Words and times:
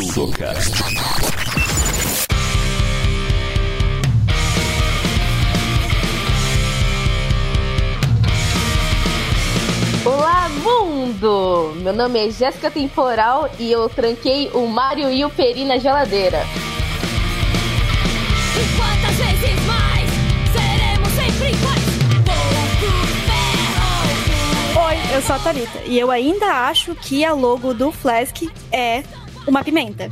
Sudocast. 0.00 0.82
Olá, 10.06 10.48
mundo! 10.64 11.74
Meu 11.82 11.92
nome 11.92 12.18
é 12.18 12.30
Jéssica 12.30 12.70
Temporal 12.70 13.50
e 13.58 13.70
eu 13.70 13.90
tranquei 13.90 14.50
o 14.54 14.66
Mario 14.66 15.10
e 15.10 15.22
o 15.22 15.28
Peri 15.28 15.66
na 15.66 15.76
geladeira. 15.76 16.46
E 18.56 18.76
quantas 18.78 19.16
vezes 19.16 19.66
mais 19.66 20.10
seremos 20.50 21.12
sempre 21.12 21.50
iguais? 21.50 21.84
Pouco 22.24 22.96
ferro. 24.72 24.86
Oi, 24.86 25.14
eu 25.14 25.20
sou 25.20 25.36
a 25.36 25.38
Thalita 25.40 25.82
e 25.84 25.98
eu 25.98 26.10
ainda 26.10 26.46
acho 26.68 26.94
que 26.94 27.22
a 27.22 27.34
logo 27.34 27.74
do 27.74 27.92
Flask 27.92 28.44
é 28.72 29.02
uma 29.50 29.64
pimenta. 29.64 30.08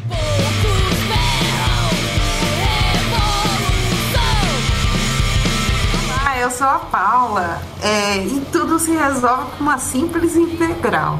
Ah, 6.26 6.38
eu 6.38 6.50
sou 6.50 6.66
a 6.66 6.78
Paula. 6.80 7.62
É, 7.82 8.18
e 8.18 8.40
tudo 8.52 8.78
se 8.78 8.90
resolve 8.90 9.56
com 9.56 9.62
uma 9.62 9.78
simples 9.78 10.34
integral. 10.36 11.18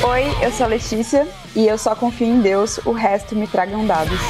Oi, 0.00 0.36
eu 0.40 0.52
sou 0.52 0.66
a 0.66 0.68
Letícia 0.68 1.26
e 1.56 1.66
eu 1.66 1.76
só 1.76 1.94
confio 1.96 2.28
em 2.28 2.40
Deus, 2.40 2.78
o 2.84 2.92
resto 2.92 3.34
me 3.34 3.48
tragam 3.48 3.84
dados. 3.84 4.20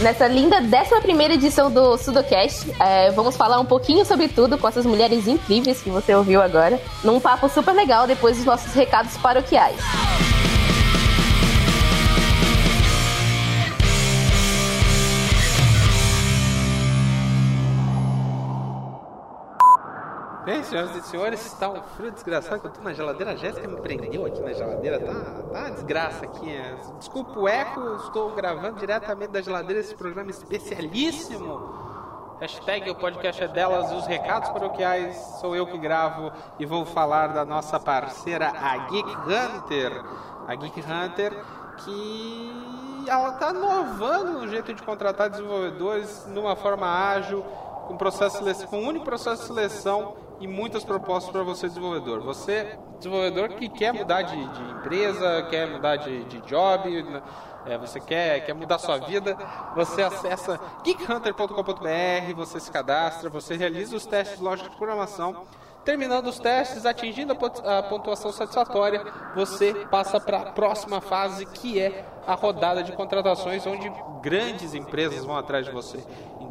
Nessa 0.00 0.28
linda 0.28 0.58
11 0.60 1.32
edição 1.32 1.68
do 1.72 1.96
Sudocast, 1.96 2.70
é, 2.78 3.10
vamos 3.10 3.36
falar 3.36 3.58
um 3.58 3.64
pouquinho 3.64 4.04
sobre 4.04 4.28
tudo 4.28 4.56
com 4.56 4.68
essas 4.68 4.86
mulheres 4.86 5.26
incríveis 5.26 5.82
que 5.82 5.90
você 5.90 6.14
ouviu 6.14 6.40
agora, 6.40 6.80
num 7.02 7.18
papo 7.18 7.48
super 7.48 7.74
legal 7.74 8.06
depois 8.06 8.36
dos 8.36 8.46
nossos 8.46 8.72
recados 8.74 9.16
paroquiais. 9.16 9.76
Bem, 20.48 20.64
senhoras 20.64 20.96
e 20.96 21.02
senhores, 21.02 21.52
tá 21.60 21.68
um 21.68 21.82
frio 21.82 22.10
desgraçado 22.10 22.58
que 22.58 22.68
eu 22.68 22.70
tô 22.70 22.80
na 22.80 22.94
geladeira. 22.94 23.32
A 23.32 23.36
Jéssica 23.36 23.68
me 23.68 23.78
prendeu 23.82 24.24
aqui 24.24 24.40
na 24.40 24.54
geladeira. 24.54 24.98
Tá, 24.98 25.12
tá 25.12 25.60
uma 25.60 25.70
desgraça 25.72 26.24
aqui. 26.24 26.50
é. 26.50 26.74
Desculpa 26.98 27.38
o 27.38 27.46
eco, 27.46 27.96
estou 27.96 28.34
gravando 28.34 28.80
diretamente 28.80 29.30
da 29.30 29.42
geladeira 29.42 29.78
esse 29.78 29.94
programa 29.94 30.30
especialíssimo. 30.30 32.38
Hashtag 32.40 32.88
o 32.88 32.94
podcast 32.94 33.44
é 33.44 33.48
delas, 33.48 33.92
os 33.92 34.06
recados 34.06 34.48
paroquiais 34.48 35.14
sou 35.38 35.54
eu 35.54 35.66
que 35.66 35.76
gravo 35.76 36.32
e 36.58 36.64
vou 36.64 36.86
falar 36.86 37.26
da 37.26 37.44
nossa 37.44 37.78
parceira, 37.78 38.48
a 38.48 38.78
Geek 38.88 39.10
Hunter. 39.10 40.02
A 40.46 40.54
Geek 40.54 40.80
Hunter 40.80 41.44
que 41.84 43.04
ela 43.06 43.32
tá 43.32 43.50
inovando 43.50 44.40
no 44.40 44.48
jeito 44.48 44.72
de 44.72 44.82
contratar 44.82 45.28
desenvolvedores 45.28 46.26
numa 46.28 46.56
forma 46.56 46.86
ágil, 46.86 47.44
com 47.88 47.96
processo 47.96 48.38
com 48.66 48.80
um 48.80 48.86
único 48.86 49.04
processo 49.04 49.42
de 49.42 49.48
seleção 49.48 50.14
e 50.38 50.46
muitas 50.46 50.84
propostas 50.84 51.32
para 51.32 51.42
você 51.42 51.66
desenvolvedor. 51.66 52.20
Você 52.20 52.78
desenvolvedor 52.98 53.48
que 53.50 53.68
quer 53.68 53.92
mudar 53.92 54.22
de, 54.22 54.36
de 54.36 54.62
empresa, 54.72 55.46
quer 55.50 55.66
mudar 55.66 55.96
de, 55.96 56.24
de 56.24 56.40
job, 56.42 57.02
né? 57.02 57.22
é, 57.66 57.78
você 57.78 57.98
quer, 57.98 58.44
quer 58.44 58.54
mudar 58.54 58.78
sua 58.78 58.98
vida, 58.98 59.36
você 59.74 60.02
acessa 60.02 60.60
geekhunter.com.br, 60.84 62.34
você 62.36 62.60
se 62.60 62.70
cadastra, 62.70 63.30
você 63.30 63.56
realiza 63.56 63.96
os 63.96 64.06
testes 64.06 64.38
de 64.38 64.44
lógica 64.44 64.70
de 64.70 64.76
programação. 64.76 65.44
Terminando 65.84 66.26
os 66.26 66.38
testes, 66.38 66.84
atingindo 66.84 67.32
a 67.64 67.82
pontuação 67.82 68.30
satisfatória, 68.30 69.02
você 69.34 69.72
passa 69.90 70.20
para 70.20 70.38
a 70.38 70.52
próxima 70.52 71.00
fase, 71.00 71.46
que 71.46 71.80
é 71.80 72.04
a 72.26 72.34
rodada 72.34 72.82
de 72.82 72.92
contratações, 72.92 73.66
onde 73.66 73.90
grandes 74.20 74.74
empresas 74.74 75.24
vão 75.24 75.36
atrás 75.36 75.64
de 75.64 75.72
você. 75.72 76.04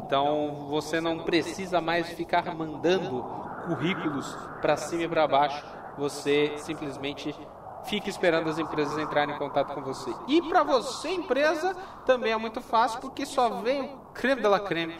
Então, 0.08 0.64
você 0.70 1.02
não 1.02 1.18
precisa 1.18 1.82
mais 1.82 2.08
ficar 2.08 2.54
mandando 2.54 3.22
currículos 3.66 4.34
para 4.62 4.74
cima 4.74 5.02
e 5.02 5.08
para 5.08 5.28
baixo. 5.28 5.62
Você 5.98 6.54
simplesmente 6.56 7.36
fica 7.84 8.08
esperando 8.08 8.48
as 8.48 8.58
empresas 8.58 8.96
entrarem 8.96 9.34
em 9.34 9.38
contato 9.38 9.74
com 9.74 9.82
você. 9.82 10.10
E 10.26 10.40
para 10.40 10.62
você, 10.62 11.10
empresa, 11.10 11.76
também 12.06 12.32
é 12.32 12.38
muito 12.38 12.62
fácil, 12.62 13.00
porque 13.02 13.26
só 13.26 13.60
vem 13.60 13.82
o 13.82 13.98
creme 14.14 14.40
de 14.40 14.48
la 14.48 14.60
creme 14.60 14.96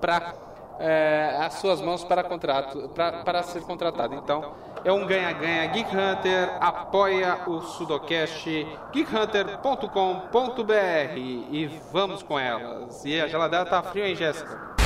para 0.00 0.32
é, 0.82 1.36
as 1.38 1.54
suas 1.54 1.80
mãos 1.80 2.02
para 2.02 2.24
contrato, 2.24 2.90
pra, 2.92 3.22
para 3.22 3.42
ser 3.44 3.62
contratado. 3.62 4.16
Então, 4.16 4.52
é 4.84 4.92
um 4.92 5.06
ganha-ganha. 5.06 5.66
Geek 5.68 5.96
Hunter 5.96 6.50
apoia 6.60 7.38
o 7.46 7.60
Sudocast, 7.60 8.66
geekhunter.com.br 8.92 11.16
e 11.16 11.80
vamos 11.92 12.22
com 12.22 12.38
elas. 12.38 13.04
E 13.04 13.20
a 13.20 13.28
geladeira 13.28 13.64
tá 13.64 13.82
frio, 13.82 14.04
hein, 14.04 14.16
Jéssica? 14.16 14.81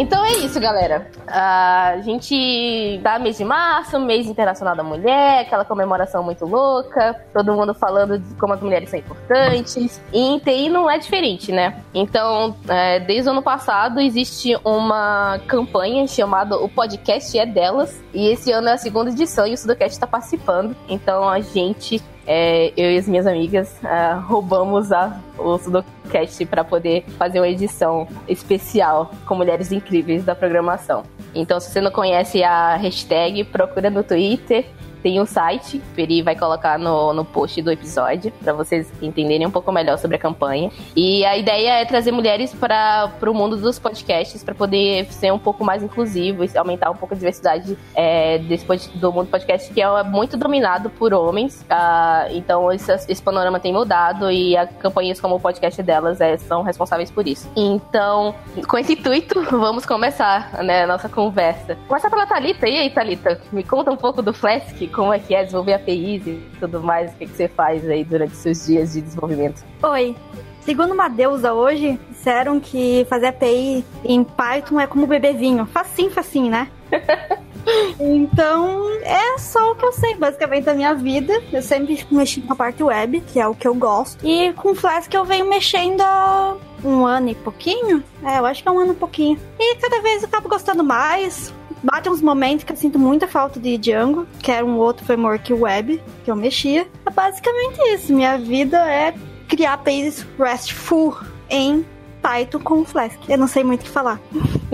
Então 0.00 0.24
é 0.24 0.32
isso, 0.38 0.58
galera. 0.58 1.10
A 1.26 1.98
gente 2.02 2.98
tá 3.02 3.18
mês 3.18 3.36
de 3.36 3.44
março, 3.44 4.00
mês 4.00 4.26
internacional 4.26 4.74
da 4.74 4.82
mulher, 4.82 5.42
aquela 5.42 5.62
comemoração 5.62 6.22
muito 6.22 6.46
louca, 6.46 7.22
todo 7.34 7.52
mundo 7.52 7.74
falando 7.74 8.18
de 8.18 8.34
como 8.36 8.54
as 8.54 8.62
mulheres 8.62 8.88
são 8.88 8.98
importantes. 8.98 10.00
E 10.10 10.18
em 10.18 10.38
TI 10.38 10.70
não 10.70 10.90
é 10.90 10.96
diferente, 10.96 11.52
né? 11.52 11.82
Então, 11.92 12.56
é, 12.66 12.98
desde 13.00 13.28
o 13.28 13.32
ano 13.32 13.42
passado 13.42 14.00
existe 14.00 14.58
uma 14.64 15.38
campanha 15.46 16.06
chamada 16.06 16.56
O 16.56 16.66
Podcast 16.66 17.38
é 17.38 17.44
Delas. 17.44 18.02
E 18.14 18.26
esse 18.28 18.50
ano 18.50 18.70
é 18.70 18.72
a 18.72 18.78
segunda 18.78 19.10
edição 19.10 19.46
e 19.46 19.52
o 19.52 19.58
Sudocast 19.58 19.92
está 19.92 20.06
participando. 20.06 20.74
Então 20.88 21.28
a 21.28 21.40
gente 21.40 22.02
é, 22.32 22.72
eu 22.76 22.92
e 22.92 22.96
as 22.96 23.08
minhas 23.08 23.26
amigas 23.26 23.74
ah, 23.82 24.22
roubamos 24.24 24.92
a, 24.92 25.20
o 25.36 25.58
Sudocast 25.58 26.46
para 26.46 26.62
poder 26.62 27.02
fazer 27.18 27.40
uma 27.40 27.48
edição 27.48 28.06
especial 28.28 29.10
com 29.26 29.34
mulheres 29.34 29.72
incríveis 29.72 30.24
da 30.24 30.32
programação. 30.32 31.02
Então, 31.34 31.58
se 31.58 31.72
você 31.72 31.80
não 31.80 31.90
conhece 31.90 32.44
a 32.44 32.76
hashtag, 32.76 33.42
procura 33.42 33.90
no 33.90 34.04
Twitter. 34.04 34.64
Tem 35.02 35.20
um 35.20 35.26
site, 35.26 35.78
o 35.78 35.94
Peri 35.94 36.22
vai 36.22 36.36
colocar 36.36 36.78
no, 36.78 37.12
no 37.12 37.24
post 37.24 37.60
do 37.62 37.70
episódio, 37.70 38.32
para 38.42 38.52
vocês 38.52 38.90
entenderem 39.00 39.46
um 39.46 39.50
pouco 39.50 39.72
melhor 39.72 39.98
sobre 39.98 40.16
a 40.16 40.18
campanha. 40.18 40.70
E 40.94 41.24
a 41.24 41.36
ideia 41.36 41.80
é 41.80 41.84
trazer 41.84 42.12
mulheres 42.12 42.54
para 42.54 43.10
o 43.26 43.34
mundo 43.34 43.56
dos 43.56 43.78
podcasts, 43.78 44.44
para 44.44 44.54
poder 44.54 45.06
ser 45.12 45.32
um 45.32 45.38
pouco 45.38 45.64
mais 45.64 45.82
inclusivo 45.82 46.44
e 46.44 46.58
aumentar 46.58 46.90
um 46.90 46.96
pouco 46.96 47.14
a 47.14 47.16
diversidade 47.16 47.76
é, 47.94 48.38
desse, 48.38 48.66
do 48.96 49.12
mundo 49.12 49.28
podcast, 49.28 49.72
que 49.72 49.80
é 49.80 50.02
muito 50.02 50.36
dominado 50.36 50.90
por 50.90 51.14
homens. 51.14 51.64
Ah, 51.68 52.26
então, 52.30 52.70
esse, 52.72 52.92
esse 53.08 53.22
panorama 53.22 53.58
tem 53.58 53.72
mudado 53.72 54.30
e 54.30 54.56
as 54.56 54.70
campanhas 54.76 55.20
como 55.20 55.36
o 55.36 55.40
podcast 55.40 55.82
delas 55.82 56.20
é, 56.20 56.36
são 56.36 56.62
responsáveis 56.62 57.10
por 57.10 57.26
isso. 57.26 57.50
Então, 57.56 58.34
com 58.68 58.78
esse 58.78 58.92
intuito, 58.92 59.40
vamos 59.50 59.86
começar 59.86 60.62
né, 60.62 60.84
a 60.84 60.86
nossa 60.86 61.08
conversa. 61.08 61.76
Começar 61.88 62.10
pela 62.10 62.26
Thalita. 62.26 62.68
E 62.68 62.78
aí, 62.78 62.90
Thalita? 62.90 63.40
Me 63.52 63.62
conta 63.62 63.90
um 63.90 63.96
pouco 63.96 64.22
do 64.22 64.32
Flask, 64.32 64.89
como 64.90 65.12
é 65.12 65.18
que 65.18 65.34
é 65.34 65.44
desenvolver 65.44 65.74
APIs 65.74 66.26
e 66.26 66.42
tudo 66.58 66.82
mais. 66.82 67.12
O 67.12 67.16
que, 67.16 67.26
que 67.26 67.36
você 67.36 67.48
faz 67.48 67.88
aí 67.88 68.04
durante 68.04 68.34
seus 68.36 68.66
dias 68.66 68.92
de 68.92 69.00
desenvolvimento? 69.00 69.64
Oi. 69.82 70.16
Segundo 70.62 70.92
uma 70.92 71.08
deusa 71.08 71.54
hoje, 71.54 71.98
disseram 72.10 72.60
que 72.60 73.06
fazer 73.08 73.28
API 73.28 73.84
em 74.04 74.22
Python 74.22 74.78
é 74.78 74.86
como 74.86 75.06
beber 75.06 75.34
vinho. 75.34 75.64
Facinho, 75.66 76.10
facinho, 76.10 76.50
né? 76.50 76.68
Então, 77.98 78.88
é 79.02 79.38
só 79.38 79.72
o 79.72 79.74
que 79.74 79.84
eu 79.84 79.92
sei, 79.92 80.14
basicamente, 80.14 80.64
da 80.64 80.74
minha 80.74 80.94
vida. 80.94 81.40
Eu 81.52 81.62
sempre 81.62 82.04
mexi 82.10 82.40
com 82.40 82.52
a 82.52 82.56
parte 82.56 82.82
web, 82.82 83.20
que 83.20 83.38
é 83.38 83.46
o 83.46 83.54
que 83.54 83.68
eu 83.68 83.74
gosto. 83.74 84.26
E 84.26 84.52
com 84.54 84.74
Flask 84.74 85.12
eu 85.12 85.24
venho 85.24 85.48
mexendo 85.48 86.00
há 86.00 86.56
um 86.82 87.04
ano 87.04 87.28
e 87.28 87.34
pouquinho. 87.34 88.02
É, 88.24 88.38
eu 88.38 88.46
acho 88.46 88.62
que 88.62 88.68
é 88.68 88.72
um 88.72 88.78
ano 88.78 88.92
e 88.92 88.96
pouquinho. 88.96 89.38
E 89.58 89.76
cada 89.76 90.00
vez 90.00 90.22
eu 90.22 90.28
acabo 90.28 90.48
gostando 90.48 90.82
mais. 90.82 91.52
Bate 91.82 92.08
uns 92.08 92.20
momentos 92.20 92.64
que 92.64 92.72
eu 92.72 92.76
sinto 92.76 92.98
muita 92.98 93.26
falta 93.26 93.58
de 93.58 93.78
Django, 93.78 94.26
que 94.42 94.52
era 94.52 94.64
um 94.64 94.76
outro 94.76 95.04
framework 95.04 95.52
web 95.52 96.02
que 96.24 96.30
eu 96.30 96.36
mexia. 96.36 96.86
É 97.06 97.10
basicamente 97.10 97.78
isso. 97.94 98.12
Minha 98.12 98.36
vida 98.36 98.78
é 98.90 99.14
criar 99.48 99.74
APIs 99.74 100.26
RESTful 100.38 101.16
em 101.48 101.84
Python 102.20 102.58
com 102.60 102.84
Flask. 102.84 103.18
Eu 103.28 103.38
não 103.38 103.46
sei 103.46 103.64
muito 103.64 103.80
o 103.80 103.84
que 103.84 103.90
falar. 103.90 104.20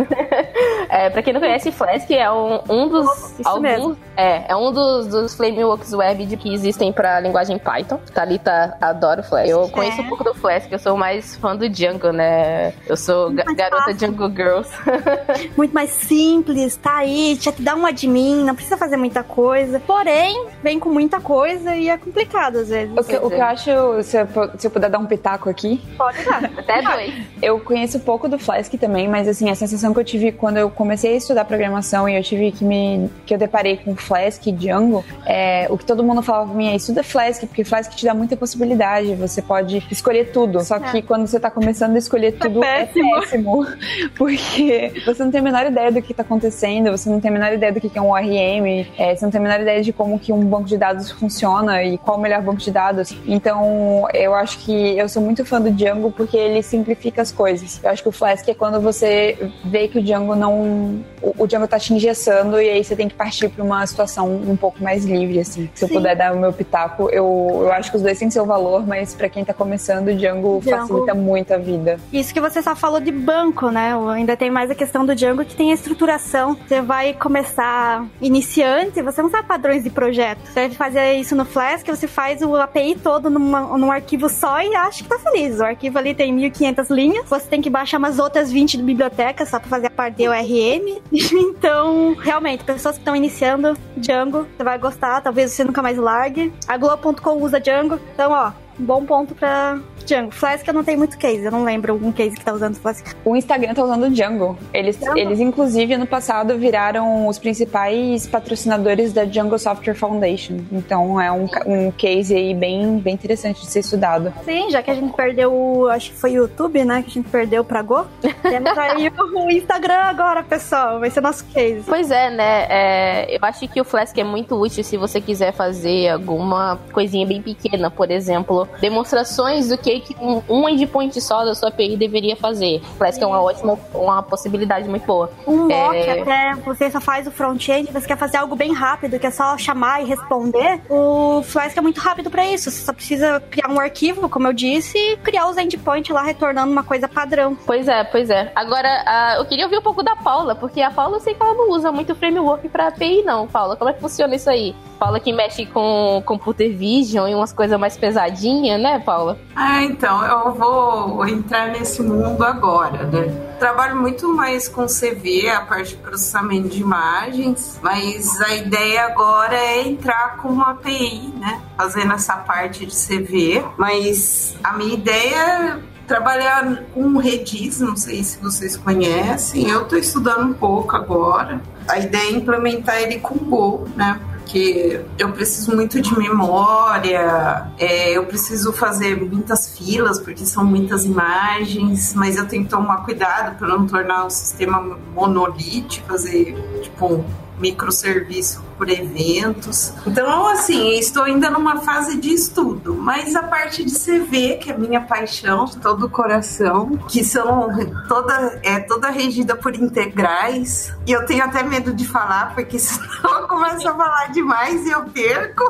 é, 0.89 1.11
pra 1.11 1.23
quem 1.23 1.33
não 1.33 1.41
conhece, 1.41 1.71
Flask 1.73 2.11
é 2.11 2.31
um, 2.31 2.61
um 2.69 2.89
dos. 2.89 3.07
Isso 3.39 3.49
alguns, 3.49 3.63
mesmo. 3.63 3.97
É, 4.17 4.51
é 4.53 4.57
um 4.57 4.73
dos, 4.73 5.07
dos 5.09 5.35
frameworks 5.35 5.93
web 5.93 6.25
de, 6.27 6.37
que 6.37 6.53
existem 6.53 6.93
pra 6.93 7.21
linguagem 7.21 7.59
Python. 7.59 7.99
Thalita 8.13 8.77
adora 8.81 9.21
o 9.21 9.25
Flask. 9.25 9.49
Eu 9.49 9.69
conheço 9.69 10.01
É. 10.01 10.05
um 10.05 10.09
pouco 10.09 10.25
do 10.25 10.35
Flask, 10.35 10.71
eu 10.71 10.79
sou 10.79 10.97
mais 10.97 11.37
fã 11.37 11.55
do 11.57 11.69
Django, 11.69 12.11
né? 12.11 12.73
Eu 12.87 12.97
sou 12.97 13.31
ga- 13.31 13.45
garota 13.55 13.85
fácil. 13.85 13.95
Django 13.95 14.29
Girls. 14.31 14.71
Muito 15.57 15.73
mais 15.75 15.91
simples, 15.91 16.77
tá 16.77 16.97
aí, 16.99 17.37
já 17.41 17.53
te 17.53 17.63
dá 17.63 17.75
um 17.75 17.87
admin, 17.87 18.45
não 18.45 18.55
precisa 18.55 18.77
fazer 18.77 18.97
muita 18.97 19.23
coisa. 19.23 19.81
Porém, 19.81 20.47
vem 20.63 20.79
com 20.81 20.89
muita 20.91 21.21
coisa 21.21 21.75
e 21.75 21.89
é 21.89 21.97
complicado 21.97 22.57
às 22.59 22.69
vezes. 22.69 22.97
O 22.97 23.05
que, 23.05 23.17
o 23.17 23.29
que 23.29 23.37
eu 23.37 23.45
acho, 23.45 24.03
se 24.03 24.17
eu, 24.19 24.29
se 24.59 24.67
eu 24.67 24.71
puder 24.71 24.91
dar 24.91 24.99
um 24.99 25.07
pitaco 25.07 25.49
aqui, 25.49 25.81
Pode 25.97 26.23
dar. 26.25 26.45
Até 26.57 26.83
dois. 26.83 27.15
Eu 27.43 27.61
conheço 27.61 28.00
pouco 28.00 28.29
do 28.29 28.38
Flask 28.38 28.73
também, 28.75 29.09
mas 29.09 29.29
assim, 29.29 29.50
a 29.50 29.55
sensação 29.55 29.93
que 29.93 30.00
eu 30.00 30.05
tive 30.05 30.33
quando 30.33 30.56
eu 30.56 30.71
comecei 30.71 31.15
a 31.15 31.17
estudar 31.17 31.44
programação 31.44 32.09
e 32.09 32.17
eu 32.17 32.23
tive 32.23 32.53
que 32.53 32.65
me. 32.65 33.11
que 33.25 33.35
eu 33.35 33.38
deparei 33.38 33.77
com 33.77 33.94
Flask 33.94 34.47
e 34.47 34.53
Django, 34.53 35.05
é, 35.25 35.67
o 35.71 35.77
que 35.77 35.85
todo 35.85 36.03
mundo 36.03 36.23
falava 36.23 36.47
pra 36.47 36.55
mim 36.55 36.69
é 36.69 36.77
estuda 36.77 37.03
Flask, 37.03 37.43
porque 37.47 37.65
Flask 37.65 37.93
te 37.93 38.05
dá 38.05 38.15
muita 38.15 38.37
possibilidade, 38.37 39.15
você 39.15 39.43
pode 39.43 39.87
escolher 39.91 40.33
tudo. 40.33 40.62
Só 40.65 40.79
que 40.79 41.03
quando 41.03 41.27
você 41.27 41.38
tá 41.38 41.50
começando 41.50 41.94
a 41.97 41.99
escolher 41.99 42.33
tudo, 42.33 42.62
é 42.62 42.87
péssimo. 42.87 43.21
péssimo. 43.21 43.67
Porque 44.17 44.93
você 45.05 45.23
não 45.23 45.31
tem 45.31 45.41
a 45.41 45.44
menor 45.44 45.67
ideia 45.67 45.93
do 45.93 46.00
que 46.00 46.15
tá 46.15 46.23
acontecendo, 46.23 46.91
você 46.91 47.09
não 47.09 47.21
tem 47.21 47.31
a 47.31 47.33
menor 47.33 47.53
ideia 47.53 47.73
do 47.73 47.81
que 47.81 47.88
que 47.88 47.99
é 47.99 48.03
um 48.03 48.11
ORM, 48.11 48.87
é, 48.97 49.15
você 49.15 49.25
não 49.25 49.31
tem 49.31 49.41
a 49.41 49.43
menor 49.43 49.61
ideia 49.61 49.83
de 49.83 49.93
como 49.93 50.19
que 50.19 50.33
um 50.33 50.41
banco 50.41 50.65
de 50.65 50.77
dados 50.77 51.11
funciona 51.11 51.83
e 51.83 51.99
qual 51.99 52.17
o 52.17 52.21
melhor 52.21 52.43
banco 52.43 52.59
de 52.59 52.71
dados. 52.71 53.15
Então, 53.27 54.09
eu 54.15 54.35
acho 54.35 54.59
que 54.61 54.97
eu 54.99 55.09
sou 55.09 55.23
muito 55.23 55.44
fã 55.44 55.61
do 55.61 55.71
Django 55.71 56.11
porque 56.11 56.37
ele 56.37 56.62
simplifica 56.62 57.25
as 57.26 57.32
coisas. 57.32 57.81
Eu 57.82 57.90
acho 57.90 58.02
que 58.02 58.08
o 58.08 58.12
Flask 58.12 58.49
é 58.49 58.55
quando 58.55 58.81
você 58.81 59.37
vê 59.64 59.88
que 59.88 59.99
o 59.99 60.02
Django 60.02 60.34
não. 60.34 61.00
O, 61.23 61.34
o 61.44 61.46
Django 61.46 61.67
tá 61.69 61.78
te 61.78 61.93
engessando 61.93 62.61
e 62.61 62.69
aí 62.70 62.82
você 62.84 62.94
tem 62.96 63.08
que 63.08 63.14
partir 63.14 63.49
pra 63.49 63.64
uma 63.64 63.87
situação 63.87 64.26
um 64.31 64.56
pouco 64.56 64.82
mais 64.82 65.05
livre, 65.05 65.40
assim. 65.40 65.69
Se 65.75 65.84
eu 65.84 65.88
Sim. 65.88 65.94
puder 65.94 66.14
dar 66.17 66.32
o 66.34 66.38
meu 66.38 66.52
pitaco, 66.52 67.08
eu, 67.11 67.49
eu 67.62 67.73
acho 67.73 67.90
que 67.90 67.96
os 67.96 68.02
dois 68.02 68.19
têm 68.19 68.31
seu 68.31 68.44
valor, 68.46 68.87
mas 68.87 69.14
pra 69.14 69.28
quem 69.28 69.44
tá 69.44 69.52
começando, 69.55 70.08
o 70.08 70.14
Django, 70.14 70.61
Django. 70.62 70.81
facilita 70.88 71.14
muito 71.14 71.52
a 71.55 71.58
vida. 71.58 71.99
Isso 72.12 72.32
que 72.32 72.40
você 72.40 72.62
só 72.62 72.75
falou 72.76 73.00
de 73.00 73.11
banco, 73.12 73.70
né? 73.70 73.93
Ainda 74.12 74.37
tem 74.37 74.50
mais 74.50 74.70
a 74.70 74.75
questão 74.75 75.05
do 75.05 75.14
Django 75.14 75.44
que 75.44 75.55
tem 75.56 75.70
a 75.70 75.75
estruturação. 75.75 76.56
Você 76.67 76.81
vai 76.81 77.12
começar 77.14 78.06
iniciante, 78.20 79.00
você 79.02 79.23
não 79.23 79.31
sabe 79.31 79.49
padrões 79.49 79.82
de 79.82 79.90
projeto. 79.90 80.38
Você 80.44 80.69
vai 80.69 80.70
fazer 80.70 81.12
isso 81.14 81.34
no 81.34 81.44
Flask, 81.44 81.87
você 81.87 82.06
faz 82.06 82.43
o 82.43 82.55
API 82.56 82.96
todo 82.96 83.31
numa- 83.31 83.76
num 83.78 83.90
arquivo 83.90 84.28
só 84.28 84.61
e 84.61 84.75
acha 84.76 85.02
que 85.02 85.08
tá 85.08 85.19
feliz. 85.19 85.58
O 85.58 85.64
arquivo 85.64 85.99
ali 85.99 86.14
tem 86.14 86.32
1500 86.32 86.90
linhas, 86.90 87.16
você 87.25 87.47
tem 87.47 87.61
que 87.63 87.71
baixar 87.71 87.99
umas 87.99 88.19
outras 88.19 88.51
20 88.51 88.77
de 88.77 88.83
biblioteca 88.83 89.45
só 89.47 89.59
pra 89.59 89.69
fazer 89.69 89.87
a 89.87 89.91
parte 89.91 90.17
de 90.17 90.29
ORM. 90.29 91.01
então, 91.13 92.15
realmente, 92.15 92.65
pessoas 92.65 92.97
que 92.97 93.01
estão 93.01 93.17
iniciando 93.17 93.77
Django, 93.97 94.47
você 94.57 94.65
vai 94.65 94.79
gostar, 94.79 95.21
talvez 95.21 95.53
você 95.53 95.65
nunca 95.65 95.83
mais 95.83 95.97
largue. 95.99 96.53
A 96.67 96.77
Globo.com 96.77 97.43
usa 97.43 97.61
Django, 97.61 97.99
então, 98.15 98.33
ó, 98.33 98.53
bom 98.78 99.05
ponto 99.05 99.34
pra 99.34 99.78
Django. 100.05 100.31
Flask 100.31 100.67
eu 100.67 100.75
não 100.75 100.84
tenho 100.84 100.99
muito 100.99 101.19
case, 101.19 101.44
eu 101.44 101.50
não 101.50 101.64
lembro 101.64 101.93
algum 101.93 102.12
case 102.12 102.37
que 102.37 102.44
tá 102.44 102.52
usando 102.52 102.76
Flask. 102.76 103.05
O 103.25 103.37
Instagram 103.37 103.75
tá 103.75 103.82
usando 103.82 104.05
o 104.05 104.11
Django. 104.11 104.56
Eles, 104.73 104.96
Django? 104.96 105.19
eles, 105.19 105.40
inclusive, 105.40 105.94
ano 105.94 106.06
passado 106.06 106.56
viraram 106.56 107.26
os 107.26 107.38
principais 107.38 108.26
patrocinadores 108.26 109.12
da 109.12 109.25
Django 109.25 109.58
Software 109.58 109.94
Foundation. 109.94 110.58
Então 110.70 111.20
é 111.20 111.31
um, 111.32 111.49
um 111.67 111.90
case 111.90 112.34
aí 112.34 112.55
bem, 112.55 112.99
bem 112.99 113.14
interessante 113.14 113.61
de 113.61 113.67
ser 113.67 113.81
estudado. 113.81 114.32
Sim, 114.44 114.70
já 114.70 114.82
que 114.82 114.90
a 114.90 114.94
gente 114.94 115.12
perdeu 115.14 115.52
o. 115.52 115.88
Acho 115.88 116.11
que 116.11 116.17
foi 116.17 116.32
o 116.32 116.43
YouTube, 116.43 116.84
né? 116.84 117.02
Que 117.02 117.11
a 117.11 117.14
gente 117.14 117.28
perdeu 117.28 117.64
pra 117.64 117.82
Go. 117.82 118.06
Temos 118.43 118.78
aí 118.78 119.11
o 119.19 119.50
Instagram 119.50 119.94
agora, 119.94 120.43
pessoal. 120.43 121.00
Vai 121.00 121.11
ser 121.11 121.20
nosso 121.20 121.44
case. 121.46 121.82
Pois 121.87 122.11
é, 122.11 122.31
né? 122.31 122.67
É, 122.69 123.37
eu 123.37 123.40
acho 123.43 123.67
que 123.69 123.81
o 123.81 123.84
Flask 123.84 124.17
é 124.17 124.25
muito 124.25 124.55
útil 124.55 124.84
se 124.84 124.96
você 124.96 125.20
quiser 125.20 125.52
fazer 125.52 126.08
alguma 126.08 126.78
coisinha 126.93 127.26
bem 127.26 127.43
pequena, 127.43 127.90
por 127.90 128.11
exemplo, 128.11 128.66
demonstrações 128.81 129.69
do 129.69 129.79
que, 129.79 130.01
que 130.01 130.17
um, 130.21 130.43
um 130.49 130.69
endpoint 130.69 131.21
só 131.21 131.45
da 131.45 131.55
sua 131.55 131.69
API 131.69 131.97
deveria 131.97 132.37
fazer. 132.37 132.81
Flask 132.99 133.21
é 133.21 133.27
uma 133.27 133.41
ótima, 133.41 133.79
uma 133.95 134.23
possibilidade 134.23 134.89
muito 134.89 135.07
boa. 135.07 135.31
Um 135.47 135.69
mock, 135.69 135.97
É. 135.97 136.21
até 136.21 136.55
você 136.63 136.91
só 136.91 137.01
faz 137.01 137.27
o 137.27 137.31
front-end, 137.31 137.93
você 137.93 138.07
quer 138.07 138.17
fazer 138.17 138.39
algo 138.39 138.57
bem 138.57 138.73
rápido, 138.73 139.19
que 139.19 139.27
é 139.27 139.31
só 139.31 139.57
chamar 139.57 140.03
e 140.03 140.07
responder. 140.07 140.81
O 140.89 141.43
Flask 141.43 141.77
é 141.77 141.81
muito 141.81 142.01
rápido 142.01 142.31
pra 142.31 142.45
isso. 142.47 142.71
Você 142.71 142.85
só 142.85 142.93
precisa 142.93 143.41
criar 143.51 143.71
um 143.71 143.79
arquivo, 143.81 144.29
como 144.29 144.47
eu 144.47 144.53
disse, 144.53 144.97
e 144.99 145.17
criar 145.19 145.49
os 145.49 145.57
endpoints 145.57 146.15
lá 146.15 146.23
retornando 146.23 146.73
uma 146.73 146.83
coisa 146.85 147.09
padrão. 147.09 147.57
Pois 147.67 147.89
é, 147.89 148.05
pois 148.05 148.31
é. 148.31 148.51
Agora, 148.55 148.89
ah, 149.07 149.35
eu 149.39 149.45
queria 149.45 149.65
ouvir 149.65 149.79
um 149.79 149.83
pouco 149.83 150.03
da 150.03 150.17
Paula, 150.17 150.55
porque 150.55 150.81
a 150.81 150.91
Paula 150.91 151.17
eu 151.17 151.21
sei 151.21 151.35
que 151.35 151.43
ela 151.43 151.55
não 151.55 151.71
usa 151.71 151.93
muito 151.93 152.15
framework 152.15 152.69
pra 152.69 152.89
API, 152.89 153.23
não, 153.23 153.47
Paula. 153.47 153.77
Como 153.77 153.91
é 153.91 153.93
que 153.93 154.01
funciona 154.01 154.35
isso 154.35 154.49
aí? 154.51 154.75
Paula 154.99 155.21
que 155.21 155.33
mexe 155.33 155.67
com 155.67 156.23
computer 156.25 156.75
vision 156.75 157.29
e 157.29 157.35
umas 157.35 157.53
coisas 157.53 157.79
mais 157.79 157.97
pesadinhas, 157.99 158.56
né, 158.79 158.99
Paula? 158.99 159.38
Ah, 159.55 159.82
então, 159.82 160.25
eu 160.25 160.55
vou 160.55 161.26
entrar 161.26 161.69
nesse 161.69 162.03
mundo 162.03 162.43
agora, 162.43 163.05
né? 163.05 163.56
Trabalho 163.58 163.97
muito 163.97 164.29
mais 164.29 164.69
com 164.69 164.87
CV, 164.87 165.49
a 165.49 165.61
parte 165.62 165.91
de 165.91 165.97
processamento 165.97 166.69
de 166.69 166.81
imagens, 166.81 167.79
mas 167.82 168.41
a 168.41 168.55
ideia 168.55 169.06
agora 169.06 169.55
é 169.55 169.88
entrar 169.88 170.37
com 170.38 170.49
uma 170.49 170.73
API, 170.73 171.32
né? 171.38 171.61
Fazendo 171.76 172.12
essa 172.12 172.37
parte 172.37 172.85
de 172.85 172.94
CV, 172.94 173.64
mas 173.79 174.56
a 174.62 174.73
minha 174.73 174.94
ideia 174.94 175.37
é 175.37 175.97
trabalhar 176.06 176.85
com 176.94 177.17
Redis, 177.19 177.81
não 177.81 177.97
sei 177.97 178.23
se 178.23 178.38
vocês 178.38 178.76
conhecem, 178.76 179.69
eu 179.69 179.87
tô 179.87 179.97
estudando 179.97 180.50
um 180.50 180.55
pouco 180.55 180.94
agora. 180.94 181.61
A 181.88 181.99
ideia 181.99 182.31
é 182.31 182.32
implementar 182.32 183.00
ele 183.02 183.19
com 183.19 183.35
Go, 183.37 183.88
né? 183.97 184.20
Porque 184.47 185.01
eu 185.19 185.33
preciso 185.33 185.75
muito 185.75 186.01
de 186.01 186.17
memória, 186.17 187.67
é, 187.77 188.17
eu 188.17 188.25
preciso 188.27 188.73
fazer 188.73 189.21
muitas 189.21 189.77
filas, 189.77 190.21
porque 190.21 190.47
são 190.47 190.65
muitas 190.65 191.05
imagens, 191.05 192.15
mas 192.15 192.37
eu 192.37 192.47
tenho 192.47 192.63
que 192.63 192.71
tomar 192.71 192.99
cuidado 192.99 193.59
para 193.59 193.67
não 193.67 193.89
tornar 193.89 194.25
o 194.25 194.31
sistema 194.31 194.81
monolítico, 195.13 196.07
fazer 196.07 196.55
tipo 196.81 197.07
um 197.07 197.25
microserviço 197.58 198.62
por 198.76 198.88
eventos. 198.88 199.93
Então, 200.06 200.47
assim, 200.49 200.99
estou 200.99 201.25
ainda 201.25 201.50
numa 201.50 201.81
fase 201.81 202.19
de 202.19 202.32
estudo, 202.32 202.94
mas 202.94 203.35
a 203.35 203.43
parte 203.43 203.85
de 203.85 203.93
CV, 203.93 204.56
que 204.56 204.70
é 204.70 204.76
minha 204.76 205.00
paixão 205.00 205.64
de 205.64 205.79
todo 205.79 206.06
o 206.06 206.11
coração, 206.11 206.97
que 207.08 207.25
são 207.25 207.69
toda, 208.08 208.61
é 208.62 208.81
toda 208.81 209.11
regida 209.11 209.56
por 209.56 209.75
integrais, 209.75 210.93
e 211.06 211.12
eu 211.12 211.25
tenho 211.25 211.44
até 211.44 211.62
medo 211.62 211.93
de 211.93 212.06
falar, 212.06 212.55
porque 212.55 212.79
senão 212.79 213.41
eu 213.41 213.49
começo 213.49 213.88
a 213.88 213.94
falar 213.94 214.26
demais 214.32 214.87
e 214.87 214.91
eu 214.91 215.05
perco 215.05 215.64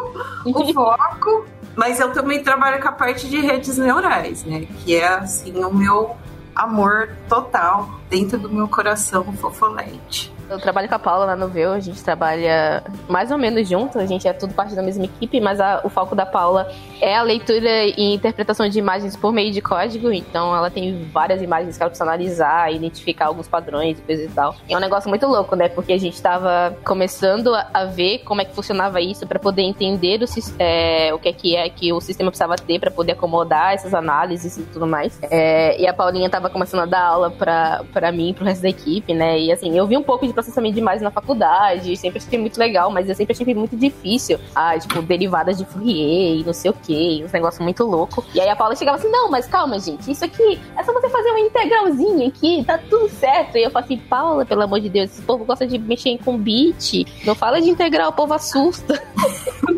o 0.45 0.73
foco. 0.75 1.45
Mas 1.77 2.01
eu 2.01 2.11
também 2.11 2.43
trabalho 2.43 2.81
com 2.81 2.89
a 2.89 2.93
parte 2.93 3.29
de 3.29 3.39
redes 3.39 3.77
neurais, 3.77 4.43
né? 4.45 4.67
Que 4.83 4.97
é, 4.97 5.09
assim, 5.09 5.63
o 5.63 5.75
meu 5.75 6.17
amor 6.55 7.11
total 7.29 8.01
dentro 8.09 8.39
do 8.39 8.49
meu 8.49 8.67
coração 8.67 9.31
fofolete. 9.35 10.35
Eu 10.49 10.61
trabalho 10.61 10.89
com 10.89 10.95
a 10.95 10.99
Paula 10.99 11.25
lá 11.27 11.37
no 11.37 11.49
Veu, 11.49 11.73
a 11.73 11.81
gente 11.81 12.03
trabalha 12.05 12.83
mais 13.09 13.31
ou 13.33 13.39
menos 13.39 13.69
junto, 13.69 13.99
a 13.99 14.07
gente 14.07 14.29
é 14.29 14.33
tudo 14.33 14.55
parte 14.55 14.75
da 14.77 14.83
mesma 14.83 15.05
equipe, 15.05 15.41
mas 15.41 15.61
a- 15.61 15.81
o 15.83 15.89
foco 15.89 16.15
da 16.15 16.25
Paula 16.25 16.71
é 17.01 17.17
a 17.17 17.23
leitura 17.23 17.85
e 17.85 18.15
interpretação 18.15 18.69
de 18.69 18.79
imagens 18.79 19.17
por 19.17 19.33
meio 19.33 19.51
de 19.53 19.61
código, 19.61 20.13
então 20.13 20.55
ela 20.55 20.71
tem 20.71 21.05
várias 21.13 21.43
imagens 21.43 21.77
que 21.77 21.83
ela 21.83 21.91
precisa 21.91 22.05
analisar, 22.05 22.73
identificar 22.73 23.27
alguns 23.27 23.49
padrões 23.49 23.99
e 24.09 24.13
e 24.17 24.29
tal. 24.29 24.55
E 24.69 24.73
é 24.73 24.77
um 24.77 24.81
negócio 24.81 25.09
muito 25.11 25.27
louco, 25.27 25.55
né? 25.57 25.69
Porque 25.69 25.93
a 25.93 25.99
gente 25.99 26.21
tava 26.23 26.77
começando 26.85 27.55
a, 27.55 27.67
a 27.75 27.85
ver 27.85 28.21
como 28.21 28.41
é 28.41 28.45
que 28.45 28.55
funcionava 28.55 29.01
isso 29.01 29.27
para 29.27 29.39
poder 29.39 29.63
entender 29.63 30.23
o, 30.23 30.27
é, 30.59 31.13
o 31.13 31.19
que 31.19 31.29
é 31.29 31.33
que 31.33 31.57
é 31.57 31.69
que 31.69 31.93
o 31.93 32.01
sistema 32.01 32.31
precisava 32.31 32.55
ter 32.57 32.79
para 32.79 32.91
poder 32.91 33.13
acomodar 33.13 33.75
essas 33.75 33.93
análises 33.93 34.57
e 34.57 34.63
tudo 34.63 34.87
mais. 34.87 35.19
É, 35.31 35.79
e 35.81 35.87
a 35.87 35.93
Paulinha 35.93 36.31
tava 36.31 36.49
começando 36.49 36.81
a 36.81 36.87
dar 36.87 37.03
aula 37.03 37.31
pra 37.31 38.13
mim 38.13 38.33
pro 38.33 38.45
resto 38.45 38.63
da 38.63 38.69
equipe, 38.69 39.13
né? 39.13 39.39
E 39.39 39.53
assim, 39.53 39.77
eu 39.77 39.87
vi 39.87 39.97
um 39.97 40.03
pouco 40.03 40.27
de 40.27 40.36
processamento 40.37 40.75
de 40.75 40.81
imagens 40.81 41.03
na 41.03 41.11
faculdade, 41.11 41.97
sempre 41.97 42.19
achei 42.19 42.39
muito 42.39 42.59
legal, 42.59 42.91
mas 42.91 43.09
eu 43.09 43.15
sempre 43.15 43.33
achei 43.33 43.55
muito 43.55 43.77
difícil. 43.77 44.39
Ah, 44.55 44.79
tipo, 44.79 45.01
derivadas 45.03 45.59
de 45.59 45.65
Fourier 45.65 46.41
e 46.41 46.45
não 46.45 46.53
sei 46.53 46.71
o 46.71 46.75
que, 46.75 47.25
uns 47.25 47.33
negócios 47.33 47.63
muito 47.63 47.85
louco. 47.85 48.25
E 48.35 48.41
aí 48.41 48.49
a 48.49 48.55
Paula 48.55 48.77
chegava 48.77 48.99
assim, 48.99 49.11
não, 49.11 49.31
mas 49.31 49.47
calma, 49.47 49.79
gente, 49.79 50.11
isso 50.11 50.25
aqui 50.25 50.61
é 50.77 50.85
só 50.85 50.93
você 50.93 51.09
fazer 51.09 51.31
uma 51.31 51.41
integralzinha 51.41 52.29
aqui, 52.29 52.63
tá 52.65 52.79
tudo 52.79 53.09
certo. 53.09 53.57
E 53.57 53.65
eu 53.65 53.71
falo 53.71 53.85
assim, 53.85 53.97
Paula, 53.97 54.45
pelo 54.45 54.63
amor 54.63 54.81
de 54.81 54.89
Deus, 54.89 55.11
esse 55.11 55.23
povo 55.23 55.45
gosta 55.45 55.67
de 55.67 55.79
mexer 55.79 56.19
com 56.25 56.37
bit, 56.37 57.07
não 57.25 57.35
fala 57.35 57.61
de 57.61 57.71
integral, 57.71 58.11
o 58.11 58.13
povo 58.13 58.35
assusta. 58.35 59.03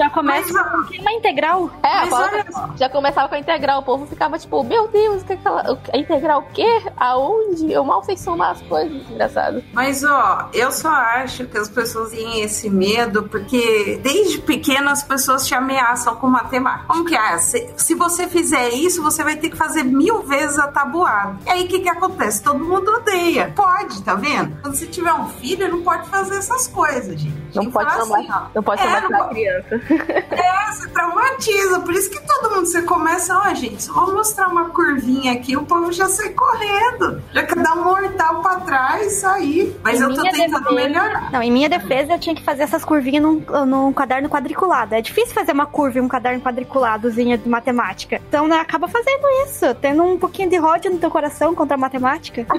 Já 0.00 0.08
começa 0.08 0.50
Mas, 0.50 0.88
com 0.88 1.02
uma 1.02 1.12
integral. 1.12 1.70
É, 1.82 1.88
a 1.88 2.00
Mas 2.00 2.08
Paula 2.08 2.30
olha 2.32 2.76
já 2.78 2.88
começava 2.88 3.28
com 3.28 3.34
a 3.34 3.38
integral. 3.38 3.80
O 3.80 3.82
povo 3.82 4.06
ficava 4.06 4.38
tipo, 4.38 4.64
meu 4.64 4.88
Deus, 4.88 5.22
que 5.22 5.34
é 5.34 5.36
aquela, 5.36 5.78
a 5.92 5.98
integral 5.98 6.40
o 6.40 6.52
quê? 6.54 6.82
Aonde? 6.96 7.70
Eu 7.70 7.84
mal 7.84 8.02
sei 8.02 8.16
somar 8.16 8.52
as 8.52 8.62
coisas. 8.62 9.10
Engraçado. 9.10 9.62
Mas 9.74 10.02
ó, 10.02 10.48
eu 10.54 10.72
só 10.72 10.88
acho 10.88 11.44
que 11.44 11.58
as 11.58 11.68
pessoas 11.68 12.12
têm 12.12 12.40
esse 12.40 12.70
medo 12.70 13.24
porque 13.24 14.00
desde 14.02 14.40
pequena 14.40 14.90
as 14.90 15.02
pessoas 15.02 15.46
te 15.46 15.54
ameaçam 15.54 16.16
com 16.16 16.28
matemática. 16.28 16.86
Como 16.86 17.04
que 17.04 17.14
é? 17.14 17.36
Se, 17.36 17.68
se 17.76 17.94
você 17.94 18.26
fizer 18.26 18.70
isso, 18.70 19.02
você 19.02 19.22
vai 19.22 19.36
ter 19.36 19.50
que 19.50 19.56
fazer 19.56 19.82
mil 19.82 20.22
vezes 20.22 20.58
a 20.58 20.68
tabuada. 20.68 21.36
E 21.44 21.50
aí 21.50 21.64
o 21.64 21.68
que 21.68 21.80
que 21.80 21.90
acontece? 21.90 22.42
Todo 22.42 22.58
mundo 22.58 22.90
odeia. 22.90 23.52
Pode, 23.54 24.02
tá 24.02 24.14
vendo? 24.14 24.56
Quando 24.62 24.76
você 24.76 24.86
tiver 24.86 25.12
um 25.12 25.28
filho, 25.28 25.70
não 25.70 25.82
pode 25.82 26.08
fazer 26.08 26.38
essas 26.38 26.66
coisas, 26.66 27.20
gente. 27.20 27.49
Não 27.54 27.64
que 27.66 27.70
pode 27.72 27.92
somar, 27.94 28.20
assim, 28.20 28.50
não 28.54 28.62
pode 28.62 28.82
É, 28.82 28.84
somar 28.84 29.02
não 29.02 29.08
pra 29.08 29.28
criança. 29.28 29.80
É, 30.40 30.72
você 30.72 30.88
traumatiza. 30.90 31.80
Por 31.80 31.92
isso 31.94 32.10
que 32.10 32.20
todo 32.26 32.50
mundo, 32.54 32.66
você 32.66 32.82
começa, 32.82 33.36
ó, 33.36 33.52
gente, 33.54 33.82
só 33.82 33.92
vou 33.92 34.14
mostrar 34.14 34.48
uma 34.48 34.70
curvinha 34.70 35.32
aqui, 35.32 35.56
o 35.56 35.64
povo 35.64 35.90
já 35.92 36.06
sai 36.08 36.30
correndo. 36.30 37.22
Já 37.32 37.42
quer 37.42 37.56
dar 37.56 37.72
um 37.74 37.84
mortal 37.84 38.40
pra 38.40 38.60
trás 38.60 39.06
e 39.06 39.10
sair. 39.16 39.76
Mas 39.82 40.00
Em 40.00 40.04
eu 40.04 40.14
tô 40.14 40.22
tentando 40.22 40.60
defesa- 40.64 40.70
melhorar. 40.72 41.30
Não, 41.32 41.42
em 41.42 41.50
minha 41.50 41.68
defesa 41.68 42.12
eu 42.12 42.18
tinha 42.18 42.34
que 42.34 42.42
fazer 42.44 42.62
essas 42.62 42.84
curvinhas 42.84 43.22
num, 43.22 43.42
num 43.66 43.92
caderno 43.92 44.28
quadriculado. 44.28 44.94
É 44.94 45.00
difícil 45.02 45.34
fazer 45.34 45.52
uma 45.52 45.66
curva 45.66 45.98
em 45.98 46.02
um 46.02 46.08
caderno 46.08 46.40
quadriculadozinha 46.40 47.36
de 47.36 47.48
matemática. 47.48 48.20
Então, 48.28 48.46
né, 48.46 48.58
acaba 48.60 48.86
fazendo 48.88 49.26
isso, 49.46 49.74
tendo 49.80 50.02
um 50.02 50.18
pouquinho 50.18 50.48
de 50.50 50.60
ódio 50.60 50.90
no 50.92 50.98
teu 50.98 51.10
coração 51.10 51.54
contra 51.54 51.74
a 51.74 51.78
matemática. 51.78 52.46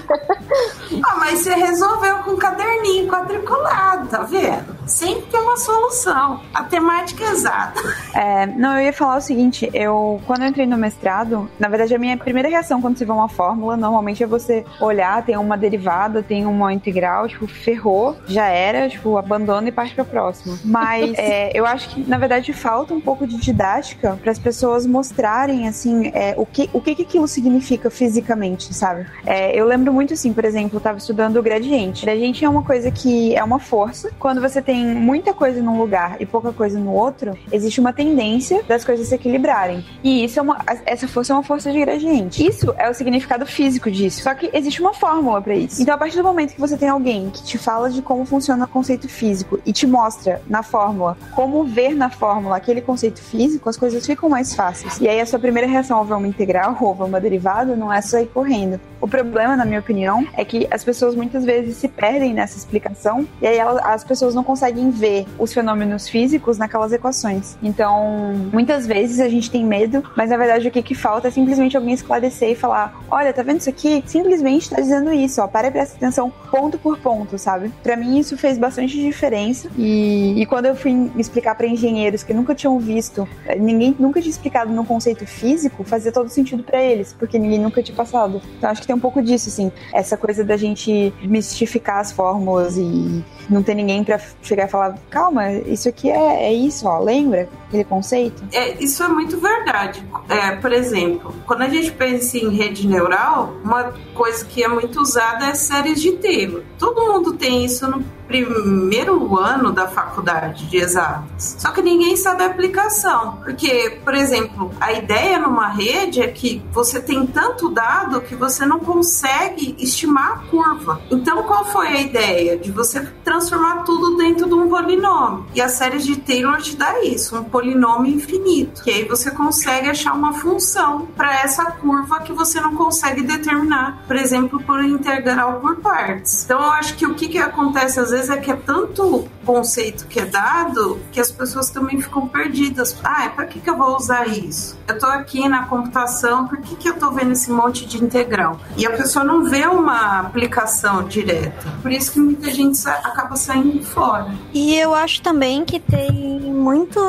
Ah, 1.06 1.16
mas 1.18 1.40
você 1.40 1.54
resolveu 1.54 2.18
com 2.20 2.32
um 2.32 2.36
caderninho 2.38 3.08
quadriculado, 3.08 4.08
tá 4.10 4.24
vendo? 4.24 4.76
Sempre 4.86 5.24
tem 5.32 5.40
uma 5.40 5.58
solução. 5.58 6.42
A 6.54 6.64
temática 6.64 7.24
é 7.24 7.32
exata. 7.32 7.82
É, 8.14 8.46
não, 8.46 8.78
eu 8.78 8.86
ia 8.86 8.94
falar 8.94 9.18
o 9.18 9.22
seguinte, 9.22 9.70
eu 9.74 10.22
quando 10.26 10.44
eu 10.44 10.50
entrei 10.50 10.66
no 10.66 10.78
mestrado, 10.78 11.50
na 11.60 11.68
verdade 11.68 11.96
a 11.96 12.00
minha 12.00 12.18
primeira 12.18 12.50
reação 12.50 12.82
quando 12.82 12.98
você 12.98 13.06
vê 13.06 13.12
uma 13.12 13.30
fórmula, 13.30 13.78
normalmente 13.78 14.24
é 14.24 14.28
você 14.28 14.66
olhar, 14.80 15.24
tem 15.26 15.38
uma 15.38 15.58
derivada, 15.58 16.24
tem 16.24 16.46
uma 16.46 16.74
integral, 16.74 17.28
tipo, 17.28 17.48
ferrou, 17.48 18.18
já 18.28 18.48
era, 18.48 18.90
tipo, 18.90 19.18
abandona 19.18 19.70
e 19.70 19.72
parte 19.72 19.94
pra 19.94 20.06
próxima. 20.06 20.58
Mas 20.64 21.14
é, 21.18 21.52
eu 21.54 21.66
acho 21.66 21.90
que, 21.90 22.10
na 22.10 22.18
verdade, 22.18 22.54
falta 22.54 22.94
um 22.94 23.02
pouco 23.02 23.26
de 23.28 23.38
didática 23.38 24.18
para 24.22 24.32
as 24.32 24.40
pessoas 24.40 24.86
mostrarem, 24.86 25.68
assim, 25.68 26.12
é, 26.14 26.34
o, 26.38 26.46
que, 26.46 26.70
o 26.74 26.82
que 26.82 26.96
que 26.96 27.04
aquilo 27.04 27.28
significa 27.28 27.90
fisicamente, 27.90 28.74
sabe? 28.74 29.06
É, 29.26 29.58
eu 29.58 29.66
lembro 29.66 29.94
muito, 29.94 30.14
assim, 30.14 30.34
por 30.34 30.46
exemplo, 30.46 30.78
eu 30.78 30.82
tava 30.82 30.98
estudando 30.98 31.38
o 31.38 31.44
gradiente. 31.44 32.06
Gradiente 32.06 32.44
é 32.46 32.50
uma 32.50 32.64
coisa 32.64 32.92
que 32.92 33.36
é 33.36 33.44
uma 33.44 33.60
força. 33.60 34.12
Quando 34.20 34.42
você 34.42 34.62
tem 34.62 34.71
muita 34.75 35.34
coisa 35.34 35.62
num 35.62 35.78
lugar 35.78 36.18
e 36.20 36.25
pouca 36.25 36.51
coisa 36.51 36.80
no 36.80 36.92
outro, 36.94 37.38
existe 37.51 37.80
uma 37.80 37.94
tendência 37.94 38.63
das 38.68 38.84
coisas 38.84 39.08
se 39.08 39.16
equilibrarem. 39.16 39.84
E 40.04 40.24
isso 40.24 40.40
é 40.40 40.42
uma, 40.42 40.60
essa 40.86 41.08
força 41.08 41.34
é 41.34 41.36
uma 41.36 41.44
força 41.44 41.72
de 41.72 41.80
gradiente. 41.80 42.46
Isso 42.46 42.74
é 42.78 42.90
o 42.90 42.94
significado 42.94 43.46
físico 43.46 43.90
disso. 43.90 44.22
Só 44.24 44.34
que 44.34 44.50
existe 44.54 44.82
uma 44.82 44.94
fórmula 44.94 45.42
para 45.42 45.56
isso. 45.56 45.82
Então, 45.82 45.94
a 45.94 45.98
partir 45.98 46.18
do 46.18 46.24
momento 46.24 46.54
que 46.54 46.60
você 46.60 46.78
tem 46.78 46.90
alguém 46.90 47.30
que 47.30 47.44
te 47.44 47.58
fala 47.58 47.90
de 47.90 48.01
como 48.01 48.25
funciona 48.25 48.66
o 48.66 48.68
conceito 48.68 49.08
físico 49.08 49.60
e 49.66 49.72
te 49.74 49.86
mostra 49.88 50.42
na 50.48 50.63
fórmula 50.63 51.18
como 51.36 51.63
ver 51.63 51.96
na 51.96 52.10
fórmula 52.10 52.58
aquele 52.58 52.82
conceito 52.82 53.22
físico, 53.22 53.70
as 53.70 53.78
coisas 53.78 54.06
ficam 54.06 54.30
mais 54.30 54.54
fáceis. 54.56 55.00
E 55.00 55.08
aí 55.08 55.20
a 55.20 55.25
sua 55.25 55.40
primeira 55.40 55.68
reação 55.68 55.98
ao 55.98 56.06
ver 56.06 56.13
uma 56.16 56.28
integral 56.28 56.78
ou 56.80 56.94
ver 56.94 57.04
uma 57.04 57.20
derivada 57.20 57.75
não 57.75 57.92
é 57.92 58.01
sair 58.01 58.28
correndo. 58.28 58.80
O 59.00 59.08
problema, 59.08 59.56
na 59.58 59.66
minha 59.66 59.80
opinião, 59.80 60.25
é 60.38 60.46
que 60.46 60.68
as 60.70 60.84
pessoas 60.84 61.16
muitas 61.16 61.44
vezes 61.44 61.78
se 61.78 61.88
perdem 61.88 62.34
nessa 62.34 62.58
explicação 62.58 63.28
e 63.42 63.48
aí 63.48 63.58
elas- 63.58 63.84
as 63.84 64.04
pessoas 64.04 64.36
não 64.36 64.44
conseguem 64.44 64.61
ver 64.91 65.25
os 65.39 65.53
fenômenos 65.53 66.08
físicos 66.08 66.58
naquelas 66.58 66.91
equações. 66.91 67.58
Então, 67.63 68.34
muitas 68.51 68.86
vezes 68.86 69.20
a 69.20 69.30
gente 69.30 69.50
tem 69.50 69.65
medo, 69.65 70.03
mas 70.15 70.30
na 70.30 70.38
verdade 70.38 70.68
o 70.68 70.72
que, 70.72 70.82
que 70.82 70.96
falta 70.96 71.27
é 71.27 71.32
simplesmente 71.32 71.75
alguém 71.75 71.94
esclarecer 71.94 72.51
e 72.51 72.56
falar: 72.56 73.01
olha, 73.10 73.34
tá 73.34 73.41
vendo 73.41 73.60
isso 73.60 73.70
aqui? 73.70 74.03
Simplesmente 74.06 74.70
tá 74.70 74.75
dizendo 74.77 75.12
isso, 75.12 75.41
ó, 75.41 75.48
para 75.48 75.68
e 75.68 75.72
presta 75.72 75.96
atenção 75.96 76.32
ponto 76.51 76.77
por 76.77 76.98
ponto, 76.98 77.38
sabe? 77.38 77.72
Pra 77.82 77.96
mim 77.96 78.20
isso 78.20 78.38
fez 78.38 78.58
bastante 78.58 79.00
diferença 79.00 79.70
e, 79.77 80.41
e 80.41 80.46
quando 80.46 80.65
eu 80.65 80.75
fui 80.75 81.12
explicar 81.18 81.56
pra 81.56 81.68
engenheiros 81.68 82.24
que 82.24 82.34
nunca 82.34 82.53
tinham 82.53 82.77
visto, 82.80 83.27
eh, 83.46 83.56
ninguém 83.56 83.96
nunca 83.98 84.22
tinha 84.22 84.32
explicado 84.32 84.72
no 84.72 84.86
conceito 84.86 85.25
físico, 85.25 85.84
fazia 85.84 86.12
todo 86.12 86.30
sentido 86.30 86.63
pra 86.63 86.82
eles, 86.82 87.13
porque 87.18 87.39
ninguém 87.39 87.60
nunca 87.60 87.82
tinha 87.82 87.96
passado. 87.96 88.41
Então 88.58 88.70
acho 88.70 88.82
que 88.82 88.88
tem 88.88 88.96
um 88.96 89.00
pouco 89.00 89.22
disso, 89.22 89.50
assim, 89.50 89.72
essa 89.94 90.18
coisa 90.18 90.44
da 90.44 90.58
gente 90.58 91.13
mistificar 91.22 92.00
as 92.00 92.12
fórmulas 92.12 92.77
e 92.77 93.24
não 93.50 93.62
ter 93.62 93.75
ninguém 93.75 94.03
pra 94.03 94.20
chegar 94.51 94.67
e 94.67 94.70
falar, 94.70 94.98
calma, 95.10 95.51
isso 95.51 95.88
aqui 95.88 96.10
é, 96.10 96.43
é 96.46 96.53
isso, 96.53 96.86
ó, 96.88 97.00
lembra 97.00 97.48
aquele 97.67 97.86
conceito? 97.86 98.43
É, 98.51 98.84
isso 98.84 99.01
é 99.01 99.08
muito 99.08 99.39
verdade. 99.39 100.05
É, 100.27 100.55
por 100.58 100.74
exemplo, 100.74 101.34
quando 101.46 101.62
a 101.62 101.70
gente 101.70 101.91
pensa 101.93 102.38
em 102.38 102.50
rede 102.50 102.86
neural, 102.86 103.55
uma 103.63 103.93
coisa 104.13 104.43
que 104.43 104.62
é 104.62 104.67
muito 104.67 105.00
usada 105.00 105.46
é 105.46 105.53
séries 105.53 106.01
de 106.01 106.12
Taylor. 106.13 106.63
Todo 106.77 107.01
mundo 107.01 107.34
tem 107.34 107.63
isso 107.63 107.89
no 107.89 108.03
primeiro 108.32 109.38
ano 109.38 109.72
da 109.72 109.88
faculdade 109.88 110.66
de 110.68 110.78
exatas. 110.78 111.58
Só 111.60 111.72
que 111.72 111.82
ninguém 111.82 112.16
sabe 112.16 112.44
a 112.44 112.48
aplicação. 112.48 113.38
Porque, 113.44 114.00
por 114.04 114.14
exemplo, 114.14 114.72
a 114.80 114.94
ideia 114.94 115.38
numa 115.40 115.68
rede 115.68 116.22
é 116.22 116.28
que 116.28 116.64
você 116.72 117.02
tem 117.02 117.26
tanto 117.28 117.70
dado 117.70 118.22
que 118.22 118.36
você 118.36 118.66
não 118.66 118.80
consegue 118.80 119.76
estimar 119.80 120.32
a 120.32 120.38
curva. 120.50 121.02
Então, 121.12 121.44
qual 121.44 121.66
foi 121.66 121.88
a 121.88 122.02
ideia? 122.02 122.58
De 122.58 122.72
você 122.72 123.02
transformar 123.24 123.84
tudo 123.84 124.18
dentro 124.18 124.48
de 124.48 124.54
um 124.54 124.70
polinômio. 124.70 125.46
E 125.54 125.62
a 125.62 125.68
série 125.68 126.00
de 126.00 126.16
Taylor 126.18 126.58
te 126.58 126.76
dá 126.76 127.04
isso, 127.04 127.38
um 127.38 127.44
polinômio 127.44 128.14
infinito. 128.14 128.84
Que 128.84 128.92
aí 128.92 129.06
você 129.06 129.32
consegue 129.32 129.90
achar 129.90 130.14
uma 130.14 130.34
função 130.34 131.08
para 131.16 131.42
essa 131.42 131.66
curva 131.66 132.22
que 132.22 132.32
você 132.32 132.62
não 132.62 132.76
consegue 132.76 133.24
determinar, 133.24 134.04
por 134.08 134.16
exemplo, 134.16 134.62
por 134.64 134.84
integral 134.84 135.60
por 135.60 135.78
partes. 135.78 136.46
Então, 136.46 136.60
eu 136.62 136.72
acho 136.72 136.96
que 136.96 137.06
o 137.06 137.14
que, 137.14 137.28
que 137.28 137.38
acontece 137.38 138.00
às 138.00 138.12
vezes 138.12 138.21
é 138.30 138.38
que 138.38 138.51
é 138.51 138.56
tanto 138.56 139.28
conceito 139.46 140.08
que 140.08 140.20
é 140.20 140.25
dado 140.25 141.00
que 141.12 141.20
as 141.20 141.32
pessoas 141.32 141.70
também 141.70 142.01
ficam 142.01 142.28
perdidas. 142.28 142.98
Ah, 143.04 143.30
para 143.30 143.46
que, 143.46 143.60
que 143.60 143.70
eu 143.70 143.78
vou 143.78 143.96
usar 143.96 144.28
isso? 144.28 144.78
Eu 144.88 144.98
tô 145.00 145.06
aqui 145.06 145.48
na 145.48 145.66
computação, 145.66 146.48
por 146.48 146.60
que, 146.62 146.75
que 146.75 146.90
eu 146.90 146.98
tô 146.98 147.12
vendo 147.12 147.32
esse 147.32 147.51
monte 147.51 147.86
de 147.86 148.04
integral? 148.04 148.60
E 148.78 148.86
a 148.86 148.92
pessoa 148.92 149.24
não 149.24 149.44
vê 149.44 149.66
uma 149.66 150.20
aplicação 150.20 151.04
direta. 151.04 151.72
Por 151.82 151.92
isso 151.92 152.12
que 152.12 152.20
muita 152.20 152.50
gente 152.51 152.88
acaba 152.88 153.36
saindo 153.36 153.84
fora. 153.84 154.34
E 154.54 154.75
eu 154.75 154.94
acho 154.94 155.22
também 155.22 155.66
que 155.66 155.80
tem 155.80 156.12
muito, 156.42 157.00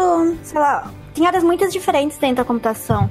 sei 0.42 0.61
lá, 0.61 0.90
tem 1.14 1.26
áreas 1.26 1.45
muito 1.45 1.69
diferentes 1.69 2.16
dentro 2.19 2.37
da 2.37 2.45
computação. 2.45 3.09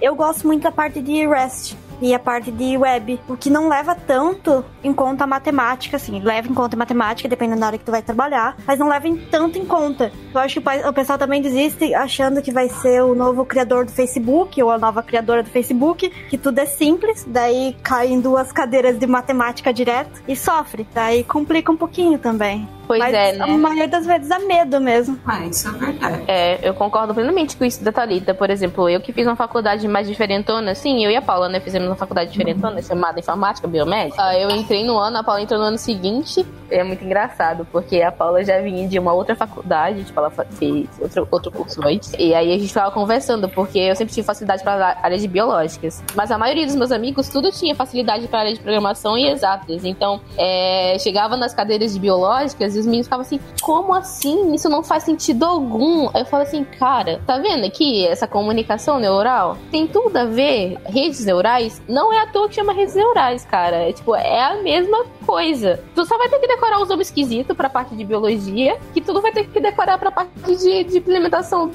Eu 0.00 0.14
gosto 0.14 0.46
muito 0.46 0.62
da 0.62 0.72
parte 0.72 1.00
de 1.00 1.26
REST 1.26 1.76
e 2.00 2.14
a 2.14 2.18
parte 2.18 2.50
de 2.50 2.76
web, 2.76 3.20
o 3.28 3.36
que 3.36 3.50
não 3.50 3.68
leva 3.68 3.94
tanto 3.94 4.64
em 4.82 4.92
conta 4.92 5.24
a 5.24 5.26
matemática, 5.26 5.96
assim, 5.96 6.20
leva 6.20 6.48
em 6.48 6.54
conta 6.54 6.76
a 6.76 6.78
matemática, 6.78 7.28
dependendo 7.28 7.60
da 7.60 7.66
área 7.66 7.78
que 7.78 7.84
tu 7.84 7.90
vai 7.90 8.02
trabalhar, 8.02 8.56
mas 8.66 8.78
não 8.78 8.88
leva 8.88 9.08
em 9.08 9.16
tanto 9.16 9.58
em 9.58 9.64
conta. 9.64 10.12
Eu 10.32 10.40
acho 10.40 10.60
que 10.60 10.68
o 10.88 10.92
pessoal 10.92 11.18
também 11.18 11.40
desiste 11.40 11.94
achando 11.94 12.42
que 12.42 12.52
vai 12.52 12.68
ser 12.68 13.02
o 13.02 13.14
novo 13.14 13.44
criador 13.44 13.84
do 13.84 13.92
Facebook 13.92 14.62
ou 14.62 14.70
a 14.70 14.78
nova 14.78 15.02
criadora 15.02 15.42
do 15.42 15.50
Facebook, 15.50 16.10
que 16.28 16.38
tudo 16.38 16.58
é 16.58 16.66
simples, 16.66 17.24
daí 17.26 17.76
cai 17.82 18.08
em 18.08 18.20
duas 18.20 18.52
cadeiras 18.52 18.98
de 18.98 19.06
matemática 19.06 19.72
direto 19.72 20.22
e 20.26 20.36
sofre. 20.36 20.86
Daí 20.92 21.24
complica 21.24 21.70
um 21.70 21.76
pouquinho 21.76 22.18
também. 22.18 22.68
Pois 22.86 23.00
Mas 23.00 23.14
é, 23.14 23.32
né? 23.32 23.44
a 23.44 23.58
maioria 23.58 23.88
das 23.88 24.06
vezes 24.06 24.30
é 24.30 24.38
medo 24.40 24.80
mesmo. 24.80 25.18
Ah, 25.26 25.44
isso 25.44 25.68
é 25.68 25.72
verdade. 25.72 26.24
É, 26.26 26.68
eu 26.68 26.74
concordo 26.74 27.14
plenamente 27.14 27.56
com 27.56 27.64
isso 27.64 27.82
da 27.82 27.92
Thalita. 27.92 28.34
Por 28.34 28.50
exemplo, 28.50 28.88
eu 28.88 29.00
que 29.00 29.12
fiz 29.12 29.26
uma 29.26 29.36
faculdade 29.36 29.86
mais 29.88 30.06
diferentona, 30.06 30.74
sim, 30.74 31.04
eu 31.04 31.10
e 31.10 31.16
a 31.16 31.22
Paula, 31.22 31.48
né, 31.48 31.60
fizemos 31.60 31.88
uma 31.88 31.96
faculdade 31.96 32.30
diferentona 32.30 32.80
chamada 32.82 33.18
Informática 33.20 33.66
Biomédica. 33.66 34.22
Ah, 34.22 34.38
eu 34.38 34.50
entrei 34.50 34.84
no 34.84 34.98
ano, 34.98 35.18
a 35.18 35.24
Paula 35.24 35.40
entrou 35.40 35.58
no 35.58 35.66
ano 35.66 35.78
seguinte. 35.78 36.44
É 36.70 36.82
muito 36.82 37.04
engraçado, 37.04 37.66
porque 37.70 38.02
a 38.02 38.10
Paula 38.10 38.44
já 38.44 38.60
vinha 38.60 38.88
de 38.88 38.98
uma 38.98 39.12
outra 39.12 39.34
faculdade, 39.34 40.04
tipo, 40.04 40.18
ela 40.18 40.30
fez 40.30 40.88
outro, 41.00 41.28
outro 41.30 41.52
curso 41.52 41.86
antes. 41.86 42.12
E 42.18 42.34
aí 42.34 42.52
a 42.52 42.58
gente 42.58 42.72
tava 42.72 42.90
conversando, 42.90 43.48
porque 43.48 43.78
eu 43.78 43.94
sempre 43.94 44.12
tive 44.12 44.26
facilidade 44.26 44.62
para 44.62 44.98
áreas 45.02 45.20
de 45.20 45.28
biológicas. 45.28 46.02
Mas 46.14 46.30
a 46.30 46.38
maioria 46.38 46.66
dos 46.66 46.74
meus 46.74 46.90
amigos, 46.90 47.28
tudo 47.28 47.50
tinha 47.52 47.74
facilidade 47.74 48.26
para 48.28 48.40
área 48.40 48.54
de 48.54 48.60
programação 48.60 49.16
e 49.16 49.28
exatas. 49.28 49.84
Então, 49.84 50.20
é, 50.36 50.96
chegava 50.98 51.36
nas 51.36 51.54
cadeiras 51.54 51.92
de 51.92 52.00
biológicas 52.00 52.73
e 52.74 52.78
os 52.80 52.86
meninos 52.86 53.06
ficavam 53.06 53.22
assim, 53.22 53.40
como 53.62 53.94
assim? 53.94 54.54
Isso 54.54 54.68
não 54.68 54.82
faz 54.82 55.04
sentido 55.04 55.44
algum. 55.44 56.10
Eu 56.14 56.24
falo 56.24 56.42
assim, 56.42 56.64
cara, 56.64 57.20
tá 57.26 57.38
vendo 57.38 57.64
aqui 57.64 58.06
essa 58.06 58.26
comunicação 58.26 58.98
neural? 58.98 59.56
Tem 59.70 59.86
tudo 59.86 60.16
a 60.16 60.24
ver. 60.24 60.78
Redes 60.84 61.24
neurais 61.24 61.80
não 61.88 62.12
é 62.12 62.22
à 62.22 62.26
toa 62.26 62.48
que 62.48 62.54
chama 62.54 62.72
redes 62.72 62.94
neurais, 62.94 63.44
cara. 63.44 63.76
É 63.88 63.92
tipo, 63.92 64.14
é 64.14 64.42
a 64.42 64.62
mesma 64.62 65.04
coisa. 65.26 65.80
Tu 65.94 66.04
só 66.04 66.18
vai 66.18 66.28
ter 66.28 66.38
que 66.38 66.46
decorar 66.46 66.80
os 66.80 66.88
nomes 66.88 67.08
esquisitos 67.08 67.56
pra 67.56 67.68
parte 67.68 67.94
de 67.94 68.04
biologia, 68.04 68.78
que 68.92 69.00
tudo 69.00 69.20
vai 69.20 69.32
ter 69.32 69.46
que 69.46 69.60
decorar 69.60 69.98
pra 69.98 70.10
parte 70.10 70.56
de, 70.56 70.84
de 70.84 70.98
implementação 70.98 71.70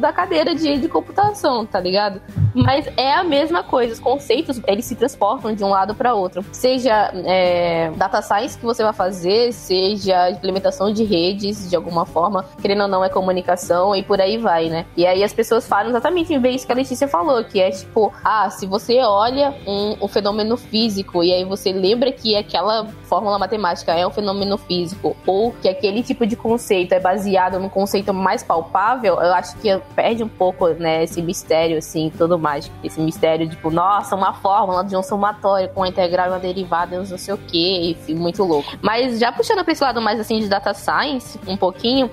da 0.00 0.12
cadeira 0.12 0.54
de, 0.54 0.78
de 0.78 0.88
computação, 0.88 1.66
tá 1.66 1.80
ligado? 1.80 2.20
Mas 2.54 2.86
é 2.96 3.12
a 3.12 3.24
mesma 3.24 3.62
coisa, 3.62 3.92
os 3.92 4.00
conceitos, 4.00 4.60
eles 4.66 4.84
se 4.84 4.94
transportam 4.94 5.54
de 5.54 5.64
um 5.64 5.68
lado 5.68 5.94
para 5.94 6.14
outro. 6.14 6.44
Seja 6.52 7.10
é, 7.26 7.90
data 7.96 8.22
science 8.22 8.56
que 8.56 8.64
você 8.64 8.82
vai 8.82 8.92
fazer, 8.92 9.52
seja 9.52 10.30
implementação 10.44 10.92
de 10.92 11.04
redes, 11.04 11.68
de 11.68 11.74
alguma 11.74 12.04
forma, 12.04 12.44
querendo 12.60 12.82
ou 12.82 12.88
não, 12.88 13.02
é 13.02 13.08
comunicação 13.08 13.96
e 13.96 14.02
por 14.02 14.20
aí 14.20 14.36
vai, 14.36 14.68
né? 14.68 14.84
E 14.96 15.06
aí 15.06 15.24
as 15.24 15.32
pessoas 15.32 15.66
falam 15.66 15.88
exatamente 15.88 16.32
em 16.32 16.38
vez 16.38 16.64
que 16.64 16.72
a 16.72 16.74
Letícia 16.74 17.08
falou, 17.08 17.42
que 17.42 17.60
é 17.60 17.70
tipo, 17.70 18.12
ah, 18.22 18.48
se 18.50 18.66
você 18.66 19.00
olha 19.00 19.54
um, 19.66 20.04
um 20.04 20.08
fenômeno 20.08 20.56
físico 20.56 21.24
e 21.24 21.32
aí 21.32 21.44
você 21.44 21.72
lembra 21.72 22.12
que 22.12 22.36
aquela 22.36 22.86
fórmula 23.04 23.38
matemática 23.38 23.92
é 23.92 24.06
um 24.06 24.10
fenômeno 24.10 24.58
físico, 24.58 25.16
ou 25.26 25.52
que 25.62 25.68
aquele 25.68 26.02
tipo 26.02 26.26
de 26.26 26.36
conceito 26.36 26.92
é 26.92 27.00
baseado 27.00 27.58
num 27.58 27.68
conceito 27.68 28.12
mais 28.12 28.42
palpável, 28.42 29.14
eu 29.14 29.32
acho 29.32 29.56
que 29.58 29.76
perde 29.94 30.22
um 30.22 30.28
pouco, 30.28 30.68
né, 30.68 31.04
esse 31.04 31.22
mistério, 31.22 31.78
assim, 31.78 32.12
todo 32.16 32.38
mágico. 32.38 32.74
Esse 32.84 33.00
mistério, 33.00 33.48
tipo, 33.48 33.70
nossa, 33.70 34.14
uma 34.14 34.34
fórmula 34.34 34.84
de 34.84 34.96
um 34.96 35.02
somatório 35.02 35.68
com 35.70 35.80
uma 35.80 35.88
integral 35.88 36.26
e 36.26 36.30
uma 36.30 36.38
derivada, 36.38 36.98
não 36.98 37.04
sei 37.18 37.34
o 37.34 37.38
que, 37.38 37.90
enfim, 37.90 38.14
muito 38.14 38.42
louco. 38.42 38.76
Mas 38.82 39.18
já 39.18 39.32
puxando 39.32 39.62
pra 39.64 39.72
esse 39.72 39.82
lado 39.82 40.00
mais, 40.00 40.18
assim, 40.20 40.33
de 40.40 40.48
data 40.48 40.74
science, 40.74 41.38
um 41.46 41.56
pouquinho, 41.56 42.10